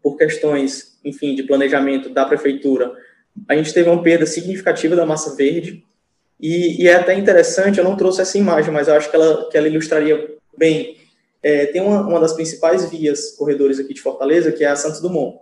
por 0.01 0.18
questões, 0.18 0.99
enfim, 1.05 1.36
de 1.36 1.43
planejamento 1.43 2.10
da 2.10 2.26
prefeitura, 2.26 2.91
a 3.47 3.55
gente 3.55 3.74
teve 3.74 3.89
uma 3.89 4.01
perda 4.01 4.26
significativa 4.26 4.95
da 4.95 5.05
massa 5.05 5.36
verde. 5.36 5.86
E, 6.39 6.84
e 6.84 6.88
é 6.88 6.95
até 6.95 7.14
interessante, 7.14 7.78
eu 7.78 7.84
não 7.84 7.95
trouxe 7.95 8.22
essa 8.22 8.38
imagem, 8.38 8.74
mas 8.74 8.88
eu 8.88 8.95
acho 8.95 9.10
que 9.10 9.16
ela, 9.16 9.49
que 9.49 9.57
ela 9.57 9.68
ilustraria 9.68 10.36
bem. 10.57 10.97
É, 11.42 11.68
tem 11.68 11.82
uma, 11.82 12.02
uma 12.02 12.20
das 12.20 12.34
principais 12.34 12.90
vias, 12.90 13.32
corredores 13.32 13.80
aqui 13.80 13.94
de 13.94 14.02
Fortaleza, 14.02 14.52
que 14.52 14.64
é 14.64 14.68
a 14.68 14.76
Santos 14.76 15.00
Dumont. 15.00 15.40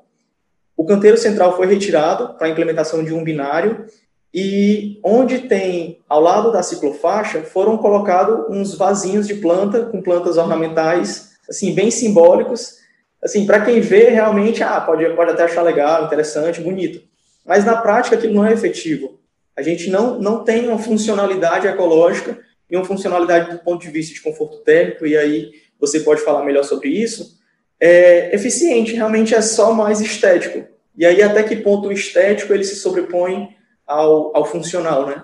O 0.75 0.85
canteiro 0.85 1.17
central 1.17 1.55
foi 1.55 1.65
retirado 1.65 2.35
para 2.37 2.47
a 2.47 2.49
implementação 2.49 3.03
de 3.03 3.13
um 3.13 3.23
binário 3.23 3.87
e 4.33 4.99
onde 5.03 5.39
tem, 5.47 6.03
ao 6.07 6.21
lado 6.21 6.51
da 6.51 6.61
ciclofaixa, 6.61 7.41
foram 7.41 7.77
colocados 7.77 8.45
uns 8.49 8.75
vasinhos 8.75 9.25
de 9.25 9.35
planta, 9.35 9.85
com 9.85 10.01
plantas 10.01 10.37
ornamentais, 10.37 11.31
assim, 11.49 11.73
bem 11.73 11.89
simbólicos. 11.89 12.75
Assim, 13.23 13.47
para 13.47 13.65
quem 13.65 13.81
vê, 13.81 14.09
realmente, 14.09 14.61
ah, 14.61 14.79
pode, 14.79 15.03
pode 15.15 15.31
até 15.31 15.45
achar 15.45 15.63
legal, 15.63 16.05
interessante, 16.05 16.61
bonito. 16.61 17.01
Mas 17.43 17.65
na 17.65 17.77
prática 17.77 18.15
aquilo 18.15 18.35
não 18.35 18.45
é 18.45 18.53
efetivo. 18.53 19.19
A 19.55 19.63
gente 19.63 19.89
não, 19.89 20.19
não 20.19 20.43
tem 20.43 20.67
uma 20.67 20.77
funcionalidade 20.77 21.65
ecológica 21.65 22.37
e 22.69 22.75
uma 22.75 22.85
funcionalidade 22.85 23.51
do 23.51 23.59
ponto 23.63 23.81
de 23.81 23.89
vista 23.89 24.13
de 24.13 24.21
conforto 24.21 24.57
térmico, 24.57 25.07
e 25.07 25.17
aí 25.17 25.51
você 25.79 25.99
pode 25.99 26.21
falar 26.21 26.43
melhor 26.43 26.63
sobre 26.63 26.89
isso, 26.89 27.37
é 27.79 28.33
eficiente, 28.33 28.93
realmente 28.93 29.35
é 29.35 29.41
só 29.41 29.73
mais 29.73 30.01
estético. 30.01 30.67
E 30.97 31.05
aí 31.05 31.21
até 31.21 31.43
que 31.43 31.55
ponto 31.55 31.89
o 31.89 31.91
estético 31.91 32.53
ele 32.53 32.63
se 32.63 32.75
sobrepõe 32.75 33.55
ao, 33.85 34.35
ao 34.35 34.45
funcional, 34.45 35.05
né? 35.05 35.23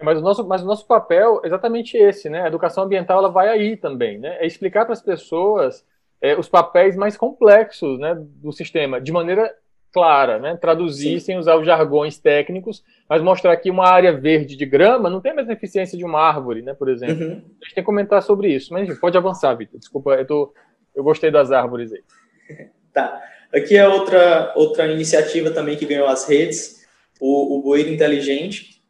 Mas 0.00 0.18
o, 0.18 0.20
nosso, 0.20 0.46
mas 0.46 0.62
o 0.62 0.66
nosso 0.66 0.86
papel 0.86 1.40
é 1.42 1.48
exatamente 1.48 1.96
esse, 1.96 2.30
né? 2.30 2.42
A 2.42 2.46
educação 2.46 2.84
ambiental 2.84 3.18
ela 3.18 3.30
vai 3.30 3.48
aí 3.48 3.76
também, 3.76 4.18
né? 4.18 4.36
É 4.38 4.46
explicar 4.46 4.84
para 4.84 4.92
as 4.92 5.02
pessoas 5.02 5.84
é, 6.20 6.38
os 6.38 6.48
papéis 6.48 6.96
mais 6.96 7.16
complexos 7.16 7.98
né, 7.98 8.16
do 8.16 8.52
sistema, 8.52 9.00
de 9.00 9.12
maneira 9.12 9.52
clara, 9.92 10.38
né? 10.38 10.56
Traduzir 10.56 11.20
Sim. 11.20 11.26
sem 11.26 11.38
usar 11.38 11.56
os 11.56 11.66
jargões 11.66 12.18
técnicos, 12.18 12.82
mas 13.08 13.22
mostrar 13.22 13.56
que 13.56 13.70
uma 13.70 13.88
área 13.88 14.12
verde 14.12 14.56
de 14.56 14.66
grama 14.66 15.08
não 15.08 15.20
tem 15.20 15.32
a 15.32 15.34
mesma 15.34 15.52
eficiência 15.52 15.96
de 15.96 16.04
uma 16.04 16.20
árvore, 16.20 16.62
né? 16.62 16.74
Por 16.74 16.88
exemplo. 16.88 17.24
Uhum. 17.24 17.42
A 17.60 17.64
gente 17.64 17.74
tem 17.74 17.82
que 17.82 17.86
comentar 17.86 18.22
sobre 18.22 18.52
isso. 18.52 18.72
Mas 18.72 18.88
enfim, 18.88 19.00
pode 19.00 19.16
avançar, 19.16 19.54
Vitor. 19.54 19.78
Desculpa, 19.78 20.14
eu, 20.14 20.26
tô, 20.26 20.54
eu 20.94 21.02
gostei 21.02 21.30
das 21.30 21.50
árvores 21.50 21.92
aí. 21.92 22.02
Tá. 22.90 23.22
Aqui 23.54 23.76
é 23.76 23.86
outra, 23.86 24.52
outra 24.56 24.90
iniciativa 24.90 25.50
também 25.50 25.76
que 25.76 25.86
ganhou 25.86 26.08
as 26.08 26.26
redes, 26.28 26.84
o, 27.20 27.58
o 27.58 27.62
Bueiro 27.62 27.90
Inteligente. 27.90 28.82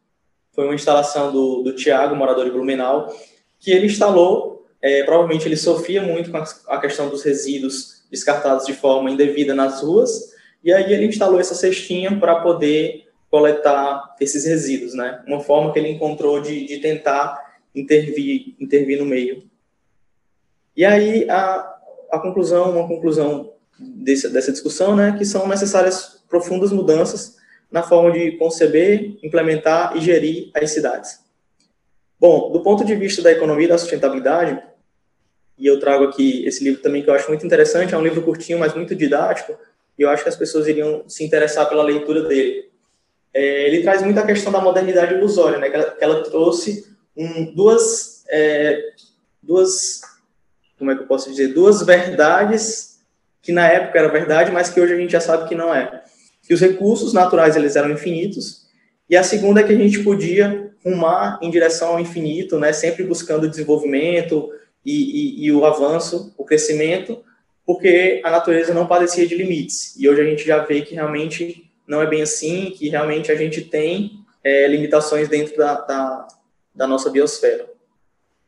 Foi 0.55 0.65
uma 0.65 0.75
instalação 0.75 1.31
do, 1.31 1.63
do 1.63 1.75
Tiago, 1.75 2.17
morador 2.17 2.45
de 2.45 2.51
Blumenau, 2.51 3.13
que 3.61 3.71
ele 3.71 3.87
instalou, 3.87 4.67
é, 4.81 5.03
provavelmente 5.03 5.47
ele 5.47 5.57
sofria 5.57 6.01
muito 6.01 6.31
com 6.31 6.39
a, 6.39 6.45
a 6.69 6.81
questão 6.81 7.09
dos 7.09 7.23
resíduos 7.23 8.05
descartados 8.11 8.67
de 8.67 8.73
forma 8.73 9.11
indevida 9.11 9.55
nas 9.55 9.83
ruas, 9.83 10.33
e 10.63 10.73
aí 10.73 10.93
ele 10.93 11.07
instalou 11.07 11.41
essa 11.41 11.55
cestinha 11.55 12.19
para 12.19 12.41
poder 12.41 13.09
coletar 13.31 14.17
esses 14.21 14.45
resíduos, 14.45 14.95
né? 14.95 15.23
Uma 15.27 15.41
forma 15.41 15.73
que 15.73 15.79
ele 15.79 15.91
encontrou 15.91 16.41
de, 16.41 16.67
de 16.67 16.79
tentar 16.79 17.39
intervir, 17.75 18.55
intervir 18.59 18.99
no 18.99 19.05
meio. 19.05 19.43
E 20.77 20.85
aí 20.85 21.29
a, 21.29 21.79
a 22.11 22.19
conclusão, 22.19 22.71
uma 22.71 22.89
conclusão 22.89 23.53
desse, 23.79 24.29
dessa 24.29 24.53
discussão, 24.53 24.97
né, 24.97 25.15
que 25.17 25.25
são 25.25 25.47
necessárias 25.47 26.23
profundas 26.29 26.73
mudanças 26.73 27.37
na 27.71 27.83
forma 27.83 28.13
de 28.13 28.33
conceber, 28.33 29.19
implementar 29.23 29.97
e 29.97 30.01
gerir 30.01 30.51
as 30.55 30.71
cidades. 30.71 31.21
Bom, 32.19 32.51
do 32.51 32.63
ponto 32.63 32.85
de 32.85 32.95
vista 32.95 33.23
da 33.23 33.31
economia 33.31 33.67
e 33.67 33.69
da 33.69 33.79
sustentabilidade, 33.79 34.61
e 35.57 35.67
eu 35.67 35.79
trago 35.79 36.05
aqui 36.05 36.45
esse 36.47 36.65
livro 36.65 36.81
também 36.81 37.03
que 37.03 37.11
eu 37.11 37.15
acho 37.15 37.29
muito 37.29 37.45
interessante, 37.45 37.95
é 37.95 37.99
um 37.99 38.03
livro 38.03 38.23
curtinho, 38.23 38.59
mas 38.59 38.75
muito 38.75 38.95
didático, 38.95 39.57
e 39.99 40.03
eu 40.03 40.11
acho 40.11 40.23
que 40.23 40.29
as 40.29 40.37
pessoas 40.37 40.69
iriam 40.69 41.05
se 41.09 41.25
interessar 41.25 41.69
pela 41.69 41.83
leitura 41.83 42.23
dele. 42.23 42.71
é, 43.35 43.67
ele 43.67 43.83
traz 43.83 44.03
muito 44.03 44.19
a 44.19 44.27
questão 44.27 44.53
da 44.53 44.61
modernidade 44.61 45.15
ilusória, 45.15 45.59
né? 45.59 45.69
Que 45.69 45.77
ela, 45.77 45.91
que 45.91 46.05
ela 46.05 46.23
trouxe 46.23 46.87
um, 47.17 47.53
duas, 47.55 48.25
é, 48.31 48.81
duas, 49.43 50.01
como 50.79 50.91
é 50.91 50.95
que 50.95 51.03
eu 51.03 51.07
posso 51.07 51.29
dizer, 51.31 51.49
duas 51.49 51.83
verdades 51.83 53.01
que 53.43 53.53
na 53.53 53.67
época 53.67 53.99
era 53.99 54.09
verdade, 54.09 54.51
mas 54.51 54.71
que 54.71 54.81
hoje 54.81 54.95
a 54.95 54.97
gente 54.97 55.13
já 55.13 55.21
sabe 55.21 55.49
que 55.49 55.55
não 55.55 55.75
é. 55.75 56.03
Que 56.47 56.55
os 56.55 56.61
recursos 56.61 57.13
naturais 57.13 57.57
eles 57.57 57.77
eram 57.77 57.91
infinitos 57.91 58.69
e 59.11 59.17
a 59.17 59.23
segunda 59.23 59.61
é 59.61 59.65
que 59.65 59.73
a 59.73 59.77
gente 59.77 60.03
podia 60.03 60.71
rumar 60.85 61.39
em 61.43 61.51
direção 61.51 61.91
ao 61.91 62.01
infinito, 62.01 62.59
né? 62.59 62.73
Sempre 62.73 63.05
buscando 63.05 63.45
o 63.45 63.49
desenvolvimento 63.49 64.51
e, 64.85 65.43
e, 65.43 65.47
e 65.47 65.53
o 65.53 65.65
avanço, 65.65 66.33
o 66.37 66.45
crescimento, 66.45 67.25
porque 67.69 68.23
a 68.25 68.31
natureza 68.31 68.73
não 68.73 68.87
padecia 68.87 69.27
de 69.29 69.35
limites. 69.35 69.95
E 69.99 70.09
hoje 70.09 70.23
a 70.23 70.25
gente 70.25 70.43
já 70.43 70.65
vê 70.65 70.81
que 70.81 70.95
realmente 70.95 71.71
não 71.87 72.01
é 72.01 72.07
bem 72.07 72.23
assim, 72.23 72.71
que 72.71 72.89
realmente 72.89 73.31
a 73.31 73.35
gente 73.35 73.61
tem 73.61 74.25
é, 74.43 74.67
limitações 74.67 75.29
dentro 75.29 75.55
da, 75.55 75.75
da, 75.83 76.29
da 76.75 76.87
nossa 76.87 77.11
biosfera. 77.11 77.69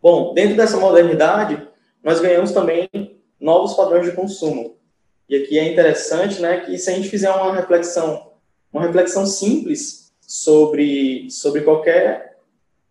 Bom, 0.00 0.32
dentro 0.32 0.56
dessa 0.56 0.78
modernidade, 0.78 1.68
nós 2.02 2.18
ganhamos 2.18 2.52
também 2.52 2.88
novos 3.38 3.74
padrões 3.74 4.06
de 4.06 4.12
consumo. 4.12 4.78
E 5.28 5.36
aqui 5.36 5.58
é 5.58 5.70
interessante, 5.70 6.40
né, 6.40 6.60
que 6.60 6.78
se 6.78 6.88
a 6.88 6.94
gente 6.94 7.10
fizer 7.10 7.30
uma 7.30 7.54
reflexão, 7.54 8.32
uma 8.72 8.86
reflexão 8.86 9.26
simples 9.26 10.14
sobre, 10.22 11.30
sobre 11.30 11.60
qualquer, 11.60 12.38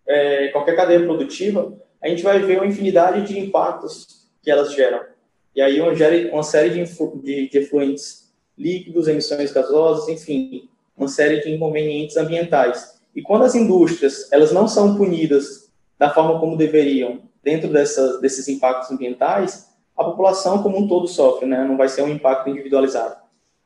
é, 0.05 0.49
qualquer 0.49 0.75
cadeia 0.75 1.03
produtiva, 1.03 1.75
a 1.99 2.07
gente 2.07 2.21
vai 2.21 2.37
ver 2.37 2.57
uma 2.59 2.67
infinidade 2.67 3.25
de 3.25 3.39
impactos 3.39 4.29
que 4.43 4.51
elas 4.51 4.71
geram. 4.75 5.09
E 5.55 5.61
aí 5.61 5.79
uma, 5.81 5.91
uma 6.31 6.43
série 6.43 6.69
de, 6.69 6.83
de, 7.21 7.49
de 7.49 7.57
efluentes 7.57 8.29
líquidos, 8.57 9.07
emissões 9.07 9.51
gasosas, 9.51 10.09
enfim, 10.09 10.69
uma 10.95 11.07
série 11.07 11.41
de 11.41 11.49
inconvenientes 11.49 12.17
ambientais. 12.17 12.99
E 13.15 13.21
quando 13.21 13.45
as 13.45 13.55
indústrias 13.55 14.31
elas 14.31 14.51
não 14.51 14.67
são 14.67 14.95
punidas 14.95 15.71
da 15.97 16.09
forma 16.09 16.39
como 16.39 16.57
deveriam 16.57 17.21
dentro 17.43 17.69
dessas, 17.69 18.19
desses 18.21 18.47
impactos 18.47 18.91
ambientais, 18.91 19.69
a 19.97 20.03
população 20.03 20.61
como 20.61 20.77
um 20.77 20.87
todo 20.87 21.07
sofre, 21.07 21.45
né? 21.45 21.63
Não 21.63 21.75
vai 21.75 21.89
ser 21.89 22.03
um 22.03 22.09
impacto 22.09 22.49
individualizado. 22.49 23.17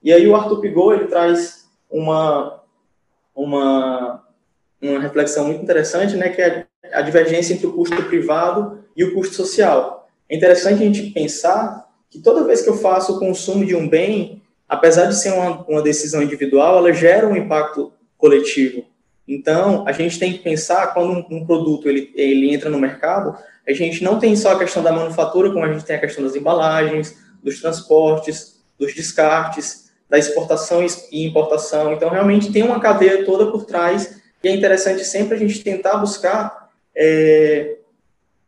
E 0.02 0.12
aí 0.12 0.28
o 0.28 0.36
Arthur 0.36 0.60
Pigot 0.60 0.94
ele 0.94 1.08
traz 1.08 1.70
uma 1.90 2.62
uma 3.36 4.24
uma 4.82 5.00
reflexão 5.00 5.46
muito 5.46 5.64
interessante, 5.64 6.16
né? 6.16 6.30
Que 6.30 6.42
é 6.42 6.68
a 6.92 7.02
divergência 7.02 7.54
entre 7.54 7.68
o 7.68 7.74
custo 7.74 8.02
privado 8.04 8.84
e 8.96 9.04
o 9.04 9.14
custo 9.14 9.36
social. 9.36 10.03
É 10.34 10.36
interessante 10.36 10.82
a 10.82 10.86
gente 10.88 11.12
pensar 11.12 11.88
que 12.10 12.18
toda 12.18 12.44
vez 12.44 12.64
que 12.64 12.68
eu 12.68 12.76
faço 12.76 13.16
o 13.16 13.20
consumo 13.20 13.64
de 13.64 13.76
um 13.76 13.88
bem, 13.88 14.42
apesar 14.68 15.06
de 15.06 15.16
ser 15.16 15.32
uma, 15.32 15.64
uma 15.68 15.82
decisão 15.84 16.24
individual, 16.24 16.80
ela 16.80 16.92
gera 16.92 17.28
um 17.28 17.36
impacto 17.36 17.94
coletivo. 18.18 18.84
Então, 19.28 19.88
a 19.88 19.92
gente 19.92 20.18
tem 20.18 20.34
que 20.34 20.40
pensar 20.40 20.92
quando 20.92 21.12
um, 21.12 21.38
um, 21.38 21.46
produto 21.46 21.88
ele, 21.88 22.12
ele 22.16 22.52
entra 22.52 22.68
no 22.68 22.80
mercado, 22.80 23.38
a 23.68 23.74
gente 23.74 24.04
não 24.04 24.18
tem 24.18 24.36
só 24.36 24.54
a 24.54 24.58
questão 24.58 24.82
da 24.82 24.92
manufatura, 24.92 25.52
como 25.52 25.66
a 25.66 25.72
gente 25.72 25.86
tem 25.86 25.98
a 25.98 26.02
questão 26.02 26.24
das 26.24 26.36
embalagens, 26.36 27.16
dos 27.44 27.62
transportes, 27.62 28.60
dos 28.80 28.92
descartes, 28.96 29.92
da 30.10 30.18
exportação 30.18 30.84
e 31.12 31.28
importação. 31.28 31.94
Então, 31.94 32.10
realmente 32.10 32.52
tem 32.52 32.64
uma 32.64 32.80
cadeia 32.80 33.24
toda 33.24 33.52
por 33.52 33.66
trás 33.66 34.20
e 34.44 34.48
é 34.48 34.52
interessante 34.52 35.06
sempre 35.06 35.36
a 35.36 35.40
gente 35.40 35.64
tentar 35.64 35.98
buscar 35.98 36.72
é, 36.96 37.78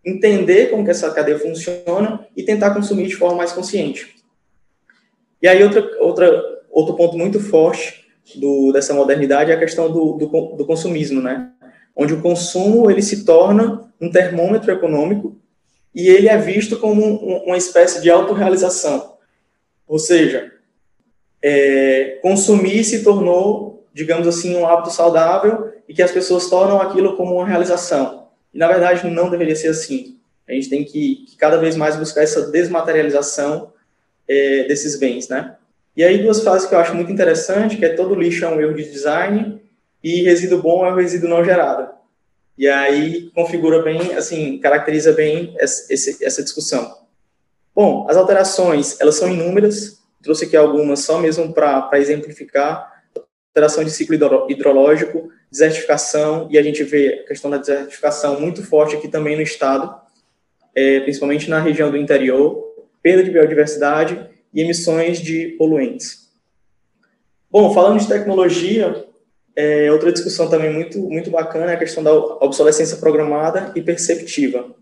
entender 0.05 0.69
como 0.69 0.83
que 0.83 0.91
essa 0.91 1.11
cadeia 1.11 1.39
funciona 1.39 2.27
e 2.35 2.43
tentar 2.43 2.73
consumir 2.73 3.07
de 3.07 3.15
forma 3.15 3.37
mais 3.37 3.51
consciente. 3.51 4.15
E 5.41 5.47
aí 5.47 5.63
outra, 5.63 5.89
outra, 5.99 6.43
outro 6.69 6.95
ponto 6.95 7.17
muito 7.17 7.39
forte 7.39 8.05
do, 8.35 8.71
dessa 8.71 8.93
modernidade 8.93 9.51
é 9.51 9.55
a 9.55 9.59
questão 9.59 9.91
do, 9.91 10.13
do, 10.13 10.27
do 10.55 10.65
consumismo, 10.65 11.21
né? 11.21 11.51
Onde 11.95 12.13
o 12.13 12.21
consumo 12.21 12.89
ele 12.91 13.01
se 13.01 13.25
torna 13.25 13.91
um 13.99 14.09
termômetro 14.09 14.71
econômico 14.71 15.37
e 15.93 16.09
ele 16.09 16.27
é 16.27 16.37
visto 16.37 16.77
como 16.77 17.03
um, 17.03 17.37
uma 17.45 17.57
espécie 17.57 18.01
de 18.01 18.09
autorrealização. 18.09 19.15
Ou 19.87 19.97
seja, 19.97 20.51
é, 21.41 22.19
consumir 22.21 22.83
se 22.83 23.03
tornou, 23.03 23.87
digamos 23.93 24.27
assim, 24.27 24.55
um 24.55 24.67
hábito 24.67 24.91
saudável 24.91 25.71
e 25.87 25.93
que 25.93 26.03
as 26.03 26.11
pessoas 26.11 26.49
tornam 26.49 26.81
aquilo 26.81 27.15
como 27.15 27.35
uma 27.35 27.47
realização. 27.47 28.24
E, 28.55 28.57
na 28.57 28.69
verdade, 28.69 29.05
não 29.09 29.29
deveria 29.29 29.55
ser 29.55 29.67
assim. 29.67 30.17
A 30.47 30.53
gente 30.53 30.69
tem 30.69 30.85
que, 30.85 31.25
que 31.27 31.35
cada 31.35 31.57
vez 31.57 31.75
mais 31.75 31.97
buscar 31.97 32.21
essa 32.21 32.49
desmaterialização 32.49 33.73
é, 34.25 34.63
desses 34.63 34.97
bens, 34.97 35.27
né? 35.27 35.57
E 35.95 36.03
aí, 36.03 36.23
duas 36.23 36.41
frases 36.41 36.67
que 36.67 36.73
eu 36.73 36.79
acho 36.79 36.95
muito 36.95 37.11
interessante, 37.11 37.75
que 37.75 37.83
é 37.83 37.89
todo 37.89 38.15
lixo 38.15 38.45
é 38.45 38.47
um 38.47 38.61
erro 38.61 38.73
de 38.73 38.89
design 38.89 39.61
e 40.01 40.23
resíduo 40.23 40.61
bom 40.61 40.85
é 40.85 40.93
um 40.93 40.95
resíduo 40.95 41.29
não 41.29 41.43
gerado. 41.43 41.89
E 42.57 42.65
aí, 42.67 43.29
configura 43.31 43.81
bem, 43.81 44.15
assim, 44.15 44.57
caracteriza 44.59 45.11
bem 45.11 45.53
essa, 45.59 45.91
essa 46.21 46.41
discussão. 46.41 46.99
Bom, 47.75 48.07
as 48.09 48.15
alterações, 48.15 48.99
elas 49.01 49.15
são 49.15 49.29
inúmeras, 49.29 50.01
trouxe 50.23 50.45
aqui 50.45 50.55
algumas 50.55 51.01
só 51.01 51.19
mesmo 51.19 51.53
para 51.53 51.89
exemplificar, 51.95 53.03
alteração 53.49 53.83
de 53.83 53.91
ciclo 53.91 54.15
hidrológico, 54.49 55.29
desertificação, 55.51 56.47
e 56.51 56.57
a 56.57 56.61
gente 56.61 56.83
vê 56.83 57.21
a 57.23 57.27
questão 57.27 57.49
da 57.49 57.57
desertificação 57.57 58.39
muito 58.39 58.63
forte 58.63 58.95
aqui 58.95 59.07
também 59.07 59.35
no 59.35 59.41
estado, 59.41 59.95
é, 60.73 60.99
principalmente 61.01 61.49
na 61.49 61.59
região 61.59 61.89
do 61.89 61.97
interior, 61.97 62.63
perda 63.01 63.23
de 63.23 63.31
biodiversidade 63.31 64.29
e 64.53 64.61
emissões 64.61 65.19
de 65.19 65.55
poluentes. 65.57 66.29
Bom, 67.49 67.73
falando 67.73 67.99
de 67.99 68.07
tecnologia, 68.07 69.05
é, 69.55 69.89
outra 69.91 70.11
discussão 70.11 70.49
também 70.49 70.73
muito, 70.73 70.99
muito 70.99 71.29
bacana 71.29 71.71
é 71.71 71.75
a 71.75 71.79
questão 71.79 72.03
da 72.03 72.13
obsolescência 72.13 72.97
programada 72.97 73.71
e 73.75 73.81
perceptiva. 73.81 74.75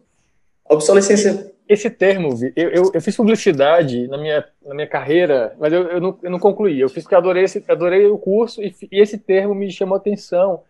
A 0.68 0.74
obsolescência 0.74 1.53
esse 1.68 1.89
termo, 1.89 2.30
eu, 2.55 2.70
eu, 2.70 2.91
eu, 2.93 3.01
fiz 3.01 3.16
publicidade 3.16 4.07
na 4.07 4.18
minha, 4.18 4.45
na 4.66 4.76
minha 4.76 4.88
carreira, 4.88 5.55
mas 5.57 5.72
eu, 5.72 5.84
eu, 5.84 6.01
não, 6.01 6.20
eu 6.22 6.32
não 6.32 6.39
concluí. 6.39 6.80
Eu 6.80 6.89
fiz 6.89 7.03
porque 7.03 7.16
adorei, 7.16 7.43
esse, 7.43 7.64
adorei 7.68 8.05
o 8.07 8.18
curso 8.18 8.61
e, 8.61 8.74
e, 8.91 8.99
esse 8.99 9.18
termo 9.18 9.55
me 9.55 9.72
chamou 9.72 9.95
atenção. 9.95 10.61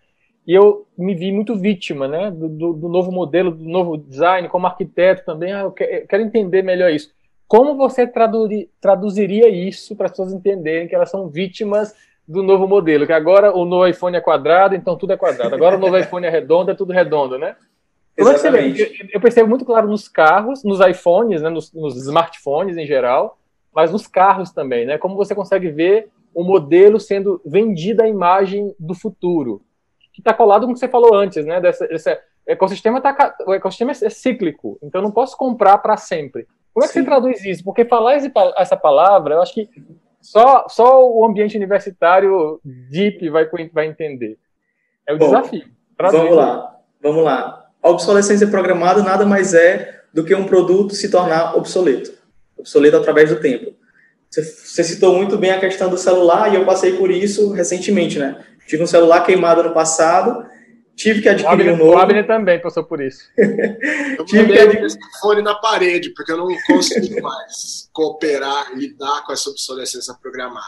E 0.46 0.54
eu 0.54 0.86
me 0.98 1.16
vi 1.16 1.32
muito 1.32 1.56
vítima 1.56 2.08
né, 2.08 2.30
do, 2.30 2.48
do, 2.48 2.74
do 2.74 2.90
novo 2.90 3.12
modelo, 3.12 3.52
do 3.52 3.64
novo 3.64 3.98
design, 3.98 4.48
como 4.50 4.68
arquiteto 4.68 5.26
também. 5.26 5.54
Ah, 5.54 5.62
eu, 5.62 5.72
quero, 5.72 5.92
eu 5.92 6.08
quero 6.08 6.24
entender 6.24 6.62
melhor 6.62 6.92
isso. 6.92 7.12
Como 7.48 7.76
você 7.76 8.06
traduzir, 8.06 8.70
traduziria 8.80 9.50
isso 9.50 9.96
para 9.96 10.06
as 10.06 10.12
pessoas 10.12 10.34
entenderem 10.34 10.88
que 10.88 10.96
elas 10.96 11.10
são 11.10 11.28
vítimas 11.28 11.94
do 12.28 12.44
novo 12.44 12.68
modelo? 12.68 13.06
Que 13.06 13.14
agora 13.14 13.56
o 13.56 13.66
novo 13.66 13.88
iPhone 13.88 14.18
é 14.18 14.22
quadrado, 14.22 14.76
então 14.76 14.98
tudo 14.98 15.14
é 15.14 15.18
quadrado. 15.18 15.56
Agora 15.56 15.76
o 15.76 15.80
novo 15.80 15.96
iPhone 15.98 16.26
é 16.26 16.30
redondo, 16.30 16.72
é 16.72 16.76
tudo 16.76 16.94
redondo, 16.94 17.38
né? 17.38 17.56
É 18.16 18.24
você 18.24 18.52
vê? 18.52 19.10
Eu 19.12 19.20
percebo 19.20 19.50
muito 19.50 19.66
claro 19.66 19.88
nos 19.88 20.08
carros, 20.08 20.64
nos 20.64 20.80
iPhones, 20.80 21.42
né, 21.42 21.50
nos, 21.50 21.74
nos, 21.74 21.96
smartphones 21.98 22.78
em 22.78 22.86
geral, 22.86 23.40
mas 23.74 23.92
nos 23.92 24.06
carros 24.06 24.52
também, 24.52 24.86
né? 24.86 24.98
Como 24.98 25.16
você 25.16 25.34
consegue 25.34 25.70
ver 25.70 26.10
o 26.34 26.44
modelo 26.44 27.00
sendo 27.00 27.42
vendida 27.44 28.04
a 28.04 28.08
imagem 28.08 28.74
do 28.80 28.94
futuro, 28.94 29.62
que 30.14 30.22
está 30.22 30.34
colado 30.34 30.66
com 30.66 30.72
o 30.72 30.74
que 30.74 30.80
você 30.80 30.88
falou 30.88 31.16
antes, 31.16 31.44
né? 31.44 31.60
Dessa, 31.60 31.86
esse 31.92 32.20
ecossistema 32.46 33.02
tá, 33.02 33.36
o 33.48 33.54
ecossistema 33.54 33.92
é 33.92 34.10
cíclico, 34.10 34.78
então 34.84 35.02
eu 35.02 35.06
não 35.06 35.12
posso 35.12 35.36
comprar 35.36 35.80
para 35.80 35.98
sempre. 35.98 36.48
Como 36.72 36.84
é 36.84 36.88
que 36.88 36.94
Sim. 36.94 37.00
você 37.00 37.06
traduz 37.06 37.44
isso? 37.44 37.64
Porque 37.64 37.84
falar 37.86 38.16
esse, 38.16 38.32
essa 38.58 38.78
palavra, 38.78 39.36
eu 39.36 39.42
acho 39.42 39.54
que 39.54 39.70
só, 40.22 40.68
só 40.70 41.08
o 41.08 41.26
ambiente 41.26 41.58
universitário 41.58 42.60
deep 42.64 43.28
vai, 43.30 43.50
vai 43.72 43.88
entender. 43.88 44.38
É 45.08 45.14
o 45.14 45.18
Bom, 45.18 45.26
desafio. 45.26 45.66
Traduz 45.98 46.22
vamos 46.22 46.36
lá, 46.36 46.80
vamos 47.02 47.24
lá 47.24 47.63
a 47.84 47.90
obsolescência 47.90 48.48
programada 48.48 49.04
nada 49.04 49.26
mais 49.26 49.54
é 49.54 50.02
do 50.14 50.24
que 50.24 50.34
um 50.34 50.46
produto 50.46 50.96
se 50.96 51.10
tornar 51.10 51.58
obsoleto. 51.58 52.14
Obsoleto 52.58 52.96
através 52.96 53.30
do 53.30 53.42
tempo. 53.42 53.76
Você 54.32 54.84
citou 54.84 55.16
muito 55.16 55.38
bem 55.38 55.52
a 55.52 55.60
questão 55.60 55.90
do 55.90 55.98
celular 55.98 56.52
e 56.52 56.56
eu 56.56 56.66
passei 56.66 56.98
por 56.98 57.12
isso 57.12 57.52
recentemente, 57.52 58.18
né? 58.18 58.44
Tive 58.66 58.82
um 58.82 58.88
celular 58.88 59.24
queimado 59.26 59.62
no 59.62 59.74
passado, 59.74 60.46
tive 60.96 61.22
que 61.22 61.30
adquirir 61.30 61.54
Abner, 61.54 61.74
um 61.74 61.78
novo. 61.78 61.92
O 61.92 61.98
Abner 61.98 62.26
também 62.26 62.60
passou 62.60 62.84
por 62.84 63.02
isso. 63.02 63.26
eu 63.38 64.26
tive 64.26 64.54
que 64.54 64.60
adquirir 64.60 64.88
um 64.88 65.20
fone 65.20 65.42
na 65.42 65.54
parede, 65.56 66.12
porque 66.16 66.32
eu 66.32 66.38
não 66.38 66.48
consigo 66.66 67.14
mais 67.22 67.90
cooperar, 67.92 68.74
lidar 68.76 69.24
com 69.26 69.34
essa 69.34 69.50
obsolescência 69.50 70.16
programada. 70.20 70.64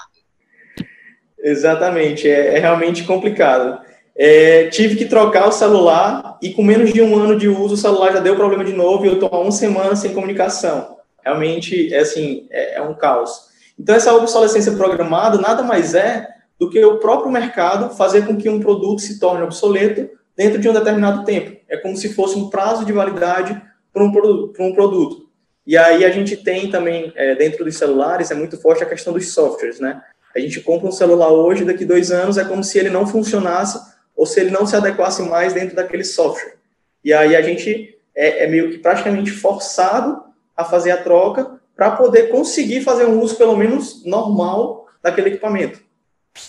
Exatamente, 1.39 2.29
é, 2.29 2.55
é 2.55 2.59
realmente 2.59 3.03
complicado. 3.03 3.79
É, 4.17 4.67
tive 4.67 4.95
que 4.95 5.05
trocar 5.05 5.47
o 5.47 5.51
celular 5.51 6.37
e 6.41 6.53
com 6.53 6.63
menos 6.63 6.93
de 6.93 7.01
um 7.01 7.17
ano 7.17 7.37
de 7.37 7.49
uso 7.49 7.73
o 7.73 7.77
celular 7.77 8.13
já 8.13 8.19
deu 8.21 8.35
problema 8.35 8.63
de 8.63 8.71
novo 8.71 9.03
e 9.03 9.09
eu 9.09 9.15
estou 9.15 9.29
há 9.31 9.39
uma 9.39 9.51
semana 9.51 9.95
sem 9.95 10.13
comunicação. 10.13 10.95
Realmente, 11.23 11.93
é 11.93 11.99
assim, 11.99 12.47
é, 12.49 12.75
é 12.77 12.81
um 12.81 12.93
caos. 12.93 13.53
Então, 13.77 13.93
essa 13.93 14.13
obsolescência 14.13 14.71
programada 14.71 15.37
nada 15.37 15.63
mais 15.63 15.93
é 15.93 16.27
do 16.57 16.69
que 16.69 16.83
o 16.83 16.97
próprio 16.99 17.31
mercado 17.31 17.93
fazer 17.95 18.25
com 18.25 18.37
que 18.37 18.47
um 18.47 18.59
produto 18.59 19.01
se 19.01 19.19
torne 19.19 19.43
obsoleto 19.43 20.09
dentro 20.35 20.59
de 20.61 20.69
um 20.69 20.73
determinado 20.73 21.25
tempo. 21.25 21.59
É 21.67 21.75
como 21.75 21.97
se 21.97 22.13
fosse 22.13 22.37
um 22.37 22.49
prazo 22.49 22.85
de 22.85 22.93
validade 22.93 23.61
para 23.91 24.03
um, 24.03 24.11
produto, 24.11 24.61
um 24.61 24.73
produto. 24.73 25.25
E 25.67 25.75
aí 25.75 26.05
a 26.05 26.09
gente 26.09 26.37
tem 26.37 26.69
também, 26.69 27.11
é, 27.15 27.35
dentro 27.35 27.65
dos 27.65 27.75
celulares, 27.75 28.31
é 28.31 28.35
muito 28.35 28.55
forte 28.61 28.83
a 28.83 28.87
questão 28.87 29.11
dos 29.11 29.33
softwares, 29.33 29.79
né? 29.79 30.01
A 30.33 30.39
gente 30.39 30.61
compra 30.61 30.87
um 30.87 30.91
celular 30.91 31.31
hoje, 31.31 31.65
daqui 31.65 31.83
dois 31.83 32.11
anos 32.11 32.37
é 32.37 32.45
como 32.45 32.63
se 32.63 32.77
ele 32.77 32.89
não 32.89 33.07
funcionasse 33.07 33.79
ou 34.15 34.25
se 34.25 34.39
ele 34.39 34.51
não 34.51 34.65
se 34.65 34.75
adequasse 34.75 35.21
mais 35.23 35.53
dentro 35.53 35.75
daquele 35.75 36.03
software. 36.03 36.55
E 37.03 37.13
aí 37.13 37.35
a 37.35 37.41
gente 37.41 37.97
é, 38.15 38.43
é 38.43 38.47
meio 38.47 38.71
que 38.71 38.77
praticamente 38.77 39.31
forçado 39.31 40.23
a 40.55 40.63
fazer 40.63 40.91
a 40.91 40.97
troca 40.97 41.59
para 41.75 41.91
poder 41.91 42.29
conseguir 42.29 42.81
fazer 42.81 43.05
um 43.05 43.19
uso 43.19 43.35
pelo 43.35 43.55
menos 43.55 44.05
normal 44.05 44.87
daquele 45.03 45.29
equipamento. 45.29 45.81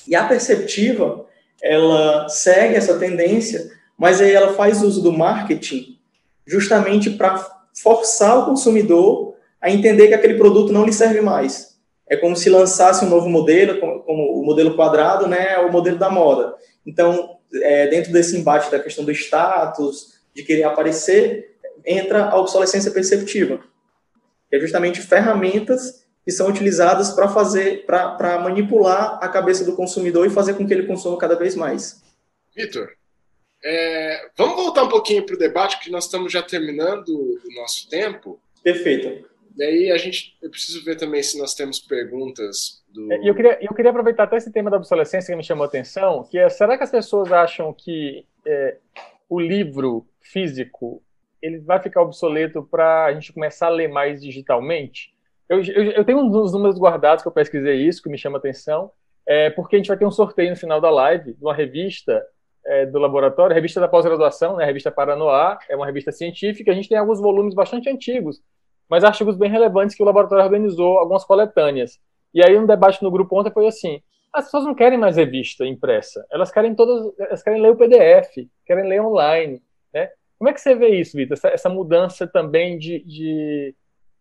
E 0.07 0.15
a 0.15 0.25
perceptiva, 0.25 1.27
ela 1.63 2.29
segue 2.29 2.75
essa 2.75 2.99
tendência, 2.99 3.71
mas 3.99 4.21
aí 4.21 4.33
ela 4.33 4.55
faz 4.55 4.83
uso 4.83 5.03
do 5.03 5.13
marketing 5.13 5.99
justamente 6.47 7.11
para 7.11 7.45
forçar 7.75 8.39
o 8.39 8.47
consumidor 8.47 9.35
a 9.61 9.71
entender 9.71 10.09
que 10.09 10.15
aquele 10.15 10.35
produto 10.35 10.73
não 10.73 10.85
lhe 10.85 10.93
serve 10.93 11.21
mais 11.21 11.77
é 12.09 12.17
como 12.17 12.37
se 12.37 12.49
lançasse 12.49 13.05
um 13.05 13.09
novo 13.09 13.29
modelo, 13.29 13.81
como, 13.81 14.01
como 14.01 14.41
o 14.41 14.45
modelo 14.45 14.77
quadrado, 14.77 15.27
né, 15.27 15.55
é 15.55 15.59
o 15.59 15.73
modelo 15.73 15.99
da 15.99 16.09
moda. 16.09 16.55
Então, 16.87 17.36
é, 17.55 17.87
dentro 17.89 18.13
desse 18.13 18.37
embate 18.37 18.71
da 18.71 18.79
questão 18.79 19.05
do 19.05 19.13
status, 19.13 20.15
de 20.35 20.43
querer 20.43 20.65
aparecer, 20.65 21.57
entra 21.85 22.25
a 22.25 22.37
obsolescência 22.39 22.91
perceptiva, 22.91 23.59
que 24.51 24.57
é 24.57 24.61
justamente 24.61 25.01
ferramentas 25.01 26.05
que 26.25 26.33
são 26.33 26.49
utilizadas 26.49 27.11
para 27.11 27.29
fazer, 27.29 27.87
para 27.87 28.39
manipular 28.41 29.19
a 29.23 29.29
cabeça 29.29 29.65
do 29.65 29.77
consumidor 29.77 30.27
e 30.27 30.31
fazer 30.31 30.55
com 30.55 30.67
que 30.67 30.75
ele 30.75 30.87
consuma 30.87 31.17
cada 31.17 31.37
vez 31.37 31.55
mais. 31.55 32.03
Vitor, 32.55 32.89
é, 33.65 34.29
vamos 34.37 34.57
voltar 34.57 34.83
um 34.83 34.89
pouquinho 34.89 35.25
para 35.25 35.37
o 35.37 35.39
debate, 35.39 35.79
que 35.79 35.91
nós 35.91 36.05
estamos 36.05 36.33
já 36.33 36.43
terminando 36.43 37.09
o 37.09 37.55
nosso 37.55 37.89
tempo. 37.89 38.41
Perfeito. 38.63 39.29
Daí 39.57 39.91
a 39.91 39.97
gente, 39.97 40.37
eu 40.43 40.51
preciso 40.51 40.85
ver 40.85 40.97
também 40.97 41.23
se 41.23 41.39
nós 41.39 41.55
temos 41.55 41.79
perguntas 41.79 42.85
do. 42.89 43.11
É, 43.11 43.29
eu 43.29 43.35
queria, 43.35 43.59
eu 43.63 43.75
queria 43.75 43.91
aproveitar 43.91 44.25
até 44.25 44.37
esse 44.37 44.53
tema 44.53 44.71
da 44.71 44.77
obsolescência 44.77 45.33
que 45.33 45.37
me 45.37 45.43
chamou 45.43 45.65
a 45.65 45.67
atenção, 45.67 46.25
que 46.25 46.39
é, 46.39 46.49
será 46.51 46.77
que 46.77 46.85
as 46.85 46.91
pessoas 46.91 47.33
acham 47.33 47.73
que 47.73 48.27
é, 48.47 48.77
o 49.29 49.41
livro 49.41 50.07
físico 50.21 51.03
ele 51.41 51.59
vai 51.59 51.81
ficar 51.81 52.03
obsoleto 52.03 52.63
para 52.63 53.07
a 53.07 53.15
gente 53.15 53.33
começar 53.33 53.69
a 53.69 53.71
ler 53.71 53.89
mais 53.89 54.21
digitalmente? 54.21 55.15
Eu, 55.49 55.63
eu, 55.63 55.85
eu 55.93 56.05
tenho 56.05 56.19
uns 56.19 56.53
números 56.53 56.79
guardados 56.79 57.23
que 57.23 57.29
eu 57.29 57.33
pesquisei 57.33 57.87
isso, 57.87 58.03
que 58.03 58.11
me 58.11 58.19
chama 58.19 58.37
a 58.37 58.41
atenção, 58.41 58.91
é, 59.27 59.49
porque 59.51 59.77
a 59.77 59.79
gente 59.79 59.89
vai 59.89 59.97
ter 59.97 60.05
um 60.05 60.11
sorteio 60.11 60.51
no 60.51 60.57
final 60.57 60.81
da 60.81 60.91
live 60.91 61.33
de 61.33 61.43
uma 61.43 61.55
revista 61.55 62.23
é, 62.65 62.85
do 62.85 62.99
laboratório, 62.99 63.55
revista 63.55 63.81
da 63.81 63.89
pós-graduação, 63.89 64.57
né, 64.57 64.65
a 64.65 64.67
revista 64.67 64.91
Paranoá, 64.91 65.59
é 65.69 65.77
uma 65.77 65.87
revista 65.87 66.11
científica, 66.13 66.73
a 66.73 66.75
gente 66.75 66.89
tem 66.89 66.99
alguns 66.99 67.21
volumes 67.21 67.55
bastante 67.55 67.89
antigos, 67.89 68.43
mas 68.89 69.05
artigos 69.05 69.37
bem 69.37 69.51
relevantes 69.51 69.97
que 69.97 70.03
o 70.03 70.07
laboratório 70.07 70.45
organizou, 70.45 70.99
algumas 70.99 71.25
coletâneas. 71.25 71.99
E 72.33 72.45
aí 72.45 72.57
um 72.57 72.67
debate 72.67 73.03
no 73.03 73.11
grupo 73.11 73.39
ontem 73.39 73.53
foi 73.53 73.67
assim: 73.67 74.01
as 74.33 74.45
pessoas 74.45 74.65
não 74.65 74.75
querem 74.75 74.99
mais 74.99 75.17
revista 75.17 75.65
impressa, 75.65 76.27
elas 76.31 76.51
querem 76.51 76.75
todas, 76.75 77.13
elas 77.19 77.43
querem 77.43 77.61
ler 77.61 77.71
o 77.71 77.77
PDF, 77.77 78.49
querem 78.65 78.89
ler 78.89 79.01
online, 79.01 79.63
né? 79.93 80.11
Como 80.39 80.51
é 80.51 80.53
que 80.53 80.61
você 80.61 80.75
vê 80.75 80.89
isso, 80.89 81.17
Vitor? 81.17 81.37
Essa, 81.37 81.49
essa, 81.49 81.69
mudança 81.69 82.27
também 82.27 82.79
de, 82.79 83.03
de 83.05 83.75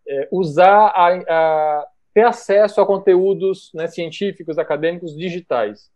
é, 0.08 0.28
usar 0.32 0.88
a, 0.88 1.08
a, 1.28 1.88
ter 2.14 2.26
acesso 2.26 2.80
a 2.80 2.86
conteúdos 2.86 3.72
né, 3.74 3.88
científicos, 3.88 4.58
acadêmicos, 4.58 5.16
digitais. 5.16 5.92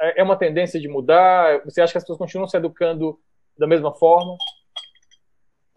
É, 0.00 0.20
é 0.20 0.22
uma 0.24 0.36
tendência 0.36 0.80
de 0.80 0.88
mudar? 0.88 1.62
Você 1.64 1.80
acha 1.80 1.92
que 1.92 1.98
as 1.98 2.04
pessoas 2.04 2.18
continuam 2.18 2.48
se 2.48 2.56
educando 2.56 3.16
da 3.56 3.68
mesma 3.68 3.94
forma? 3.94 4.36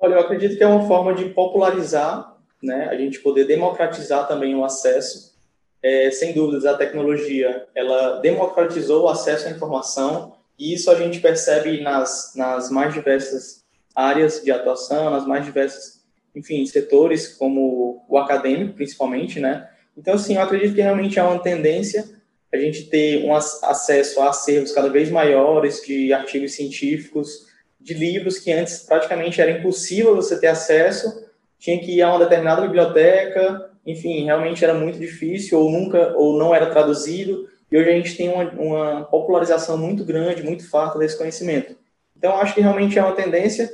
Olha, 0.06 0.14
eu 0.14 0.20
acredito 0.20 0.56
que 0.56 0.64
é 0.64 0.68
uma 0.68 0.88
forma 0.88 1.16
de 1.16 1.30
popularizar, 1.30 2.38
né, 2.62 2.90
a 2.92 2.96
gente 2.96 3.20
poder 3.22 3.46
democratizar 3.46 4.28
também 4.28 4.54
o 4.54 4.64
acesso. 4.64 5.34
É, 5.82 6.12
sem 6.12 6.32
dúvidas, 6.32 6.64
a 6.64 6.78
tecnologia, 6.78 7.66
ela 7.74 8.20
democratizou 8.20 9.06
o 9.06 9.08
acesso 9.08 9.48
à 9.48 9.52
informação 9.52 10.36
e 10.60 10.76
isso 10.76 10.92
a 10.92 10.96
gente 10.96 11.20
percebe 11.20 11.82
nas, 11.82 12.34
nas 12.36 12.70
mais 12.70 12.94
diversas 12.94 13.64
áreas 13.96 14.44
de 14.44 14.52
atuação, 14.52 15.10
nas 15.10 15.26
mais 15.26 15.44
diversas, 15.44 16.04
enfim, 16.36 16.64
setores, 16.68 17.28
como 17.30 18.06
o 18.08 18.18
acadêmico, 18.20 18.76
principalmente, 18.76 19.40
né? 19.40 19.68
Então, 19.98 20.14
assim, 20.14 20.36
eu 20.36 20.42
acredito 20.42 20.76
que 20.76 20.82
realmente 20.82 21.20
há 21.20 21.28
uma 21.28 21.42
tendência 21.42 22.06
a 22.54 22.58
gente 22.58 22.92
ter 22.92 23.26
um 23.26 23.34
acesso 23.34 24.22
a 24.22 24.30
acervos 24.30 24.72
cada 24.72 24.90
vez 24.90 25.10
maiores 25.10 25.82
de 25.82 26.14
artigos 26.14 26.54
científicos, 26.54 27.48
de 27.86 27.94
livros 27.94 28.40
que 28.40 28.52
antes 28.52 28.80
praticamente 28.80 29.40
era 29.40 29.52
impossível 29.52 30.16
você 30.16 30.40
ter 30.40 30.48
acesso, 30.48 31.24
tinha 31.60 31.80
que 31.80 31.98
ir 31.98 32.02
a 32.02 32.10
uma 32.10 32.20
determinada 32.20 32.64
biblioteca, 32.64 33.70
enfim, 33.86 34.26
realmente 34.26 34.64
era 34.64 34.74
muito 34.74 34.98
difícil 34.98 35.60
ou 35.60 35.70
nunca 35.72 36.14
ou 36.18 36.36
não 36.36 36.54
era 36.54 36.72
traduzido. 36.72 37.48
E 37.72 37.78
hoje 37.78 37.90
a 37.90 37.94
gente 37.94 38.18
tem 38.18 38.28
uma, 38.28 38.44
uma 38.54 39.04
popularização 39.04 39.78
muito 39.78 40.04
grande, 40.04 40.42
muito 40.42 40.68
farta 40.68 40.98
desse 40.98 41.16
conhecimento. 41.16 41.76
Então, 42.18 42.36
acho 42.38 42.56
que 42.56 42.62
realmente 42.62 42.98
é 42.98 43.04
uma 43.04 43.16
tendência, 43.16 43.72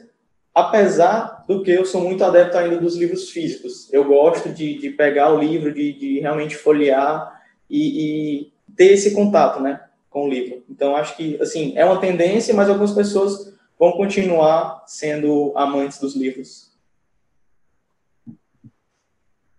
apesar 0.54 1.46
do 1.48 1.64
que 1.64 1.72
eu 1.72 1.86
sou 1.86 2.02
muito 2.02 2.22
adepto 2.22 2.58
ainda 2.58 2.78
dos 2.82 2.98
livros 2.98 3.30
físicos. 3.30 3.92
Eu 3.94 4.04
gosto 4.04 4.50
de, 4.50 4.78
de 4.78 4.90
pegar 4.90 5.34
o 5.34 5.40
livro, 5.40 5.74
de, 5.74 5.94
de 5.94 6.20
realmente 6.20 6.58
folhear 6.58 7.42
e, 7.70 8.42
e, 8.42 8.52
ter 8.76 8.92
esse 8.92 9.14
contato 9.14 9.62
né, 9.62 9.80
com 10.10 10.26
o 10.26 10.30
livro. 10.30 10.64
Então, 10.70 10.98
acho 10.98 11.16
que, 11.16 11.42
assim, 11.42 11.72
é 11.78 11.86
uma 11.86 12.02
tendência, 12.02 12.54
mas 12.54 12.68
algumas 12.68 12.92
pessoas 12.92 13.52
vão 13.82 13.94
continuar 13.94 14.84
sendo 14.86 15.52
amantes 15.56 16.00
dos 16.00 16.16
livros. 16.16 16.70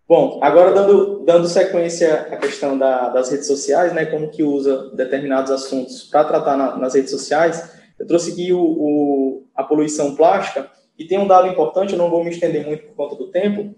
Bom, 0.06 0.38
agora 0.40 0.72
dando, 0.72 1.24
dando 1.24 1.48
sequência 1.48 2.28
à 2.30 2.36
questão 2.36 2.78
da, 2.78 3.08
das 3.08 3.32
redes 3.32 3.48
sociais, 3.48 3.92
né, 3.92 4.06
como 4.06 4.30
que 4.30 4.44
usa 4.44 4.90
determinados 4.94 5.50
assuntos 5.50 6.04
para 6.04 6.22
tratar 6.22 6.56
na, 6.56 6.76
nas 6.76 6.94
redes 6.94 7.10
sociais, 7.10 7.74
eu 7.98 8.06
trouxe 8.06 8.30
aqui 8.30 8.52
o, 8.52 8.62
o, 8.62 9.46
a 9.56 9.64
poluição 9.64 10.14
plástica, 10.14 10.70
e 10.96 11.04
tem 11.04 11.18
um 11.18 11.26
dado 11.26 11.48
importante, 11.48 11.94
eu 11.94 11.98
não 11.98 12.08
vou 12.08 12.22
me 12.22 12.30
estender 12.30 12.64
muito 12.64 12.84
por 12.84 12.94
conta 12.94 13.16
do 13.16 13.28
tempo, 13.28 13.74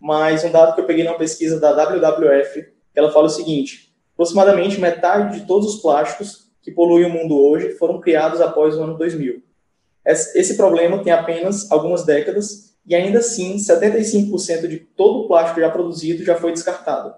mas 0.00 0.42
um 0.42 0.50
dado 0.50 0.74
que 0.74 0.80
eu 0.80 0.86
peguei 0.86 1.04
numa 1.04 1.16
pesquisa 1.16 1.60
da 1.60 1.70
WWF, 1.70 2.62
que 2.62 2.98
ela 2.98 3.12
fala 3.12 3.26
o 3.26 3.30
seguinte, 3.30 3.94
aproximadamente 4.14 4.80
metade 4.80 5.38
de 5.38 5.46
todos 5.46 5.72
os 5.72 5.80
plásticos 5.80 6.50
que 6.60 6.72
poluem 6.72 7.06
o 7.06 7.10
mundo 7.10 7.40
hoje 7.40 7.74
foram 7.74 8.00
criados 8.00 8.40
após 8.40 8.76
o 8.76 8.82
ano 8.82 8.98
2000. 8.98 9.53
Esse 10.04 10.56
problema 10.56 11.02
tem 11.02 11.12
apenas 11.12 11.70
algumas 11.70 12.04
décadas 12.04 12.74
e 12.86 12.94
ainda 12.94 13.20
assim 13.20 13.56
75% 13.56 14.66
de 14.66 14.78
todo 14.78 15.20
o 15.20 15.28
plástico 15.28 15.60
já 15.60 15.70
produzido 15.70 16.24
já 16.24 16.36
foi 16.36 16.52
descartado. 16.52 17.14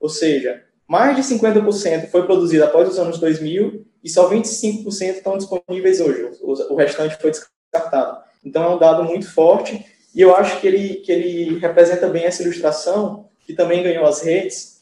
Ou 0.00 0.08
seja, 0.08 0.62
mais 0.88 1.14
de 1.14 1.22
50% 1.22 2.08
foi 2.08 2.24
produzido 2.24 2.64
após 2.64 2.88
os 2.88 2.98
anos 2.98 3.18
2000 3.18 3.84
e 4.02 4.08
só 4.08 4.30
25% 4.30 4.86
estão 5.16 5.36
disponíveis 5.36 6.00
hoje. 6.00 6.30
O 6.42 6.74
restante 6.74 7.16
foi 7.20 7.30
descartado. 7.30 8.22
Então 8.42 8.64
é 8.64 8.68
um 8.74 8.78
dado 8.78 9.04
muito 9.04 9.30
forte 9.30 9.84
e 10.14 10.20
eu 10.20 10.34
acho 10.34 10.58
que 10.60 10.66
ele, 10.66 10.94
que 10.96 11.12
ele 11.12 11.58
representa 11.58 12.08
bem 12.08 12.24
essa 12.24 12.42
ilustração, 12.42 13.28
que 13.46 13.52
também 13.52 13.82
ganhou 13.82 14.06
as 14.06 14.22
redes, 14.22 14.80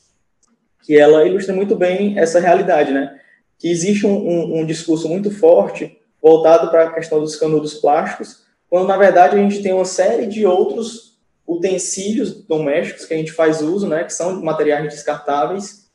que 0.84 0.96
ela 0.96 1.26
ilustra 1.26 1.54
muito 1.54 1.74
bem 1.74 2.18
essa 2.18 2.38
realidade, 2.38 2.92
né? 2.92 3.20
Que 3.58 3.68
existe 3.68 4.06
um, 4.06 4.16
um, 4.16 4.60
um 4.60 4.66
discurso 4.66 5.08
muito 5.08 5.30
forte 5.30 5.97
voltado 6.22 6.70
para 6.70 6.84
a 6.84 6.92
questão 6.92 7.20
dos 7.20 7.36
canudos 7.36 7.74
plásticos, 7.74 8.44
quando 8.68 8.86
na 8.86 8.96
verdade 8.96 9.36
a 9.36 9.38
gente 9.38 9.62
tem 9.62 9.72
uma 9.72 9.84
série 9.84 10.26
de 10.26 10.44
outros 10.46 11.18
utensílios 11.46 12.44
domésticos 12.44 13.06
que 13.06 13.14
a 13.14 13.16
gente 13.16 13.32
faz 13.32 13.62
uso, 13.62 13.88
né, 13.88 14.04
que 14.04 14.12
são 14.12 14.42
materiais 14.42 14.84
descartáveis, 14.84 15.88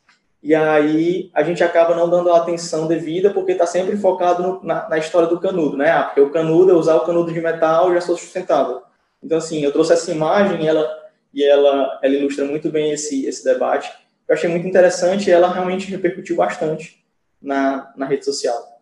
e 0.43 0.53
aí 0.53 1.31
a 1.33 1.41
gente 1.41 1.63
acaba 1.63 1.95
não 1.95 2.09
dando 2.09 2.29
a 2.29 2.37
atenção 2.37 2.85
devida 2.85 3.29
porque 3.31 3.53
está 3.53 3.65
sempre 3.65 3.95
focado 3.95 4.43
no, 4.43 4.63
na, 4.63 4.89
na, 4.89 4.97
história 4.97 5.29
do 5.29 5.39
canudo, 5.39 5.77
né? 5.77 5.89
Ah, 5.89 6.03
porque 6.03 6.19
o 6.19 6.31
canudo, 6.31 6.69
eu 6.69 6.77
usar 6.77 6.95
o 6.95 7.05
canudo 7.05 7.31
de 7.31 7.39
metal 7.39 7.93
já 7.93 8.01
sou 8.01 8.17
sustentável. 8.17 8.81
Então, 9.23 9.37
assim, 9.37 9.63
eu 9.63 9.71
trouxe 9.71 9.93
essa 9.93 10.11
imagem 10.11 10.61
e 10.61 10.67
ela, 10.67 10.99
e 11.33 11.45
ela, 11.45 11.97
ela 12.03 12.13
ilustra 12.13 12.43
muito 12.43 12.69
bem 12.69 12.91
esse, 12.91 13.25
esse 13.25 13.41
debate. 13.41 13.89
Eu 14.27 14.35
achei 14.35 14.49
muito 14.49 14.67
interessante 14.67 15.29
e 15.29 15.31
ela 15.31 15.49
realmente 15.49 15.89
repercutiu 15.89 16.35
bastante 16.35 17.01
na, 17.41 17.93
na 17.95 18.05
rede 18.05 18.25
social. 18.25 18.72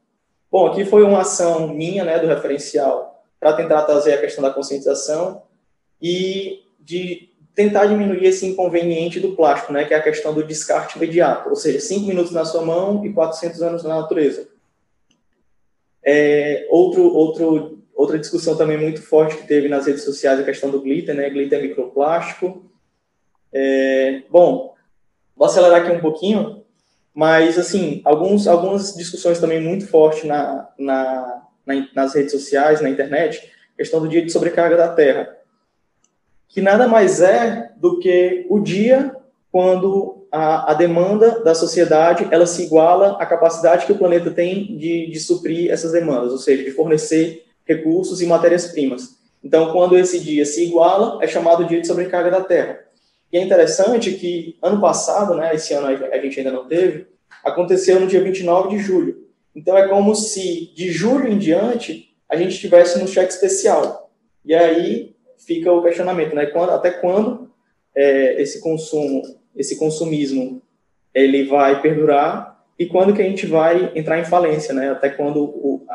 Bom, 0.52 0.68
aqui 0.68 0.84
foi 0.84 1.02
uma 1.04 1.22
ação 1.22 1.70
minha, 1.70 2.04
né, 2.04 2.20
do 2.20 2.28
referencial, 2.28 3.24
para 3.40 3.54
tentar 3.54 3.84
trazer 3.84 4.14
a 4.14 4.20
questão 4.20 4.44
da 4.44 4.52
conscientização 4.52 5.44
e 6.02 6.64
de 6.78 7.30
tentar 7.56 7.86
diminuir 7.86 8.26
esse 8.26 8.46
inconveniente 8.46 9.20
do 9.20 9.34
plástico, 9.34 9.72
né, 9.72 9.86
que 9.86 9.94
é 9.94 9.98
a 9.98 10.04
questão 10.04 10.34
do 10.34 10.44
descarte 10.44 10.98
imediato, 10.98 11.50
ou 11.50 11.56
seja, 11.56 11.80
cinco 11.80 12.06
minutos 12.06 12.34
na 12.34 12.44
sua 12.44 12.66
mão 12.66 13.06
e 13.06 13.14
400 13.14 13.62
anos 13.62 13.84
na 13.84 14.02
natureza. 14.02 14.50
É, 16.04 16.68
outro, 16.70 17.04
outro, 17.14 17.80
outra 17.96 18.20
discussão 18.20 18.58
também 18.58 18.78
muito 18.78 19.02
forte 19.02 19.38
que 19.38 19.48
teve 19.48 19.70
nas 19.70 19.86
redes 19.86 20.04
sociais 20.04 20.40
é 20.40 20.42
a 20.42 20.46
questão 20.46 20.70
do 20.70 20.82
glitter, 20.82 21.16
né, 21.16 21.30
glitter 21.30 21.60
é 21.60 21.62
microplástico. 21.62 22.70
É, 23.54 24.24
bom, 24.30 24.76
vou 25.34 25.46
acelerar 25.46 25.82
aqui 25.82 25.92
um 25.92 26.02
pouquinho. 26.02 26.61
Mas, 27.14 27.60
assim, 27.60 28.02
alguns, 28.06 28.48
algumas 28.48 28.96
discussões 28.96 29.40
também 29.40 29.60
muito 29.60 29.86
fortes 29.88 30.24
na, 30.24 30.70
na, 30.78 31.44
na, 31.66 31.88
nas 31.94 32.16
redes 32.16 32.32
sociais, 32.32 32.82
na 32.82 32.90
internet, 32.90 33.52
questão 33.78 34.00
do 34.00 34.08
dia 34.08 34.24
de 34.24 34.32
sobrecarga 34.32 34.78
da 34.78 34.90
Terra, 34.90 35.38
que 36.48 36.62
nada 36.62 36.88
mais 36.88 37.22
é 37.22 37.72
do 37.78 38.00
que 38.00 38.46
o 38.50 38.60
dia 38.60 39.16
quando 39.52 40.28
a, 40.32 40.72
a, 40.72 40.74
demanda 40.74 41.42
da 41.44 41.54
sociedade 41.54 42.28
ela 42.32 42.46
se 42.46 42.64
iguala 42.64 43.18
à 43.20 43.26
capacidade 43.26 43.86
que 43.86 43.92
o 43.92 43.98
planeta 43.98 44.32
tem 44.32 44.78
de, 44.78 45.10
de 45.12 45.20
suprir 45.20 45.70
essas 45.70 45.92
demandas, 45.92 46.32
ou 46.32 46.38
seja, 46.38 46.64
de 46.64 46.72
fornecer 46.72 47.46
recursos 47.66 48.22
e 48.22 48.26
matérias-primas. 48.26 49.20
Então, 49.44 49.72
quando 49.72 49.98
esse 49.98 50.20
dia 50.20 50.46
se 50.46 50.66
iguala, 50.66 51.22
é 51.22 51.28
chamado 51.28 51.66
dia 51.66 51.82
de 51.82 51.88
sobrecarga 51.88 52.32
da 52.32 52.42
Terra. 52.42 52.80
E 53.32 53.38
é 53.38 53.42
interessante 53.42 54.12
que 54.14 54.58
ano 54.62 54.82
passado, 54.82 55.36
né, 55.36 55.56
esse 55.56 55.74
ano 55.74 55.88
a 55.88 56.18
gente 56.18 56.40
ainda 56.40 56.52
não 56.52 56.68
teve, 56.68 57.08
aconteceu 57.44 58.00
no 58.00 58.08
dia 58.08 58.22
29 58.22 58.70
de 58.70 58.80
julho. 58.80 59.28
Então, 59.56 59.78
é 59.78 59.88
como 59.88 60.16
se 60.16 60.74
de 60.74 60.92
julho 60.92 61.28
em 61.28 61.38
diante 61.38 62.10
a 62.28 62.36
gente 62.36 62.54
estivesse 62.54 63.00
no 63.00 63.08
cheque 63.08 63.32
especial. 63.32 64.12
E 64.46 64.54
aí 64.54 65.16
fica 65.46 65.72
o 65.72 65.84
questionamento, 65.84 66.36
né? 66.36 66.46
Quando, 66.48 66.72
até 66.72 66.92
quando 66.92 67.52
é, 67.96 68.42
esse 68.42 68.62
consumo, 68.62 69.22
esse 69.56 69.78
consumismo, 69.78 70.62
ele 71.14 71.46
vai 71.46 71.82
perdurar 71.82 72.64
e 72.80 72.86
quando 72.86 73.14
que 73.14 73.22
a 73.22 73.26
gente 73.26 73.46
vai 73.46 73.92
entrar 73.96 74.20
em 74.20 74.26
falência, 74.26 74.74
né? 74.74 74.92
Até 74.92 75.10
quando 75.10 75.44
o, 75.44 75.86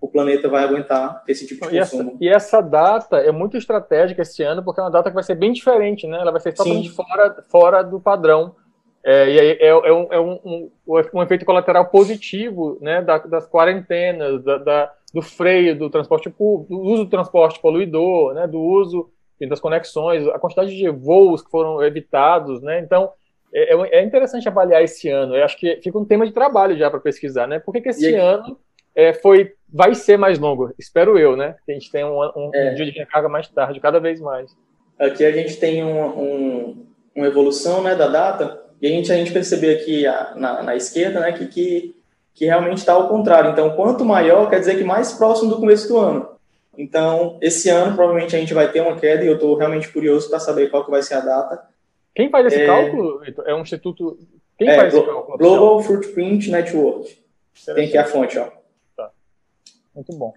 o 0.00 0.08
planeta 0.08 0.48
vai 0.48 0.64
aguentar 0.64 1.22
esse 1.28 1.46
tipo 1.46 1.68
de 1.68 1.76
e 1.76 1.80
consumo. 1.80 2.10
Essa, 2.10 2.18
e 2.20 2.28
essa 2.28 2.60
data 2.60 3.18
é 3.18 3.30
muito 3.30 3.56
estratégica 3.56 4.22
esse 4.22 4.42
ano, 4.42 4.62
porque 4.62 4.80
é 4.80 4.84
uma 4.84 4.90
data 4.90 5.10
que 5.10 5.14
vai 5.14 5.22
ser 5.22 5.34
bem 5.34 5.52
diferente, 5.52 6.06
né? 6.06 6.18
Ela 6.18 6.32
vai 6.32 6.40
ser 6.40 6.54
totalmente 6.54 6.90
fora, 6.90 7.44
fora 7.48 7.82
do 7.82 8.00
padrão. 8.00 8.56
É, 9.04 9.30
e 9.30 9.38
é, 9.38 9.66
é, 9.66 9.68
é, 9.68 9.92
um, 9.92 10.08
é 10.10 10.20
um, 10.20 10.40
um, 10.44 10.70
um, 11.14 11.22
efeito 11.22 11.44
colateral 11.44 11.86
positivo 11.86 12.78
né, 12.82 13.00
da, 13.00 13.16
das 13.18 13.48
quarentenas, 13.48 14.42
da, 14.42 14.58
da, 14.58 14.92
do 15.14 15.22
freio 15.22 15.78
do 15.78 15.88
transporte 15.88 16.28
público, 16.28 16.74
do 16.74 16.80
uso 16.80 17.04
do 17.04 17.10
transporte 17.10 17.60
poluidor, 17.60 18.34
né, 18.34 18.46
do 18.46 18.60
uso 18.60 19.10
das 19.48 19.58
conexões, 19.58 20.28
a 20.28 20.38
quantidade 20.38 20.76
de 20.76 20.90
voos 20.90 21.42
que 21.42 21.50
foram 21.50 21.82
evitados. 21.82 22.60
Né, 22.60 22.80
então, 22.80 23.10
é, 23.54 23.74
é, 23.74 24.00
é 24.00 24.04
interessante 24.04 24.46
avaliar 24.48 24.82
esse 24.82 25.08
ano. 25.08 25.34
Eu 25.34 25.44
acho 25.44 25.58
que 25.58 25.80
fica 25.82 25.98
um 25.98 26.04
tema 26.04 26.26
de 26.26 26.32
trabalho 26.32 26.76
já 26.76 26.90
para 26.90 27.00
pesquisar. 27.00 27.46
Né, 27.46 27.58
por 27.58 27.72
que, 27.72 27.80
que 27.80 27.88
esse 27.88 28.14
ano 28.14 28.58
é, 28.94 29.14
foi, 29.14 29.54
vai 29.72 29.94
ser 29.94 30.16
mais 30.16 30.38
longo? 30.38 30.72
Espero 30.78 31.18
eu, 31.18 31.36
né? 31.36 31.56
Que 31.64 31.72
a 31.72 31.74
gente 31.74 31.90
tenha 31.90 32.06
um, 32.06 32.20
um, 32.20 32.50
um 32.54 32.74
dia 32.74 32.84
de 32.84 32.90
recarga 32.90 33.28
mais 33.28 33.48
tarde, 33.48 33.80
cada 33.80 33.98
vez 33.98 34.20
mais. 34.20 34.56
Aqui 34.98 35.24
a 35.24 35.32
gente 35.32 35.56
tem 35.56 35.82
um, 35.84 36.86
uma 37.14 37.26
evolução 37.26 37.82
né, 37.82 37.94
da 37.94 38.06
data 38.06 38.60
e 38.80 38.86
a 38.86 38.90
gente, 38.90 39.12
a 39.12 39.16
gente 39.16 39.32
percebeu 39.32 39.74
aqui 39.74 40.06
a, 40.06 40.34
na, 40.36 40.62
na, 40.62 40.76
esquerda 40.76 41.20
né, 41.20 41.32
que, 41.32 41.46
que, 41.46 41.94
que 42.34 42.44
realmente 42.44 42.78
está 42.78 42.92
ao 42.92 43.08
contrário. 43.08 43.50
Então, 43.50 43.70
quanto 43.76 44.04
maior, 44.04 44.48
quer 44.50 44.60
dizer 44.60 44.76
que 44.76 44.84
mais 44.84 45.12
próximo 45.12 45.50
do 45.50 45.60
começo 45.60 45.88
do 45.88 45.98
ano. 45.98 46.28
Então, 46.76 47.38
esse 47.40 47.68
ano, 47.68 47.94
provavelmente, 47.94 48.36
a 48.36 48.38
gente 48.38 48.54
vai 48.54 48.70
ter 48.70 48.80
uma 48.80 48.96
queda 48.96 49.24
e 49.24 49.26
eu 49.26 49.34
estou 49.34 49.56
realmente 49.56 49.92
curioso 49.92 50.28
para 50.28 50.38
saber 50.38 50.70
qual 50.70 50.84
que 50.84 50.90
vai 50.90 51.02
ser 51.02 51.14
a 51.14 51.20
data. 51.20 51.62
Quem 52.14 52.30
faz 52.30 52.46
esse 52.46 52.62
é... 52.62 52.66
cálculo, 52.66 53.22
É 53.46 53.54
um 53.54 53.60
instituto... 53.60 54.18
Quem 54.58 54.68
é, 54.68 54.76
faz 54.76 54.92
esse 54.92 55.02
cálculo? 55.02 55.38
Global 55.38 55.80
Footprint 55.80 56.50
Network. 56.50 57.18
Tem 57.74 57.86
aqui 57.86 57.96
a 57.96 58.04
fonte, 58.04 58.38
ó. 58.38 58.59
Muito 59.94 60.12
bom. 60.16 60.32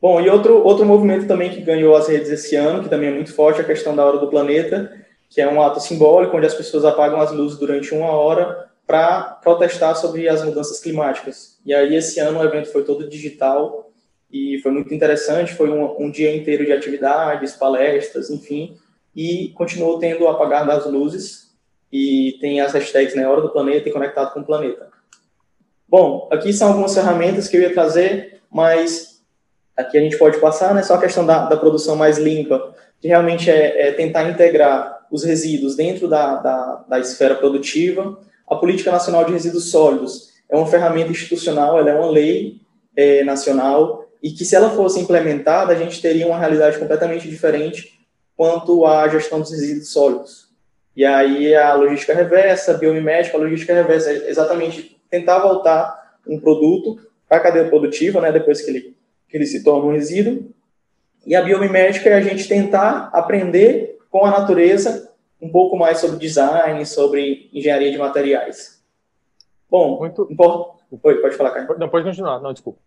Bom, 0.00 0.20
e 0.20 0.28
outro, 0.28 0.62
outro 0.62 0.84
movimento 0.84 1.26
também 1.26 1.50
que 1.50 1.62
ganhou 1.62 1.96
as 1.96 2.08
redes 2.08 2.28
esse 2.28 2.54
ano, 2.56 2.82
que 2.82 2.90
também 2.90 3.08
é 3.08 3.14
muito 3.14 3.32
forte, 3.32 3.60
é 3.60 3.64
a 3.64 3.66
questão 3.66 3.96
da 3.96 4.04
hora 4.04 4.18
do 4.18 4.28
planeta, 4.28 4.92
que 5.30 5.40
é 5.40 5.48
um 5.48 5.62
ato 5.62 5.80
simbólico 5.80 6.36
onde 6.36 6.46
as 6.46 6.54
pessoas 6.54 6.84
apagam 6.84 7.20
as 7.20 7.32
luzes 7.32 7.58
durante 7.58 7.94
uma 7.94 8.10
hora 8.10 8.68
para 8.86 9.22
protestar 9.42 9.96
sobre 9.96 10.28
as 10.28 10.44
mudanças 10.44 10.78
climáticas. 10.78 11.58
E 11.64 11.72
aí 11.72 11.94
esse 11.94 12.20
ano 12.20 12.40
o 12.40 12.44
evento 12.44 12.70
foi 12.70 12.84
todo 12.84 13.08
digital 13.08 13.90
e 14.30 14.58
foi 14.58 14.72
muito 14.72 14.92
interessante, 14.92 15.54
foi 15.54 15.70
um, 15.70 16.02
um 16.02 16.10
dia 16.10 16.36
inteiro 16.36 16.66
de 16.66 16.72
atividades, 16.72 17.56
palestras, 17.56 18.30
enfim, 18.30 18.76
e 19.16 19.52
continuou 19.54 19.98
tendo 19.98 20.24
o 20.24 20.28
apagar 20.28 20.66
das 20.66 20.84
luzes 20.84 21.54
e 21.90 22.36
tem 22.40 22.60
as 22.60 22.72
hashtags, 22.72 23.14
né, 23.14 23.26
Hora 23.26 23.40
do 23.40 23.50
Planeta 23.50 23.88
e 23.88 23.92
Conectado 23.92 24.34
com 24.34 24.40
o 24.40 24.44
Planeta. 24.44 24.93
Bom, 25.88 26.28
aqui 26.32 26.52
são 26.52 26.68
algumas 26.68 26.94
ferramentas 26.94 27.48
que 27.48 27.56
eu 27.56 27.60
ia 27.60 27.72
trazer, 27.72 28.40
mas 28.50 29.22
aqui 29.76 29.98
a 29.98 30.00
gente 30.00 30.18
pode 30.18 30.38
passar, 30.38 30.74
né, 30.74 30.82
só 30.82 30.94
a 30.94 31.00
questão 31.00 31.24
da, 31.26 31.46
da 31.46 31.56
produção 31.56 31.96
mais 31.96 32.18
limpa, 32.18 32.74
que 33.00 33.08
realmente 33.08 33.50
é, 33.50 33.88
é 33.88 33.92
tentar 33.92 34.28
integrar 34.28 35.06
os 35.10 35.24
resíduos 35.24 35.76
dentro 35.76 36.08
da, 36.08 36.36
da, 36.36 36.84
da 36.88 36.98
esfera 36.98 37.34
produtiva. 37.34 38.18
A 38.48 38.56
Política 38.56 38.90
Nacional 38.90 39.24
de 39.24 39.32
Resíduos 39.32 39.70
Sólidos 39.70 40.30
é 40.48 40.56
uma 40.56 40.66
ferramenta 40.66 41.10
institucional, 41.10 41.78
ela 41.78 41.90
é 41.90 41.94
uma 41.94 42.10
lei 42.10 42.60
é, 42.96 43.22
nacional, 43.24 44.06
e 44.22 44.30
que 44.30 44.44
se 44.44 44.56
ela 44.56 44.70
fosse 44.70 44.98
implementada, 44.98 45.72
a 45.72 45.76
gente 45.76 46.00
teria 46.00 46.26
uma 46.26 46.38
realidade 46.38 46.78
completamente 46.78 47.28
diferente 47.28 48.00
quanto 48.36 48.86
à 48.86 49.06
gestão 49.08 49.40
dos 49.40 49.50
resíduos 49.50 49.92
sólidos. 49.92 50.48
E 50.96 51.04
aí 51.04 51.54
a 51.54 51.74
logística 51.74 52.14
reversa, 52.14 52.72
a 52.72 52.78
biomimética, 52.78 53.36
a 53.36 53.40
logística 53.40 53.74
reversa 53.74 54.10
é 54.10 54.30
exatamente 54.30 54.98
tentar 55.14 55.38
voltar 55.38 56.18
um 56.26 56.40
produto 56.40 56.98
para 57.28 57.38
a 57.38 57.40
cadeia 57.40 57.68
produtiva, 57.68 58.20
né, 58.20 58.32
depois 58.32 58.60
que 58.60 58.70
ele, 58.70 58.96
que 59.28 59.36
ele 59.36 59.46
se 59.46 59.62
torna 59.62 59.86
um 59.86 59.92
resíduo. 59.92 60.50
E 61.24 61.36
a 61.36 61.42
biomimética 61.42 62.10
é 62.10 62.14
a 62.14 62.20
gente 62.20 62.48
tentar 62.48 63.10
aprender 63.12 63.98
com 64.10 64.26
a 64.26 64.30
natureza, 64.30 65.12
um 65.40 65.48
pouco 65.48 65.76
mais 65.76 65.98
sobre 65.98 66.18
design, 66.18 66.84
sobre 66.84 67.48
engenharia 67.52 67.92
de 67.92 67.98
materiais. 67.98 68.82
Bom, 69.70 69.98
Muito... 69.98 70.26
import... 70.30 70.74
Oi, 71.02 71.14
pode 71.16 71.36
falar, 71.36 71.50
Caio. 71.50 71.78
Não, 71.78 71.88
pode 71.88 72.04
continuar, 72.04 72.40
não, 72.40 72.52
desculpa. 72.52 72.78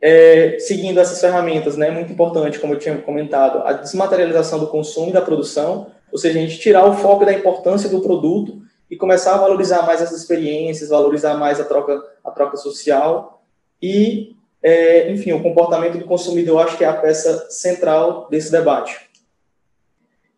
É, 0.00 0.58
seguindo 0.58 1.00
essas 1.00 1.20
ferramentas, 1.20 1.76
né, 1.76 1.90
muito 1.90 2.12
importante, 2.12 2.58
como 2.58 2.74
eu 2.74 2.78
tinha 2.78 2.96
comentado, 2.98 3.66
a 3.66 3.72
desmaterialização 3.72 4.58
do 4.58 4.66
consumo 4.66 5.10
e 5.10 5.12
da 5.12 5.22
produção, 5.22 5.90
ou 6.12 6.18
seja, 6.18 6.38
a 6.38 6.42
gente 6.42 6.58
tirar 6.58 6.86
o 6.86 6.94
foco 6.94 7.24
da 7.24 7.32
importância 7.32 7.88
do 7.88 8.00
produto 8.00 8.60
e 8.90 8.96
começar 8.96 9.34
a 9.34 9.38
valorizar 9.38 9.82
mais 9.82 10.00
essas 10.00 10.20
experiências, 10.20 10.90
valorizar 10.90 11.34
mais 11.34 11.60
a 11.60 11.64
troca, 11.64 12.02
a 12.24 12.30
troca 12.30 12.56
social 12.56 13.42
e, 13.82 14.36
é, 14.62 15.10
enfim, 15.10 15.32
o 15.32 15.42
comportamento 15.42 15.98
do 15.98 16.04
consumidor, 16.04 16.62
acho 16.62 16.76
que 16.76 16.84
é 16.84 16.88
a 16.88 16.94
peça 16.94 17.50
central 17.50 18.28
desse 18.30 18.50
debate. 18.50 19.06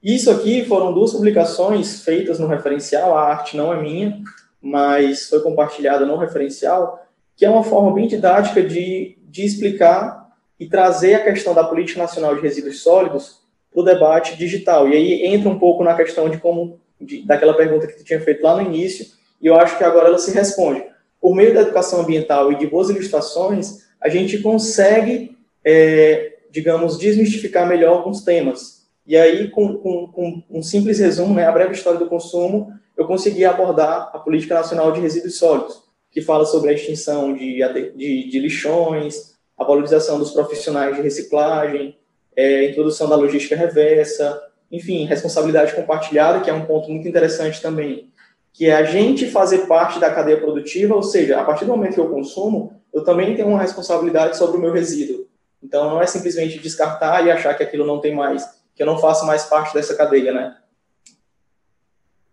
Isso 0.02 0.30
aqui 0.30 0.64
foram 0.64 0.92
duas 0.92 1.12
publicações 1.12 2.02
feitas 2.02 2.38
no 2.38 2.46
referencial, 2.46 3.16
a 3.16 3.22
arte 3.22 3.56
não 3.56 3.72
é 3.72 3.82
minha, 3.82 4.22
mas 4.60 5.28
foi 5.28 5.40
compartilhada 5.40 6.06
no 6.06 6.16
referencial, 6.16 7.04
que 7.36 7.44
é 7.44 7.50
uma 7.50 7.64
forma 7.64 7.92
bem 7.92 8.06
didática 8.06 8.62
de, 8.62 9.18
de 9.22 9.44
explicar 9.44 10.28
e 10.58 10.66
trazer 10.66 11.14
a 11.14 11.24
questão 11.24 11.54
da 11.54 11.64
Política 11.64 12.00
Nacional 12.00 12.34
de 12.34 12.40
Resíduos 12.40 12.82
Sólidos 12.82 13.40
para 13.72 13.80
o 13.80 13.84
debate 13.84 14.36
digital. 14.36 14.88
E 14.88 14.94
aí 14.94 15.26
entra 15.26 15.48
um 15.48 15.58
pouco 15.58 15.84
na 15.84 15.94
questão 15.94 16.28
de 16.28 16.38
como, 16.38 16.80
de, 17.00 17.26
daquela 17.26 17.54
pergunta 17.54 17.86
que 17.86 17.96
tu 17.96 18.04
tinha 18.04 18.20
feito 18.20 18.42
lá 18.42 18.56
no 18.56 18.62
início, 18.62 19.06
e 19.40 19.46
eu 19.46 19.56
acho 19.56 19.78
que 19.78 19.84
agora 19.84 20.08
ela 20.08 20.18
se 20.18 20.30
responde. 20.30 20.84
Por 21.20 21.34
meio 21.34 21.54
da 21.54 21.62
educação 21.62 22.00
ambiental 22.00 22.52
e 22.52 22.56
de 22.56 22.66
boas 22.66 22.90
ilustrações, 22.90 23.86
a 24.00 24.08
gente 24.08 24.38
consegue, 24.38 25.36
é, 25.64 26.38
digamos, 26.50 26.98
desmistificar 26.98 27.68
melhor 27.68 27.96
alguns 27.96 28.22
temas. 28.22 28.86
E 29.06 29.16
aí, 29.16 29.48
com, 29.48 29.78
com, 29.78 30.06
com, 30.08 30.42
um 30.50 30.62
simples 30.62 30.98
resumo, 30.98 31.34
né, 31.34 31.46
a 31.46 31.52
breve 31.52 31.72
história 31.72 31.98
do 31.98 32.08
consumo, 32.08 32.72
eu 32.96 33.06
consegui 33.06 33.44
abordar 33.44 34.10
a 34.12 34.18
Política 34.18 34.54
Nacional 34.54 34.92
de 34.92 35.00
Resíduos 35.00 35.36
Sólidos, 35.36 35.82
que 36.10 36.20
fala 36.20 36.44
sobre 36.44 36.70
a 36.70 36.72
extinção 36.72 37.32
de, 37.32 37.58
de, 37.96 38.28
de 38.28 38.38
lixões, 38.38 39.34
a 39.56 39.64
valorização 39.64 40.18
dos 40.18 40.30
profissionais 40.30 40.96
de 40.96 41.02
reciclagem, 41.02 41.96
é, 42.36 42.70
introdução 42.70 43.08
da 43.08 43.16
logística 43.16 43.56
reversa, 43.56 44.40
enfim, 44.70 45.06
responsabilidade 45.06 45.74
compartilhada, 45.74 46.40
que 46.40 46.50
é 46.50 46.52
um 46.54 46.64
ponto 46.64 46.90
muito 46.90 47.08
interessante 47.08 47.60
também, 47.60 48.10
que 48.52 48.66
é 48.66 48.74
a 48.74 48.84
gente 48.84 49.30
fazer 49.30 49.66
parte 49.66 49.98
da 49.98 50.10
cadeia 50.10 50.40
produtiva, 50.40 50.94
ou 50.94 51.02
seja, 51.02 51.40
a 51.40 51.44
partir 51.44 51.64
do 51.64 51.70
momento 51.70 51.94
que 51.94 52.00
eu 52.00 52.10
consumo, 52.10 52.72
eu 52.92 53.04
também 53.04 53.34
tenho 53.34 53.48
uma 53.48 53.60
responsabilidade 53.60 54.36
sobre 54.36 54.58
o 54.58 54.60
meu 54.60 54.72
resíduo. 54.72 55.26
Então, 55.62 55.90
não 55.90 56.00
é 56.00 56.06
simplesmente 56.06 56.58
descartar 56.58 57.26
e 57.26 57.30
achar 57.30 57.54
que 57.54 57.62
aquilo 57.62 57.86
não 57.86 58.00
tem 58.00 58.14
mais 58.14 58.58
que 58.78 58.82
eu 58.84 58.86
não 58.86 58.96
faço 58.96 59.26
mais 59.26 59.44
parte 59.44 59.74
dessa 59.74 59.96
cadeia, 59.96 60.32
né? 60.32 60.56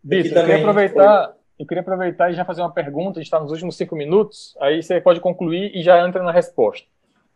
Vitor, 0.03 0.37
eu 0.37 0.45
queria 0.45 0.57
aproveitar, 0.59 1.25
foi... 1.25 1.33
eu 1.57 1.65
queria 1.65 1.81
aproveitar 1.81 2.29
e 2.29 2.35
já 2.35 2.45
fazer 2.45 2.61
uma 2.61 2.71
pergunta, 2.71 3.17
a 3.17 3.21
gente 3.23 3.23
está 3.23 3.39
nos 3.39 3.51
últimos 3.51 3.75
cinco 3.75 3.95
minutos, 3.95 4.55
aí 4.61 4.83
você 4.83 5.01
pode 5.01 5.19
concluir 5.19 5.75
e 5.75 5.81
já 5.81 6.07
entra 6.07 6.21
na 6.21 6.31
resposta. 6.31 6.87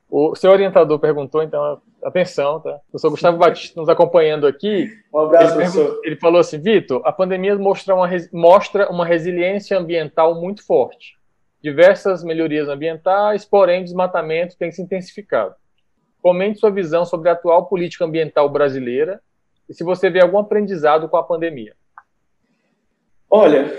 O 0.10 0.36
seu 0.36 0.50
orientador 0.50 0.98
perguntou, 0.98 1.44
então, 1.44 1.80
atenção, 2.04 2.60
tá? 2.60 2.72
O 2.72 2.92
professor 2.92 3.12
Gustavo 3.12 3.38
Batista 3.38 3.80
nos 3.80 3.88
acompanhando 3.88 4.48
aqui. 4.48 4.90
Um 5.14 5.20
abraço, 5.20 5.46
ele, 5.46 5.54
professor. 5.54 6.02
Ele 6.04 6.16
falou 6.16 6.40
assim, 6.40 6.60
Vitor, 6.60 7.02
a 7.06 7.12
pandemia 7.12 7.56
mostra 7.56 7.94
uma, 7.94 8.10
mostra 8.34 8.90
uma 8.90 9.06
resiliência 9.06 9.78
ambiental 9.78 10.34
muito 10.34 10.66
forte. 10.66 11.16
Diversas 11.62 12.24
melhorias 12.24 12.68
ambientais, 12.68 13.46
porém, 13.46 13.82
o 13.82 13.84
desmatamento 13.84 14.58
tem 14.58 14.72
se 14.72 14.82
intensificado. 14.82 15.54
Comente 16.24 16.60
sua 16.60 16.72
visão 16.72 17.06
sobre 17.06 17.30
a 17.30 17.34
atual 17.34 17.68
política 17.68 18.04
ambiental 18.04 18.50
brasileira 18.50 19.22
e 19.70 19.74
se 19.74 19.84
você 19.84 20.10
vê 20.10 20.22
algum 20.22 20.40
aprendizado 20.40 21.08
com 21.08 21.18
a 21.18 21.24
pandemia. 21.24 21.76
Olha, 23.30 23.78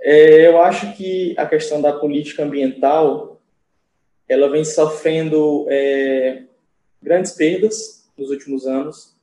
é, 0.00 0.46
eu 0.46 0.62
acho 0.62 0.94
que 0.94 1.34
a 1.36 1.44
questão 1.44 1.82
da 1.82 1.92
política 1.92 2.44
ambiental 2.44 3.35
ela 4.28 4.48
vem 4.50 4.64
sofrendo 4.64 5.66
é, 5.68 6.42
grandes 7.02 7.32
perdas 7.32 8.08
nos 8.16 8.30
últimos 8.30 8.66
anos, 8.66 9.14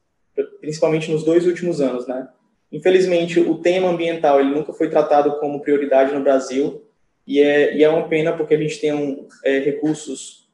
principalmente 0.62 1.12
nos 1.12 1.24
dois 1.24 1.46
últimos 1.46 1.82
anos, 1.82 2.08
né? 2.08 2.28
Infelizmente, 2.72 3.40
o 3.40 3.56
tema 3.56 3.90
ambiental 3.90 4.40
ele 4.40 4.50
nunca 4.50 4.74
foi 4.74 4.90
tratado 4.90 5.38
como 5.40 5.62
prioridade 5.62 6.14
no 6.14 6.24
Brasil 6.24 6.84
e 7.28 7.40
é, 7.40 7.76
e 7.76 7.84
é 7.84 7.90
uma 7.90 8.08
pena 8.08 8.34
porque 8.34 8.56
a 8.56 8.58
gente 8.58 8.80
tem 8.80 8.94
um, 8.94 9.28
é, 9.44 9.60
recursos 9.60 10.50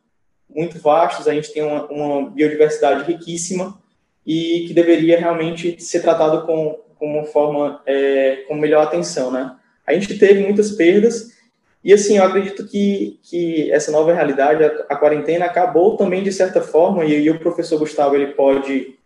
muito 0.50 0.80
vastos, 0.80 1.28
a 1.28 1.34
gente 1.34 1.54
tem 1.54 1.64
uma, 1.64 1.86
uma, 1.86 2.30
biodiversidade 2.30 3.10
riquíssima 3.10 3.80
e 4.26 4.66
que 4.68 4.74
deveria 4.74 5.18
realmente 5.18 5.80
ser 5.82 6.02
tratado 6.02 6.46
com, 6.46 6.80
com 6.98 7.06
uma 7.06 7.24
forma 7.24 7.82
é, 7.86 8.44
com 8.48 8.56
melhor 8.56 8.84
atenção, 8.84 9.32
né? 9.32 9.56
A 9.88 9.94
gente 9.94 10.18
teve 10.20 10.42
muitas 10.42 10.72
perdas 10.72 11.39
e 11.84 11.94
assim 11.94 12.18
eu 12.18 12.24
acredito 12.24 12.68
que, 12.68 13.20
que 13.24 13.72
essa 13.72 13.92
nova 13.92 14.14
realidade, 14.14 14.64
a, 14.64 14.68
a 14.90 14.96
quarentena 14.96 15.46
acabou 15.46 15.96
também 15.96 16.24
de 16.24 16.32
certa 16.32 16.62
forma 16.62 17.06
e, 17.06 17.14
e 17.24 17.30
o 17.30 17.40
professor 17.40 17.80
Gustavo 17.80 18.16
ele 18.16 18.34
pode 18.34 19.00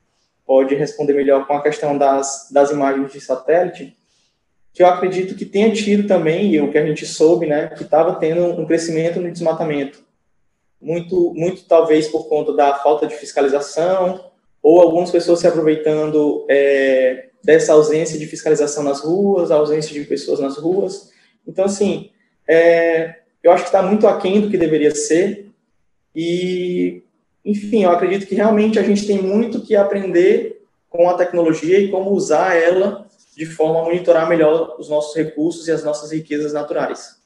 pode 0.46 0.76
responder 0.76 1.14
melhor 1.14 1.48
com 1.48 1.54
a 1.54 1.64
questão 1.64 1.98
das, 1.98 2.50
das 2.52 2.72
imagens 2.72 3.12
de 3.12 3.22
satélite, 3.22 3.96
que 4.74 4.82
eu 4.82 4.88
acredito 4.88 5.36
que 5.36 5.46
tenha 5.46 5.72
tido 5.72 6.08
também, 6.08 6.52
e 6.54 6.62
o 6.62 6.72
que 6.72 6.78
a 6.78 6.86
gente 6.86 7.06
soube, 7.06 7.46
né, 7.46 7.68
que 7.68 7.84
estava 7.84 8.16
tendo 8.16 8.44
um 8.60 8.66
crescimento 8.66 9.20
no 9.20 9.32
desmatamento. 9.32 10.04
Muito, 10.82 11.34
muito 11.34 11.66
talvez 11.66 12.08
por 12.08 12.28
conta 12.28 12.54
da 12.54 12.76
falta 12.76 13.08
de 13.08 13.16
fiscalização, 13.16 14.32
ou 14.62 14.82
algumas 14.82 15.12
pessoas 15.12 15.40
se 15.40 15.48
aproveitando 15.48 16.46
é, 16.50 17.30
dessa 17.44 17.74
ausência 17.74 18.18
de 18.18 18.26
fiscalização 18.26 18.84
nas 18.84 19.02
ruas, 19.02 19.52
ausência 19.52 19.94
de 19.94 20.06
pessoas 20.06 20.40
nas 20.40 20.58
ruas. 20.58 21.12
Então, 21.48 21.66
assim, 21.66 22.10
é, 22.48 23.22
eu 23.42 23.52
acho 23.52 23.64
que 23.64 23.70
está 23.70 23.82
muito 23.82 24.08
aquém 24.08 24.42
do 24.42 24.50
que 24.50 24.58
deveria 24.58 24.92
ser, 24.92 25.50
e 26.16 27.04
enfim, 27.44 27.84
eu 27.84 27.92
acredito 27.92 28.28
que 28.28 28.36
realmente 28.36 28.80
a 28.80 28.84
gente 28.84 29.06
tem 29.06 29.22
muito 29.22 29.62
que 29.62 29.76
aprender 29.76 30.64
com 30.90 31.10
a 31.10 31.16
tecnologia 31.16 31.80
e 31.80 31.90
como 31.90 32.12
usar 32.12 32.56
ela 32.56 33.08
de 33.36 33.46
forma 33.46 33.82
a 33.82 33.84
monitorar 33.84 34.30
melhor 34.30 34.76
os 34.80 34.90
nossos 34.90 35.16
recursos 35.16 35.68
e 35.68 35.72
as 35.72 35.84
nossas 35.84 36.12
riquezas 36.12 36.54
naturais. 36.54 37.22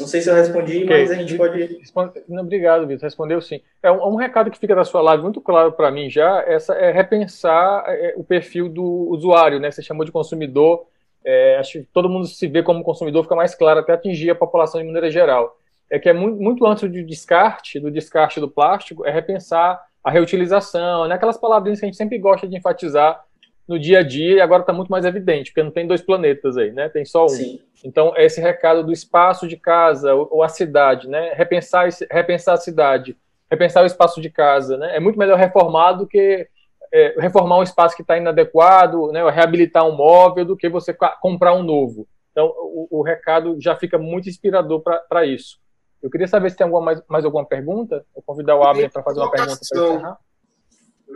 Não 0.00 0.06
sei 0.06 0.22
se 0.22 0.30
eu 0.30 0.34
respondi, 0.34 0.84
okay. 0.84 1.00
mas 1.02 1.10
a 1.10 1.14
gente 1.14 1.36
pode. 1.36 1.62
Responde... 1.78 2.22
Obrigado, 2.26 2.86
Vitor. 2.86 3.04
Respondeu 3.04 3.40
sim. 3.42 3.60
É 3.82 3.92
um, 3.92 4.14
um, 4.14 4.16
recado 4.16 4.50
que 4.50 4.58
fica 4.58 4.74
da 4.74 4.84
sua 4.84 5.02
live 5.02 5.22
muito 5.22 5.42
claro 5.42 5.72
para 5.72 5.90
mim 5.90 6.08
já, 6.08 6.42
essa 6.46 6.74
é 6.74 6.90
repensar 6.90 7.84
é, 7.86 8.14
o 8.16 8.24
perfil 8.24 8.68
do 8.68 8.82
usuário, 9.10 9.60
né? 9.60 9.70
Você 9.70 9.82
chamou 9.82 10.06
de 10.06 10.12
consumidor. 10.12 10.86
É, 11.24 11.56
acho 11.58 11.80
que 11.80 11.88
todo 11.92 12.08
mundo 12.08 12.26
se 12.26 12.46
vê 12.46 12.62
como 12.62 12.82
consumidor, 12.82 13.24
fica 13.24 13.36
mais 13.36 13.54
claro 13.54 13.80
até 13.80 13.92
atingir 13.92 14.30
a 14.30 14.34
população 14.34 14.80
de 14.80 14.86
maneira 14.86 15.10
geral 15.10 15.56
é 15.90 15.98
que 15.98 16.08
é 16.08 16.12
muito, 16.12 16.40
muito 16.40 16.64
antes 16.64 16.88
do 16.88 17.04
descarte, 17.04 17.80
do 17.80 17.90
descarte 17.90 18.38
do 18.38 18.48
plástico, 18.48 19.04
é 19.04 19.10
repensar 19.10 19.84
a 20.02 20.10
reutilização, 20.10 21.08
né? 21.08 21.16
aquelas 21.16 21.36
palavrinhas 21.36 21.80
que 21.80 21.84
a 21.84 21.88
gente 21.88 21.96
sempre 21.96 22.16
gosta 22.16 22.46
de 22.46 22.56
enfatizar 22.56 23.22
no 23.66 23.78
dia 23.78 23.98
a 23.98 24.02
dia 24.02 24.36
e 24.36 24.40
agora 24.40 24.62
está 24.62 24.72
muito 24.72 24.88
mais 24.88 25.04
evidente, 25.04 25.50
porque 25.50 25.62
não 25.62 25.70
tem 25.70 25.86
dois 25.86 26.00
planetas 26.00 26.56
aí, 26.56 26.72
né? 26.72 26.88
Tem 26.88 27.04
só 27.04 27.26
um. 27.26 27.28
Sim. 27.28 27.60
Então, 27.84 28.12
esse 28.16 28.40
recado 28.40 28.82
do 28.82 28.92
espaço 28.92 29.46
de 29.46 29.56
casa 29.56 30.12
ou, 30.12 30.28
ou 30.32 30.42
a 30.42 30.48
cidade, 30.48 31.08
né? 31.08 31.32
Repensar, 31.34 31.86
esse, 31.86 32.04
repensar 32.10 32.54
a 32.54 32.56
cidade, 32.56 33.16
repensar 33.48 33.84
o 33.84 33.86
espaço 33.86 34.20
de 34.20 34.28
casa, 34.28 34.76
né? 34.76 34.96
É 34.96 34.98
muito 34.98 35.18
melhor 35.18 35.38
reformar 35.38 35.92
do 35.92 36.06
que 36.06 36.48
é, 36.92 37.14
reformar 37.18 37.58
um 37.58 37.62
espaço 37.62 37.94
que 37.94 38.02
está 38.02 38.16
inadequado, 38.16 39.12
né? 39.12 39.28
Reabilitar 39.30 39.86
um 39.86 39.96
móvel 39.96 40.44
do 40.44 40.56
que 40.56 40.68
você 40.68 40.96
comprar 41.20 41.54
um 41.54 41.62
novo. 41.62 42.08
Então, 42.32 42.46
o, 42.46 43.00
o 43.00 43.02
recado 43.02 43.56
já 43.60 43.76
fica 43.76 43.98
muito 43.98 44.28
inspirador 44.28 44.82
para 44.82 45.26
isso. 45.26 45.60
Eu 46.02 46.10
queria 46.10 46.26
saber 46.26 46.50
se 46.50 46.56
tem 46.56 46.64
alguma, 46.64 46.82
mais, 46.82 47.02
mais 47.06 47.24
alguma 47.24 47.44
pergunta. 47.44 48.04
Vou 48.14 48.22
convidar 48.22 48.56
o 48.56 48.62
Abner 48.62 48.90
para 48.90 49.02
fazer 49.02 49.20
uma 49.20 49.30
pergunta 49.30 49.60
para 49.68 49.80
encerrar. 49.84 50.18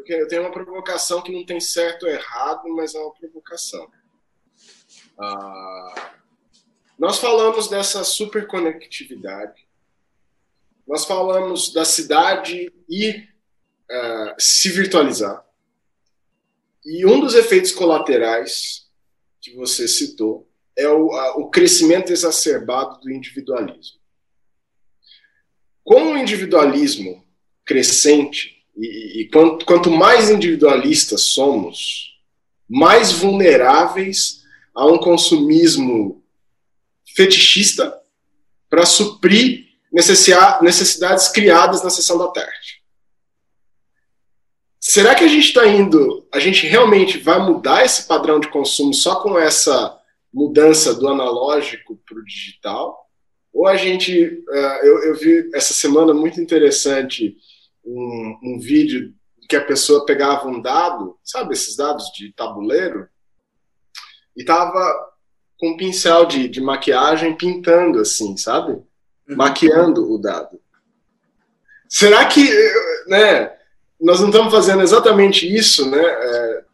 Eu 0.07 0.29
tenho 0.29 0.43
uma 0.43 0.51
provocação 0.53 1.23
que 1.23 1.33
não 1.33 1.47
tem 1.47 1.61
certo 1.61 2.05
ou 2.05 2.11
errado, 2.11 2.69
mas 2.69 2.95
é 2.95 2.99
uma 2.99 3.15
provocação. 3.15 3.89
Ah, 5.19 6.13
nós 6.99 7.19
falamos 7.19 7.69
dessa 7.69 8.05
superconectividade, 8.05 9.67
nós 10.87 11.05
falamos 11.05 11.73
da 11.73 11.85
cidade 11.85 12.73
e 12.89 13.11
uh, 13.91 14.35
se 14.39 14.69
virtualizar. 14.71 15.45
E 16.85 17.07
um 17.07 17.21
dos 17.21 17.35
efeitos 17.35 17.73
colaterais 17.73 18.87
que 19.41 19.55
você 19.55 19.89
citou 19.89 20.49
é 20.77 20.89
o, 20.89 21.13
a, 21.13 21.37
o 21.39 21.51
crescimento 21.51 22.13
exacerbado 22.13 23.01
do 23.01 23.11
individualismo 23.11 24.05
com 25.85 26.15
o 26.15 26.19
individualismo 26.19 27.23
crescente, 27.65 28.65
e, 28.77 29.21
e 29.21 29.29
quanto, 29.29 29.67
quanto 29.67 29.91
mais 29.91 30.31
individualistas 30.31 31.21
somos, 31.21 32.19
mais 32.69 33.13
vulneráveis 33.13 34.43
a 34.75 34.87
um 34.87 34.99
consumismo 34.99 36.25
fetichista 37.15 38.01
para 38.69 38.87
suprir 38.87 39.67
necessidades 39.93 41.29
criadas 41.29 41.85
na 41.85 41.91
sessão 41.91 42.19
da 42.19 42.29
tarde. 42.29 42.64
Será 44.87 45.15
que 45.15 45.25
a 45.25 45.29
gente 45.29 45.47
está 45.47 45.67
indo, 45.67 46.29
a 46.31 46.39
gente 46.39 46.67
realmente 46.67 47.17
vai 47.17 47.39
mudar 47.39 47.87
esse 47.87 48.07
padrão 48.07 48.39
de 48.39 48.51
consumo 48.51 48.93
só 48.93 49.19
com 49.23 49.39
essa 49.39 49.99
mudança 50.31 50.95
do 50.95 51.09
analógico 51.09 51.99
para 52.07 52.19
o 52.19 52.25
digital? 52.27 53.09
Ou 53.51 53.67
a 53.67 53.77
gente. 53.77 54.45
Uh, 54.47 54.85
eu, 54.85 55.05
eu, 55.05 55.15
vi 55.15 55.49
essa 55.55 55.73
semana 55.73 56.13
muito 56.13 56.39
interessante 56.39 57.35
um, 57.83 58.39
um, 58.43 58.59
vídeo 58.59 59.15
que 59.49 59.57
a 59.57 59.65
pessoa 59.65 60.05
pegava 60.05 60.49
um 60.49 60.61
dado, 60.61 61.19
sabe, 61.25 61.55
esses 61.55 61.77
dados 61.77 62.13
de 62.15 62.35
tabuleiro, 62.35 63.09
e 64.37 64.45
tava 64.45 64.95
com 65.59 65.71
um 65.71 65.77
pincel 65.79 66.27
de, 66.27 66.47
de 66.47 66.61
maquiagem 66.61 67.35
pintando 67.35 68.01
assim, 68.01 68.37
sabe? 68.37 68.73
Uhum. 68.73 69.35
Maquiando 69.35 70.13
o 70.13 70.19
dado. 70.19 70.61
Será 71.89 72.27
que, 72.27 72.47
né, 73.07 73.64
nós 74.05 74.21
não 74.21 74.29
estamos 74.29 74.53
fazendo 74.53 74.83
exatamente 74.83 75.53
isso, 75.53 75.91
né? 75.91 76.03
É, 76.03 76.65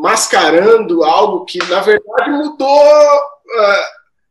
mascarando 0.00 1.04
algo 1.04 1.44
que, 1.44 1.58
na 1.58 1.80
verdade, 1.80 2.30
mudou 2.30 2.66
uh, 2.66 3.84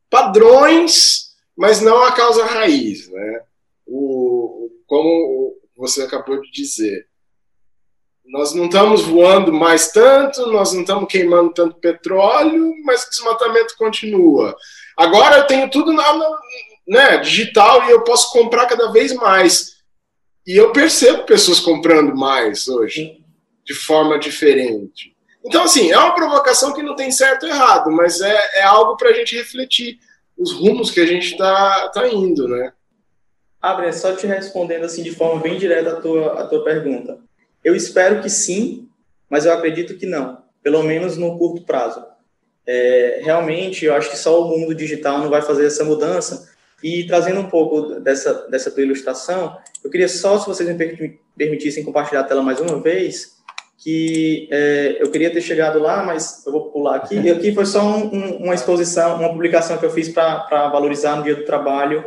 padrões 0.10 1.30
mas 1.60 1.82
não 1.82 2.02
a 2.06 2.14
causa 2.14 2.46
raiz, 2.46 3.10
né? 3.10 3.42
O, 3.86 4.70
como 4.88 5.58
você 5.76 6.04
acabou 6.04 6.40
de 6.40 6.50
dizer, 6.54 7.06
nós 8.26 8.54
não 8.54 8.68
estamos 8.68 9.02
voando 9.02 9.52
mais 9.52 9.92
tanto, 9.92 10.48
nós 10.48 10.72
não 10.72 10.82
estamos 10.82 11.12
queimando 11.12 11.54
tanto 11.54 11.76
petróleo, 11.76 12.74
mas 12.86 13.04
o 13.04 13.10
desmatamento 13.10 13.76
continua. 13.78 14.56
Agora 14.96 15.40
eu 15.40 15.48
tenho 15.48 15.70
tudo 15.70 15.92
na, 15.92 16.14
na 16.14 16.40
né, 16.88 17.18
digital 17.18 17.84
e 17.84 17.92
eu 17.92 18.06
posso 18.06 18.32
comprar 18.32 18.66
cada 18.66 18.90
vez 18.94 19.14
mais. 19.14 19.79
E 20.50 20.58
eu 20.58 20.72
percebo 20.72 21.26
pessoas 21.26 21.60
comprando 21.60 22.16
mais 22.16 22.68
hoje, 22.68 23.24
de 23.64 23.76
forma 23.76 24.18
diferente. 24.18 25.16
Então, 25.46 25.66
assim, 25.66 25.92
é 25.92 25.98
uma 26.00 26.16
provocação 26.16 26.74
que 26.74 26.82
não 26.82 26.96
tem 26.96 27.12
certo 27.12 27.44
ou 27.44 27.50
errado, 27.50 27.92
mas 27.92 28.20
é, 28.20 28.36
é 28.56 28.64
algo 28.64 28.98
para 28.98 29.10
a 29.10 29.14
gente 29.14 29.38
refletir 29.38 30.00
os 30.36 30.52
rumos 30.52 30.90
que 30.90 31.00
a 31.00 31.06
gente 31.06 31.34
está 31.34 31.90
tá 31.90 32.08
indo, 32.08 32.48
né? 32.48 32.74
Abre, 33.62 33.94
só 33.94 34.16
te 34.16 34.26
respondendo 34.26 34.86
assim 34.86 35.04
de 35.04 35.12
forma 35.12 35.40
bem 35.40 35.56
direta 35.56 35.92
a 35.92 36.02
tua, 36.02 36.42
a 36.42 36.48
tua 36.48 36.64
pergunta. 36.64 37.20
Eu 37.64 37.76
espero 37.76 38.20
que 38.20 38.30
sim, 38.32 38.90
mas 39.30 39.46
eu 39.46 39.54
acredito 39.54 40.00
que 40.00 40.08
não, 40.08 40.42
pelo 40.64 40.82
menos 40.82 41.16
no 41.16 41.38
curto 41.38 41.62
prazo. 41.62 42.04
É, 42.66 43.20
realmente, 43.22 43.86
eu 43.86 43.94
acho 43.94 44.10
que 44.10 44.18
só 44.18 44.44
o 44.44 44.48
mundo 44.50 44.74
digital 44.74 45.20
não 45.20 45.30
vai 45.30 45.44
fazer 45.44 45.68
essa 45.68 45.84
mudança. 45.84 46.52
E 46.84 47.06
trazendo 47.06 47.40
um 47.42 47.50
pouco 47.50 48.00
dessa, 48.00 48.48
dessa 48.48 48.72
tua 48.72 48.84
ilustração, 48.84 49.58
eu 49.84 49.90
queria 49.90 50.08
só, 50.08 50.40
se 50.40 50.48
vocês 50.48 50.70
me 50.70 51.20
permitissem 51.38 51.84
compartilhar 51.84 52.22
a 52.22 52.24
tela 52.24 52.42
mais 52.42 52.60
uma 52.60 52.80
vez, 52.82 53.38
que 53.78 54.48
é, 54.52 54.98
eu 55.00 55.10
queria 55.10 55.32
ter 55.32 55.42
chegado 55.42 55.80
lá, 55.80 56.04
mas 56.04 56.46
eu 56.46 56.52
vou 56.52 56.70
pular 56.70 56.98
aqui. 56.98 57.18
E 57.18 57.30
aqui 57.30 57.54
foi 57.54 57.66
só 57.66 57.82
um, 57.82 58.14
um, 58.14 58.38
uma 58.44 58.54
exposição, 58.54 59.18
uma 59.20 59.30
publicação 59.30 59.78
que 59.78 59.86
eu 59.86 59.92
fiz 59.92 60.10
para 60.10 60.70
valorizar 60.70 61.16
no 61.16 61.24
dia 61.24 61.36
do 61.36 61.46
trabalho 61.46 62.06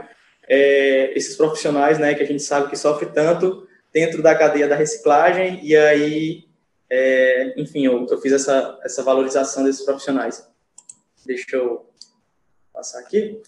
é, 0.48 1.16
esses 1.16 1.34
profissionais, 1.36 1.98
né, 1.98 2.14
que 2.14 2.22
a 2.22 2.26
gente 2.26 2.42
sabe 2.42 2.68
que 2.68 2.76
sofre 2.76 3.06
tanto 3.06 3.66
dentro 3.92 4.22
da 4.22 4.34
cadeia 4.34 4.68
da 4.68 4.76
reciclagem, 4.76 5.60
e 5.62 5.76
aí, 5.76 6.44
é, 6.90 7.54
enfim, 7.56 7.86
eu, 7.86 8.06
eu 8.06 8.18
fiz 8.20 8.32
essa, 8.32 8.78
essa 8.82 9.02
valorização 9.02 9.64
desses 9.64 9.84
profissionais. 9.84 10.46
Deixa 11.24 11.56
eu 11.56 11.86
passar 12.72 13.00
aqui. 13.00 13.40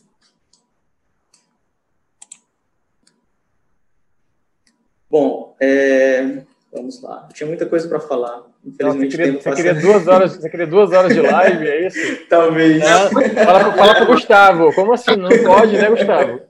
Bom, 5.15 5.55
é, 5.61 6.43
Vamos 6.73 7.01
lá. 7.01 7.29
Tinha 7.33 7.47
muita 7.47 7.67
coisa 7.67 7.87
para 7.87 8.01
falar. 8.01 8.43
Infelizmente, 8.67 8.83
Não, 8.83 8.99
você, 8.99 9.17
queria, 9.17 9.41
você 9.41 9.55
queria, 9.55 9.75
duas 9.75 10.09
horas, 10.09 10.33
você 10.33 10.51
queria 10.51 10.67
duas 10.67 10.91
horas 10.91 11.15
de 11.15 11.21
live, 11.21 11.69
é 11.69 11.87
isso? 11.87 12.19
Talvez. 12.29 12.83
É, 12.83 13.45
fala, 13.45 13.73
fala 13.75 13.95
para 13.95 14.03
o 14.03 14.07
Gustavo. 14.09 14.75
Como 14.75 14.93
assim? 14.93 15.15
Não 15.15 15.31
pode, 15.45 15.79
né, 15.79 15.89
Gustavo? 15.89 16.41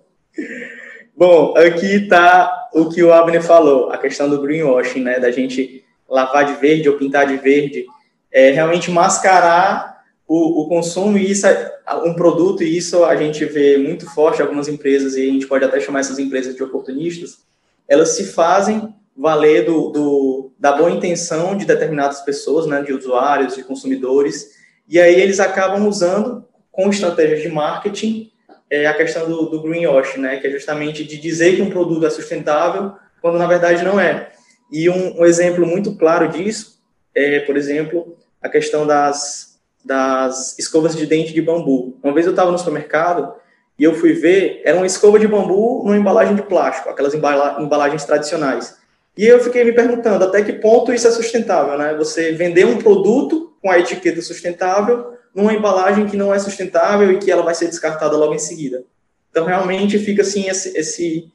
Bom, 1.15 1.55
aqui 1.59 2.05
está 2.05 2.71
o 2.73 2.89
que 2.89 3.03
o 3.03 3.13
Abner 3.13 3.43
falou, 3.43 3.91
a 3.91 3.99
questão 3.99 4.31
do 4.31 4.41
greenwashing, 4.41 5.03
né? 5.03 5.21
Da 5.21 5.31
gente 5.31 5.85
lavar 6.09 6.47
de 6.47 6.55
verde 6.55 6.89
ou 6.89 6.97
pintar 6.97 7.27
de 7.27 7.37
verde. 7.37 7.85
é 8.33 8.51
realmente 8.51 8.91
mascarar 8.91 10.05
o, 10.27 10.63
o 10.63 10.69
consumo 10.71 11.19
e 11.19 11.31
isso 11.31 11.47
é 11.47 11.71
um 12.07 12.15
produto 12.15 12.63
e 12.63 12.79
isso 12.79 13.05
a 13.05 13.15
gente 13.15 13.45
vê 13.45 13.77
muito 13.77 14.09
forte 14.15 14.41
algumas 14.41 14.69
empresas 14.69 15.17
e 15.17 15.29
a 15.29 15.33
gente 15.33 15.47
pode 15.47 15.67
até 15.67 15.79
chamar 15.81 16.01
essas 16.01 16.19
empresas 16.19 16.57
de 16.57 16.63
oportunistas. 16.63 17.45
Elas 17.89 18.11
se 18.11 18.25
fazem 18.25 18.95
valer 19.17 19.65
do, 19.65 19.91
do 19.91 20.53
da 20.59 20.73
boa 20.73 20.91
intenção 20.91 21.57
de 21.57 21.67
determinadas 21.67 22.23
pessoas, 22.23 22.67
né, 22.67 22.83
de 22.83 22.93
usuários, 22.93 23.55
de 23.55 23.63
consumidores, 23.63 24.53
e 24.89 24.99
aí 24.99 25.21
eles 25.21 25.39
acabam 25.39 25.87
usando 25.87 26.45
com 26.73 26.89
estratégias 26.89 27.43
de 27.43 27.49
marketing 27.49 28.31
é 28.71 28.87
a 28.87 28.95
questão 28.95 29.29
do, 29.29 29.47
do 29.47 29.63
greenwash, 29.63 30.17
né, 30.17 30.39
que 30.39 30.47
é 30.47 30.51
justamente 30.51 31.05
de 31.05 31.19
dizer 31.19 31.55
que 31.55 31.63
um 31.63 31.71
produto 31.71 32.07
é 32.07 32.11
sustentável 32.11 32.95
quando 33.21 33.39
na 33.39 33.47
verdade 33.47 33.85
não 33.85 34.01
é. 34.01 34.33
E 34.71 34.89
um, 34.89 35.21
um 35.21 35.25
exemplo 35.25 35.67
muito 35.67 35.97
claro 35.97 36.29
disso 36.29 36.83
é, 37.15 37.41
por 37.41 37.57
exemplo, 37.57 38.17
a 38.43 38.49
questão 38.49 38.87
das, 38.87 39.61
das 39.85 40.59
escovas 40.59 40.97
de 40.97 41.07
dente 41.07 41.33
de 41.33 41.41
bambu. 41.41 41.97
Uma 42.03 42.13
vez 42.13 42.27
eu 42.27 42.33
estava 42.33 42.51
no 42.51 42.59
supermercado 42.59 43.35
e 43.79 43.83
eu 43.85 43.95
fui 43.95 44.13
ver, 44.13 44.63
era 44.65 44.77
uma 44.77 44.87
escova 44.87 45.19
de 45.19 45.27
bambu 45.27 45.83
numa 45.85 45.97
embalagem 45.97 46.35
de 46.37 46.43
plástico, 46.43 46.89
aquelas 46.89 47.15
embalagens 47.15 48.05
tradicionais. 48.05 48.77
E 49.17 49.25
eu 49.27 49.41
fiquei 49.41 49.65
me 49.65 49.73
perguntando 49.73 50.25
até 50.25 50.43
que 50.43 50.53
ponto 50.53 50.93
isso 50.93 51.07
é 51.07 51.11
sustentável, 51.11 51.79
né? 51.79 51.95
Você 51.95 52.33
vender 52.33 52.65
um 52.67 52.79
produto 52.79 53.53
com 53.61 53.71
a 53.71 53.79
etiqueta 53.79 54.21
sustentável 54.23 55.15
numa 55.35 55.53
embalagem 55.53 56.07
que 56.07 56.17
não 56.17 56.33
é 56.33 56.39
sustentável 56.39 57.11
e 57.13 57.19
que 57.19 57.31
ela 57.31 57.43
vai 57.43 57.55
ser 57.55 57.67
descartada 57.67 58.17
logo 58.17 58.35
em 58.35 58.39
seguida. 58.39 58.85
Então, 59.31 59.45
realmente 59.45 59.99
fica 59.99 60.23
assim 60.23 60.49
esse, 60.49 60.77
esse 60.77 61.33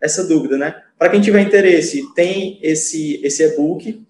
essa 0.00 0.24
dúvida, 0.24 0.58
né? 0.58 0.82
Para 0.98 1.08
quem 1.08 1.20
tiver 1.20 1.40
interesse, 1.40 2.02
tem 2.14 2.58
esse 2.62 3.20
esse 3.24 3.42
e-book 3.44 4.04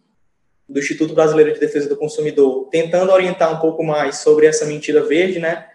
do 0.68 0.78
Instituto 0.78 1.14
Brasileiro 1.14 1.52
de 1.52 1.60
Defesa 1.60 1.88
do 1.88 1.96
Consumidor, 1.96 2.68
tentando 2.70 3.12
orientar 3.12 3.54
um 3.54 3.60
pouco 3.60 3.84
mais 3.84 4.16
sobre 4.18 4.46
essa 4.46 4.64
mentira 4.64 5.02
verde, 5.02 5.38
né? 5.38 5.66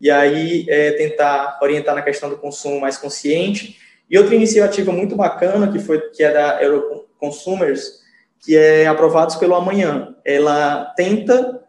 E 0.00 0.10
aí 0.10 0.64
é, 0.68 0.92
tentar 0.92 1.58
orientar 1.60 1.94
na 1.94 2.02
questão 2.02 2.28
do 2.28 2.36
consumo 2.36 2.80
mais 2.80 2.96
consciente. 2.96 3.78
E 4.08 4.16
outra 4.16 4.34
iniciativa 4.34 4.92
muito 4.92 5.16
bacana 5.16 5.70
que 5.70 5.78
foi 5.78 6.00
que 6.10 6.22
é 6.22 6.32
da 6.32 6.62
Euroconsumers, 6.62 8.00
que 8.40 8.56
é 8.56 8.86
aprovados 8.86 9.36
pelo 9.36 9.54
Amanhã. 9.54 10.14
Ela 10.24 10.92
tenta 10.96 11.60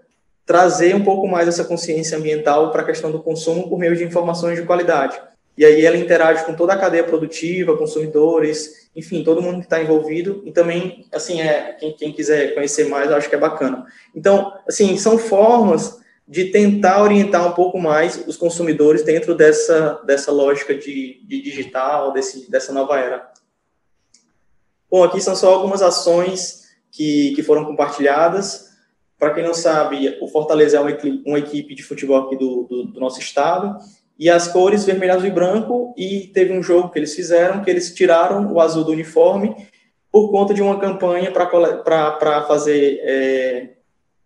trazer 0.45 0.95
um 0.95 1.03
pouco 1.03 1.27
mais 1.27 1.47
essa 1.47 1.63
consciência 1.63 2.17
ambiental 2.17 2.71
para 2.71 2.81
a 2.81 2.85
questão 2.85 3.11
do 3.11 3.21
consumo 3.21 3.69
por 3.69 3.77
meio 3.77 3.95
de 3.95 4.03
informações 4.03 4.59
de 4.59 4.65
qualidade. 4.65 5.19
E 5.59 5.65
aí 5.65 5.85
ela 5.85 5.97
interage 5.97 6.45
com 6.45 6.53
toda 6.53 6.73
a 6.73 6.77
cadeia 6.77 7.03
produtiva, 7.03 7.75
consumidores, 7.75 8.89
enfim, 8.95 9.23
todo 9.23 9.41
mundo 9.41 9.59
que 9.59 9.65
está 9.65 9.81
envolvido. 9.81 10.41
E 10.45 10.51
também, 10.51 11.05
assim, 11.11 11.41
é 11.41 11.73
quem, 11.73 11.91
quem 11.91 12.13
quiser 12.13 12.53
conhecer 12.55 12.87
mais, 12.87 13.09
eu 13.09 13.17
acho 13.17 13.27
que 13.27 13.35
é 13.35 13.37
bacana. 13.37 13.85
Então, 14.15 14.53
assim, 14.65 14.97
são 14.97 15.17
formas 15.17 15.99
de 16.29 16.45
tentar 16.45 17.01
orientar 17.01 17.47
um 17.47 17.53
pouco 17.53 17.79
mais 17.79 18.23
os 18.27 18.37
consumidores 18.37 19.01
dentro 19.01 19.33
dessa, 19.33 19.99
dessa 20.05 20.31
lógica 20.31 20.75
de, 20.75 21.19
de 21.27 21.41
digital, 21.41 22.13
desse, 22.13 22.49
dessa 22.51 22.71
nova 22.71 22.99
era. 22.99 23.27
Bom, 24.91 25.03
aqui 25.03 25.19
são 25.19 25.35
só 25.35 25.51
algumas 25.51 25.81
ações 25.81 26.65
que, 26.91 27.33
que 27.35 27.41
foram 27.41 27.65
compartilhadas. 27.65 28.69
Para 29.17 29.33
quem 29.33 29.43
não 29.43 29.55
sabe, 29.55 30.19
o 30.21 30.27
Fortaleza 30.27 30.77
é 30.77 30.79
uma 30.79 30.91
equipe, 30.91 31.23
uma 31.25 31.39
equipe 31.39 31.73
de 31.73 31.81
futebol 31.81 32.27
aqui 32.27 32.37
do, 32.37 32.67
do, 32.69 32.83
do, 32.83 32.99
nosso 32.99 33.19
estado, 33.19 33.77
e 34.17 34.29
as 34.29 34.47
cores 34.47 34.85
vermelho, 34.85 35.13
azul 35.13 35.27
e 35.27 35.31
branco, 35.31 35.95
e 35.97 36.27
teve 36.27 36.53
um 36.53 36.61
jogo 36.61 36.89
que 36.89 36.99
eles 36.99 37.15
fizeram, 37.15 37.63
que 37.63 37.71
eles 37.71 37.93
tiraram 37.95 38.53
o 38.53 38.61
azul 38.61 38.83
do 38.83 38.91
uniforme 38.91 39.55
por 40.11 40.29
conta 40.29 40.53
de 40.53 40.61
uma 40.61 40.79
campanha 40.79 41.31
para 41.31 42.45
fazer, 42.47 42.99
é, 43.01 43.69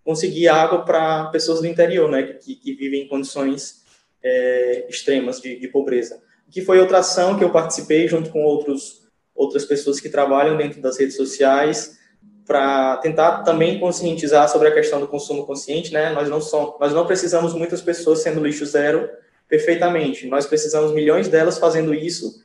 conseguir 0.03 0.47
água 0.47 0.83
para 0.83 1.25
pessoas 1.27 1.61
do 1.61 1.67
interior, 1.67 2.09
né, 2.09 2.23
que, 2.23 2.55
que 2.55 2.73
vivem 2.73 3.03
em 3.03 3.07
condições 3.07 3.83
é, 4.23 4.85
extremas 4.89 5.39
de, 5.41 5.59
de 5.59 5.67
pobreza. 5.67 6.21
Que 6.51 6.61
foi 6.61 6.79
outra 6.79 6.99
ação 6.99 7.37
que 7.37 7.43
eu 7.43 7.51
participei 7.51 8.07
junto 8.07 8.29
com 8.29 8.43
outros, 8.43 9.07
outras 9.33 9.65
pessoas 9.65 9.99
que 9.99 10.09
trabalham 10.09 10.57
dentro 10.57 10.81
das 10.81 10.99
redes 10.99 11.15
sociais, 11.15 11.97
para 12.45 12.97
tentar 12.97 13.43
também 13.43 13.79
conscientizar 13.79 14.49
sobre 14.49 14.67
a 14.67 14.73
questão 14.73 14.99
do 14.99 15.07
consumo 15.07 15.45
consciente, 15.45 15.93
né? 15.93 16.11
Nós 16.11 16.29
não 16.29 16.41
somos, 16.41 16.75
nós 16.79 16.93
não 16.93 17.05
precisamos 17.05 17.53
muitas 17.53 17.81
pessoas 17.81 18.19
sendo 18.19 18.43
lixo 18.43 18.65
zero 18.65 19.09
perfeitamente. 19.47 20.27
Nós 20.27 20.45
precisamos 20.45 20.93
milhões 20.93 21.27
delas 21.29 21.57
fazendo 21.57 21.93
isso 21.93 22.43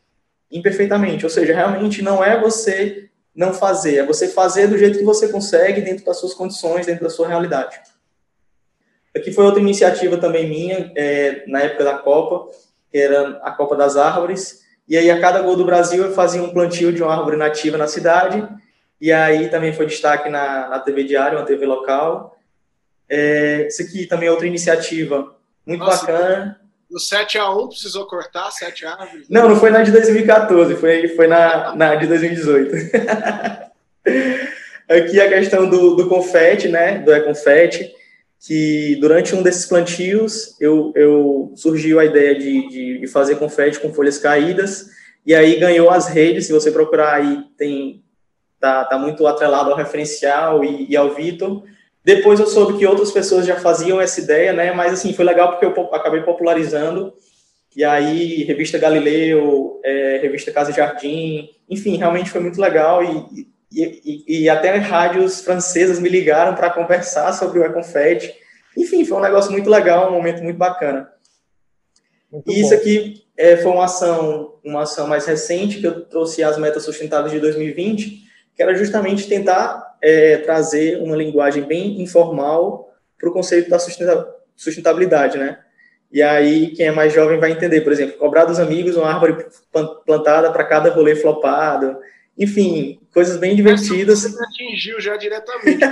imperfeitamente. 0.50 1.24
Ou 1.24 1.30
seja, 1.30 1.52
realmente 1.52 2.00
não 2.00 2.22
é 2.22 2.40
você 2.40 3.07
não 3.38 3.54
fazer, 3.54 3.98
é 3.98 4.04
você 4.04 4.26
fazer 4.26 4.66
do 4.66 4.76
jeito 4.76 4.98
que 4.98 5.04
você 5.04 5.28
consegue, 5.28 5.80
dentro 5.80 6.04
das 6.04 6.18
suas 6.18 6.34
condições, 6.34 6.86
dentro 6.86 7.04
da 7.04 7.10
sua 7.10 7.28
realidade. 7.28 7.78
Aqui 9.16 9.30
foi 9.30 9.44
outra 9.44 9.60
iniciativa 9.60 10.16
também 10.16 10.48
minha, 10.48 10.92
é, 10.96 11.44
na 11.46 11.60
época 11.60 11.84
da 11.84 11.98
Copa, 11.98 12.50
que 12.90 12.98
era 12.98 13.38
a 13.44 13.52
Copa 13.52 13.76
das 13.76 13.96
Árvores. 13.96 14.64
E 14.88 14.96
aí, 14.96 15.08
a 15.08 15.20
cada 15.20 15.40
gol 15.40 15.54
do 15.54 15.64
Brasil, 15.64 16.04
eu 16.04 16.12
fazia 16.14 16.42
um 16.42 16.52
plantio 16.52 16.92
de 16.92 17.00
uma 17.00 17.14
árvore 17.14 17.36
nativa 17.36 17.78
na 17.78 17.86
cidade 17.86 18.44
e 19.00 19.12
aí 19.12 19.48
também 19.48 19.72
foi 19.72 19.86
destaque 19.86 20.28
na, 20.28 20.68
na 20.68 20.80
TV 20.80 21.04
Diário, 21.04 21.38
uma 21.38 21.46
TV 21.46 21.64
local. 21.64 22.36
É, 23.08 23.68
isso 23.68 23.82
aqui 23.82 24.04
também 24.04 24.28
é 24.28 24.32
outra 24.32 24.48
iniciativa 24.48 25.36
muito 25.64 25.84
Nossa, 25.84 26.06
bacana. 26.06 26.60
No 26.90 26.98
7x1 26.98 27.68
precisou 27.68 28.06
cortar 28.06 28.50
7 28.50 28.86
árvores? 28.86 29.26
Não, 29.28 29.48
não 29.48 29.56
foi 29.56 29.70
na 29.70 29.82
de 29.82 29.92
2014, 29.92 30.76
foi, 30.76 31.08
foi 31.08 31.26
na, 31.26 31.74
na 31.76 31.94
de 31.96 32.06
2018. 32.06 32.74
aqui 34.88 35.20
a 35.20 35.28
questão 35.28 35.68
do, 35.68 35.94
do 35.94 36.08
confete, 36.08 36.68
né, 36.68 36.98
do 36.98 37.12
e-confete, 37.12 37.92
que 38.40 38.96
durante 39.00 39.34
um 39.34 39.42
desses 39.42 39.66
plantios 39.66 40.56
eu, 40.60 40.92
eu 40.94 41.52
surgiu 41.56 42.00
a 42.00 42.04
ideia 42.04 42.34
de, 42.34 42.68
de, 42.68 42.98
de 43.00 43.06
fazer 43.06 43.36
confete 43.36 43.80
com 43.80 43.92
folhas 43.92 44.18
caídas, 44.18 44.86
e 45.26 45.34
aí 45.34 45.58
ganhou 45.58 45.90
as 45.90 46.08
redes, 46.08 46.46
se 46.46 46.52
você 46.52 46.70
procurar 46.70 47.14
aí, 47.16 47.44
tem 47.58 48.02
tá, 48.58 48.84
tá 48.84 48.98
muito 48.98 49.26
atrelado 49.26 49.70
ao 49.70 49.76
referencial 49.76 50.64
e, 50.64 50.86
e 50.88 50.96
ao 50.96 51.14
Vitor. 51.14 51.62
Depois 52.04 52.40
eu 52.40 52.46
soube 52.46 52.78
que 52.78 52.86
outras 52.86 53.10
pessoas 53.10 53.46
já 53.46 53.56
faziam 53.56 54.00
essa 54.00 54.20
ideia, 54.20 54.52
né? 54.52 54.72
Mas 54.72 54.92
assim 54.92 55.12
foi 55.12 55.24
legal 55.24 55.50
porque 55.50 55.66
eu 55.66 55.94
acabei 55.94 56.22
popularizando. 56.22 57.12
E 57.76 57.84
aí 57.84 58.44
revista 58.44 58.78
Galileu, 58.78 59.80
é, 59.84 60.18
revista 60.22 60.50
Casa 60.50 60.72
Jardim, 60.72 61.50
enfim, 61.68 61.96
realmente 61.96 62.30
foi 62.30 62.40
muito 62.40 62.60
legal 62.60 63.04
e, 63.04 63.46
e, 63.70 64.24
e, 64.26 64.42
e 64.42 64.48
até 64.48 64.74
rádios 64.76 65.40
francesas 65.42 66.00
me 66.00 66.08
ligaram 66.08 66.54
para 66.54 66.70
conversar 66.70 67.32
sobre 67.32 67.58
o 67.58 67.64
Econfete. 67.64 68.34
Enfim, 68.76 69.04
foi 69.04 69.18
um 69.18 69.22
negócio 69.22 69.52
muito 69.52 69.68
legal, 69.68 70.08
um 70.08 70.14
momento 70.14 70.42
muito 70.42 70.56
bacana. 70.56 71.10
Muito 72.32 72.50
e 72.50 72.60
isso 72.60 72.74
aqui 72.74 73.24
é, 73.36 73.56
foi 73.58 73.70
uma 73.70 73.84
ação, 73.84 74.54
uma 74.64 74.82
ação 74.82 75.06
mais 75.06 75.26
recente 75.26 75.80
que 75.80 75.86
eu 75.86 76.04
trouxe 76.04 76.42
as 76.42 76.58
metas 76.58 76.84
sustentáveis 76.84 77.32
de 77.32 77.40
2020 77.40 78.28
que 78.58 78.62
era 78.64 78.74
justamente 78.74 79.28
tentar 79.28 79.87
é, 80.02 80.38
trazer 80.38 81.00
uma 81.02 81.16
linguagem 81.16 81.62
bem 81.64 82.00
informal 82.00 82.92
para 83.18 83.28
o 83.28 83.32
conceito 83.32 83.68
da 83.70 83.78
sustentabilidade, 84.56 85.38
né? 85.38 85.58
E 86.10 86.22
aí, 86.22 86.68
quem 86.68 86.86
é 86.86 86.90
mais 86.90 87.12
jovem 87.12 87.38
vai 87.38 87.52
entender, 87.52 87.82
por 87.82 87.92
exemplo, 87.92 88.16
cobrar 88.16 88.46
dos 88.46 88.58
amigos 88.58 88.96
uma 88.96 89.12
árvore 89.12 89.46
plantada 90.06 90.50
para 90.50 90.64
cada 90.64 90.90
rolê 90.90 91.14
flopado, 91.14 91.98
enfim, 92.38 93.00
coisas 93.12 93.36
bem 93.36 93.54
divertidas. 93.54 94.20
Você 94.20 94.42
atingiu 94.42 95.00
já 95.00 95.16
diretamente, 95.16 95.84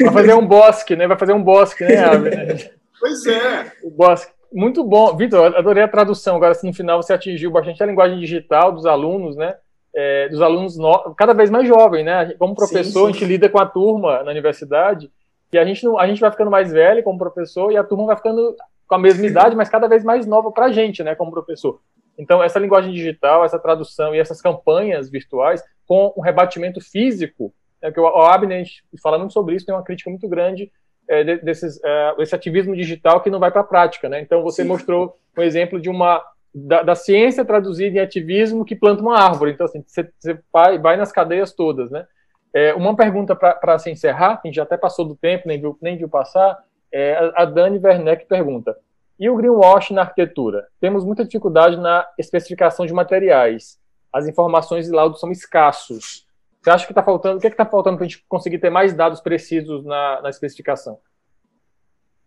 Vai 0.00 0.12
fazer 0.12 0.34
um 0.34 0.46
bosque, 0.46 0.96
né? 0.96 1.06
Vai 1.06 1.18
fazer 1.18 1.32
um 1.32 1.42
bosque, 1.42 1.84
né, 1.84 1.96
árvore? 1.96 2.70
Pois 3.00 3.26
é. 3.26 3.72
O 3.82 3.90
bosque. 3.90 4.32
Muito 4.52 4.82
bom. 4.82 5.14
Vitor, 5.16 5.56
adorei 5.56 5.82
a 5.82 5.88
tradução. 5.88 6.36
Agora, 6.36 6.52
assim, 6.52 6.68
no 6.68 6.72
final, 6.72 7.02
você 7.02 7.12
atingiu 7.12 7.50
bastante 7.50 7.82
a 7.82 7.86
linguagem 7.86 8.18
digital 8.18 8.72
dos 8.72 8.86
alunos, 8.86 9.36
né? 9.36 9.56
É, 9.94 10.28
dos 10.28 10.40
alunos 10.42 10.76
no... 10.76 11.14
cada 11.16 11.32
vez 11.32 11.50
mais 11.50 11.66
jovens, 11.66 12.04
né? 12.04 12.34
Como 12.38 12.54
professor, 12.54 12.84
sim, 12.84 12.92
sim. 12.92 13.08
a 13.08 13.12
gente 13.12 13.24
lida 13.24 13.48
com 13.48 13.58
a 13.58 13.66
turma 13.66 14.22
na 14.22 14.30
universidade 14.30 15.10
e 15.52 15.58
a 15.58 15.64
gente, 15.64 15.84
não, 15.84 15.98
a 15.98 16.06
gente 16.06 16.20
vai 16.20 16.30
ficando 16.30 16.50
mais 16.50 16.70
velho 16.72 17.02
como 17.02 17.18
professor 17.18 17.72
e 17.72 17.76
a 17.76 17.84
turma 17.84 18.06
vai 18.06 18.16
ficando 18.16 18.54
com 18.86 18.94
a 18.94 18.98
mesma 18.98 19.26
idade, 19.26 19.56
mas 19.56 19.68
cada 19.68 19.88
vez 19.88 20.04
mais 20.04 20.26
nova 20.26 20.50
para 20.50 20.66
a 20.66 20.72
gente, 20.72 21.02
né, 21.02 21.14
como 21.14 21.30
professor. 21.30 21.80
Então, 22.18 22.42
essa 22.42 22.58
linguagem 22.58 22.92
digital, 22.92 23.44
essa 23.44 23.58
tradução 23.58 24.14
e 24.14 24.18
essas 24.18 24.42
campanhas 24.42 25.08
virtuais 25.08 25.62
com 25.86 26.12
um 26.16 26.20
rebatimento 26.20 26.80
físico, 26.80 27.52
é 27.80 27.92
que 27.92 28.00
o 28.00 28.06
Abner 28.06 28.66
fala 29.00 29.18
muito 29.18 29.32
sobre 29.32 29.54
isso, 29.54 29.64
tem 29.64 29.74
uma 29.74 29.84
crítica 29.84 30.10
muito 30.10 30.28
grande 30.28 30.70
é, 31.08 31.36
desses, 31.36 31.80
é, 31.82 32.14
esse 32.18 32.34
ativismo 32.34 32.74
digital 32.74 33.20
que 33.20 33.30
não 33.30 33.38
vai 33.38 33.50
para 33.50 33.60
a 33.60 33.64
prática, 33.64 34.08
né? 34.08 34.20
Então 34.20 34.42
você 34.42 34.62
Sim. 34.62 34.68
mostrou 34.68 35.16
um 35.36 35.42
exemplo 35.42 35.80
de 35.80 35.88
uma 35.88 36.22
da, 36.66 36.82
da, 36.82 36.94
ciência 36.94 37.44
traduzida 37.44 37.98
em 37.98 38.00
ativismo 38.00 38.64
que 38.64 38.76
planta 38.76 39.02
uma 39.02 39.18
árvore. 39.18 39.52
Então 39.52 39.66
assim, 39.66 39.82
você, 39.86 40.38
vai, 40.52 40.78
vai 40.78 40.96
nas 40.96 41.12
cadeias 41.12 41.52
todas, 41.52 41.90
né? 41.90 42.06
É, 42.52 42.74
uma 42.74 42.96
pergunta 42.96 43.36
para 43.36 43.78
se 43.78 43.90
encerrar, 43.90 44.38
que 44.38 44.50
já 44.52 44.62
até 44.62 44.76
passou 44.76 45.04
do 45.04 45.14
tempo, 45.14 45.46
nem 45.46 45.60
viu, 45.60 45.76
nem 45.82 45.96
viu 45.96 46.08
passar, 46.08 46.58
é 46.90 47.14
a, 47.14 47.42
a 47.42 47.44
Dani 47.44 47.78
Werneck 47.78 48.26
pergunta: 48.26 48.76
e 49.18 49.28
o 49.28 49.36
greenwash 49.36 49.90
na 49.90 50.02
arquitetura? 50.02 50.66
Temos 50.80 51.04
muita 51.04 51.24
dificuldade 51.24 51.76
na 51.76 52.06
especificação 52.18 52.86
de 52.86 52.92
materiais. 52.92 53.78
As 54.12 54.26
informações 54.26 54.88
e 54.88 54.92
laudos 54.92 55.20
são 55.20 55.30
escassos. 55.30 56.26
Você 56.62 56.70
acha 56.70 56.86
que 56.86 56.92
está 56.92 57.02
faltando? 57.02 57.38
O 57.38 57.40
que 57.40 57.46
é 57.46 57.50
está 57.50 57.66
faltando 57.66 57.96
para 57.96 58.06
a 58.06 58.08
gente 58.08 58.24
conseguir 58.28 58.58
ter 58.58 58.70
mais 58.70 58.94
dados 58.94 59.20
precisos 59.20 59.84
na, 59.84 60.22
na 60.22 60.30
especificação? 60.30 60.98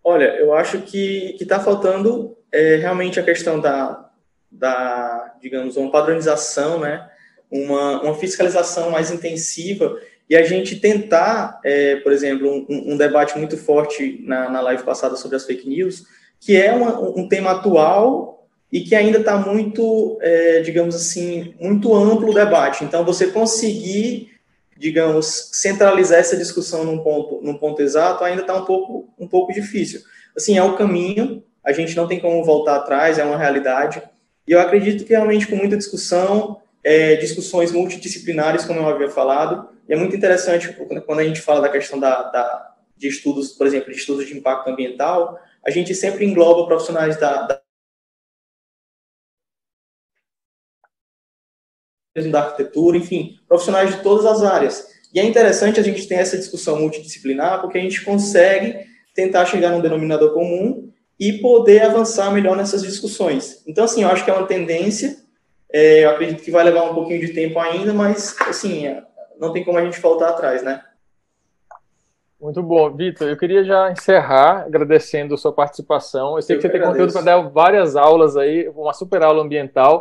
Olha, 0.04 0.36
eu 0.36 0.54
acho 0.54 0.82
que 0.82 1.36
está 1.40 1.60
faltando 1.60 2.38
é, 2.52 2.76
realmente 2.76 3.20
a 3.20 3.24
questão 3.24 3.60
da, 3.60 4.11
da, 4.52 5.36
digamos, 5.42 5.78
uma 5.78 5.92
padronização, 5.92 6.80
né? 6.80 7.08
uma, 7.52 8.02
uma 8.02 8.16
fiscalização 8.16 8.90
mais 8.90 9.12
intensiva 9.12 9.98
e 10.30 10.36
a 10.38 10.44
gente 10.44 10.80
tentar, 10.80 11.60
é, 11.64 11.98
por 11.98 12.14
exemplo, 12.14 12.66
um, 12.70 12.94
um, 12.94 12.98
debate 12.98 13.38
muito 13.38 13.58
forte 13.58 14.24
na, 14.26 14.50
na 14.50 14.62
live 14.62 14.84
passada 14.84 15.18
sobre 15.18 15.36
as 15.36 15.46
fake 15.46 15.68
news, 15.68 16.06
que 16.40 16.56
é 16.56 16.72
uma, 16.72 16.98
um 17.00 17.28
tema 17.28 17.52
atual 17.52 18.48
e 18.72 18.80
que 18.80 18.96
ainda 18.96 19.20
está 19.20 19.36
muito, 19.36 20.18
é, 20.22 20.62
digamos 20.62 20.96
assim, 20.96 21.54
muito 21.60 21.94
amplo 21.94 22.32
o 22.32 22.34
debate. 22.34 22.86
Então, 22.86 23.04
você 23.04 23.28
conseguir, 23.28 24.32
digamos, 24.78 25.50
centralizar 25.52 26.20
essa 26.20 26.38
discussão 26.38 26.86
num 26.86 27.00
ponto, 27.00 27.42
num 27.44 27.58
ponto 27.58 27.82
exato 27.82 28.24
ainda 28.24 28.42
está 28.42 28.56
um 28.56 28.64
pouco, 28.64 29.10
um 29.20 29.28
pouco 29.28 29.52
difícil. 29.52 30.00
Assim, 30.36 30.58
é 30.58 30.64
o 30.64 30.78
caminho, 30.78 31.44
a 31.62 31.74
gente 31.74 31.94
não 31.98 32.08
tem 32.08 32.22
como 32.22 32.42
voltar 32.46 32.78
atrás, 32.78 33.20
é 33.20 33.26
uma 33.26 33.38
realidade. 33.38 34.02
E 34.48 34.52
eu 34.52 34.60
acredito 34.60 35.06
que 35.06 35.12
realmente 35.12 35.48
com 35.48 35.56
muita 35.56 35.78
discussão, 35.78 36.62
é, 36.84 37.16
discussões 37.16 37.72
multidisciplinares, 37.72 38.66
como 38.66 38.80
eu 38.80 38.88
havia 38.88 39.10
falado, 39.10 39.70
e 39.88 39.94
é 39.94 39.98
muito 39.98 40.16
interessante 40.16 40.74
quando 41.06 41.20
a 41.20 41.24
gente 41.24 41.42
fala 41.42 41.62
da 41.62 41.70
questão 41.70 42.00
da, 42.00 42.24
da, 42.24 42.76
de 42.98 43.08
estudos, 43.08 43.52
por 43.52 43.68
exemplo, 43.68 43.92
de 43.92 43.98
estudos 43.98 44.26
de 44.26 44.38
impacto 44.38 44.70
ambiental, 44.70 45.40
a 45.66 45.70
gente 45.70 45.94
sempre 45.94 46.26
engloba 46.26 46.66
profissionais 46.66 47.20
da, 47.20 47.44
da 47.44 47.62
da 52.30 52.44
arquitetura, 52.44 52.98
enfim, 52.98 53.40
profissionais 53.48 53.96
de 53.96 54.04
todas 54.04 54.26
as 54.26 54.44
áreas. 54.44 54.86
E 55.14 55.20
é 55.20 55.24
interessante 55.24 55.80
a 55.80 55.84
gente 55.84 56.08
ter 56.08 56.16
essa 56.16 56.38
discussão 56.38 56.80
multidisciplinar, 56.80 57.62
porque 57.62 57.78
a 57.78 57.82
gente 57.82 58.04
consegue 58.04 58.86
tentar 59.14 59.46
chegar 59.46 59.70
num 59.70 59.82
denominador 59.82 60.34
comum 60.34 60.92
e 61.22 61.34
poder 61.34 61.84
avançar 61.84 62.34
melhor 62.34 62.58
nessas 62.58 62.82
discussões. 62.82 63.64
Então, 63.66 63.86
assim, 63.86 64.04
eu 64.04 64.10
acho 64.10 64.26
que 64.26 64.32
é 64.32 64.34
uma 64.34 64.48
tendência 64.48 65.22
é, 65.74 66.04
eu 66.04 66.10
acredito 66.10 66.44
que 66.44 66.52
vai 66.52 66.64
levar 66.64 66.84
um 66.84 66.94
pouquinho 66.94 67.22
de 67.22 67.34
tempo 67.34 67.58
ainda, 67.58 67.94
mas, 67.94 68.36
assim, 68.42 68.88
é, 68.88 69.04
não 69.40 69.54
tem 69.54 69.64
como 69.64 69.78
a 69.78 69.86
gente 69.86 70.02
voltar 70.02 70.30
atrás, 70.30 70.62
né? 70.62 70.82
Muito 72.40 72.62
bom. 72.62 72.90
Vitor, 72.92 73.30
eu 73.30 73.38
queria 73.38 73.64
já 73.64 73.92
encerrar 73.92 74.64
agradecendo 74.66 75.36
a 75.36 75.38
sua 75.38 75.54
participação. 75.54 76.36
Eu 76.36 76.42
sei 76.42 76.56
eu 76.56 76.60
que 76.60 76.68
você 76.68 76.74
tem 76.74 76.82
conteúdo 76.82 77.14
para 77.14 77.22
dar 77.22 77.38
várias 77.38 77.96
aulas 77.96 78.36
aí, 78.36 78.68
uma 78.70 78.94
super 78.94 79.22
aula 79.22 79.44
ambiental. 79.44 80.00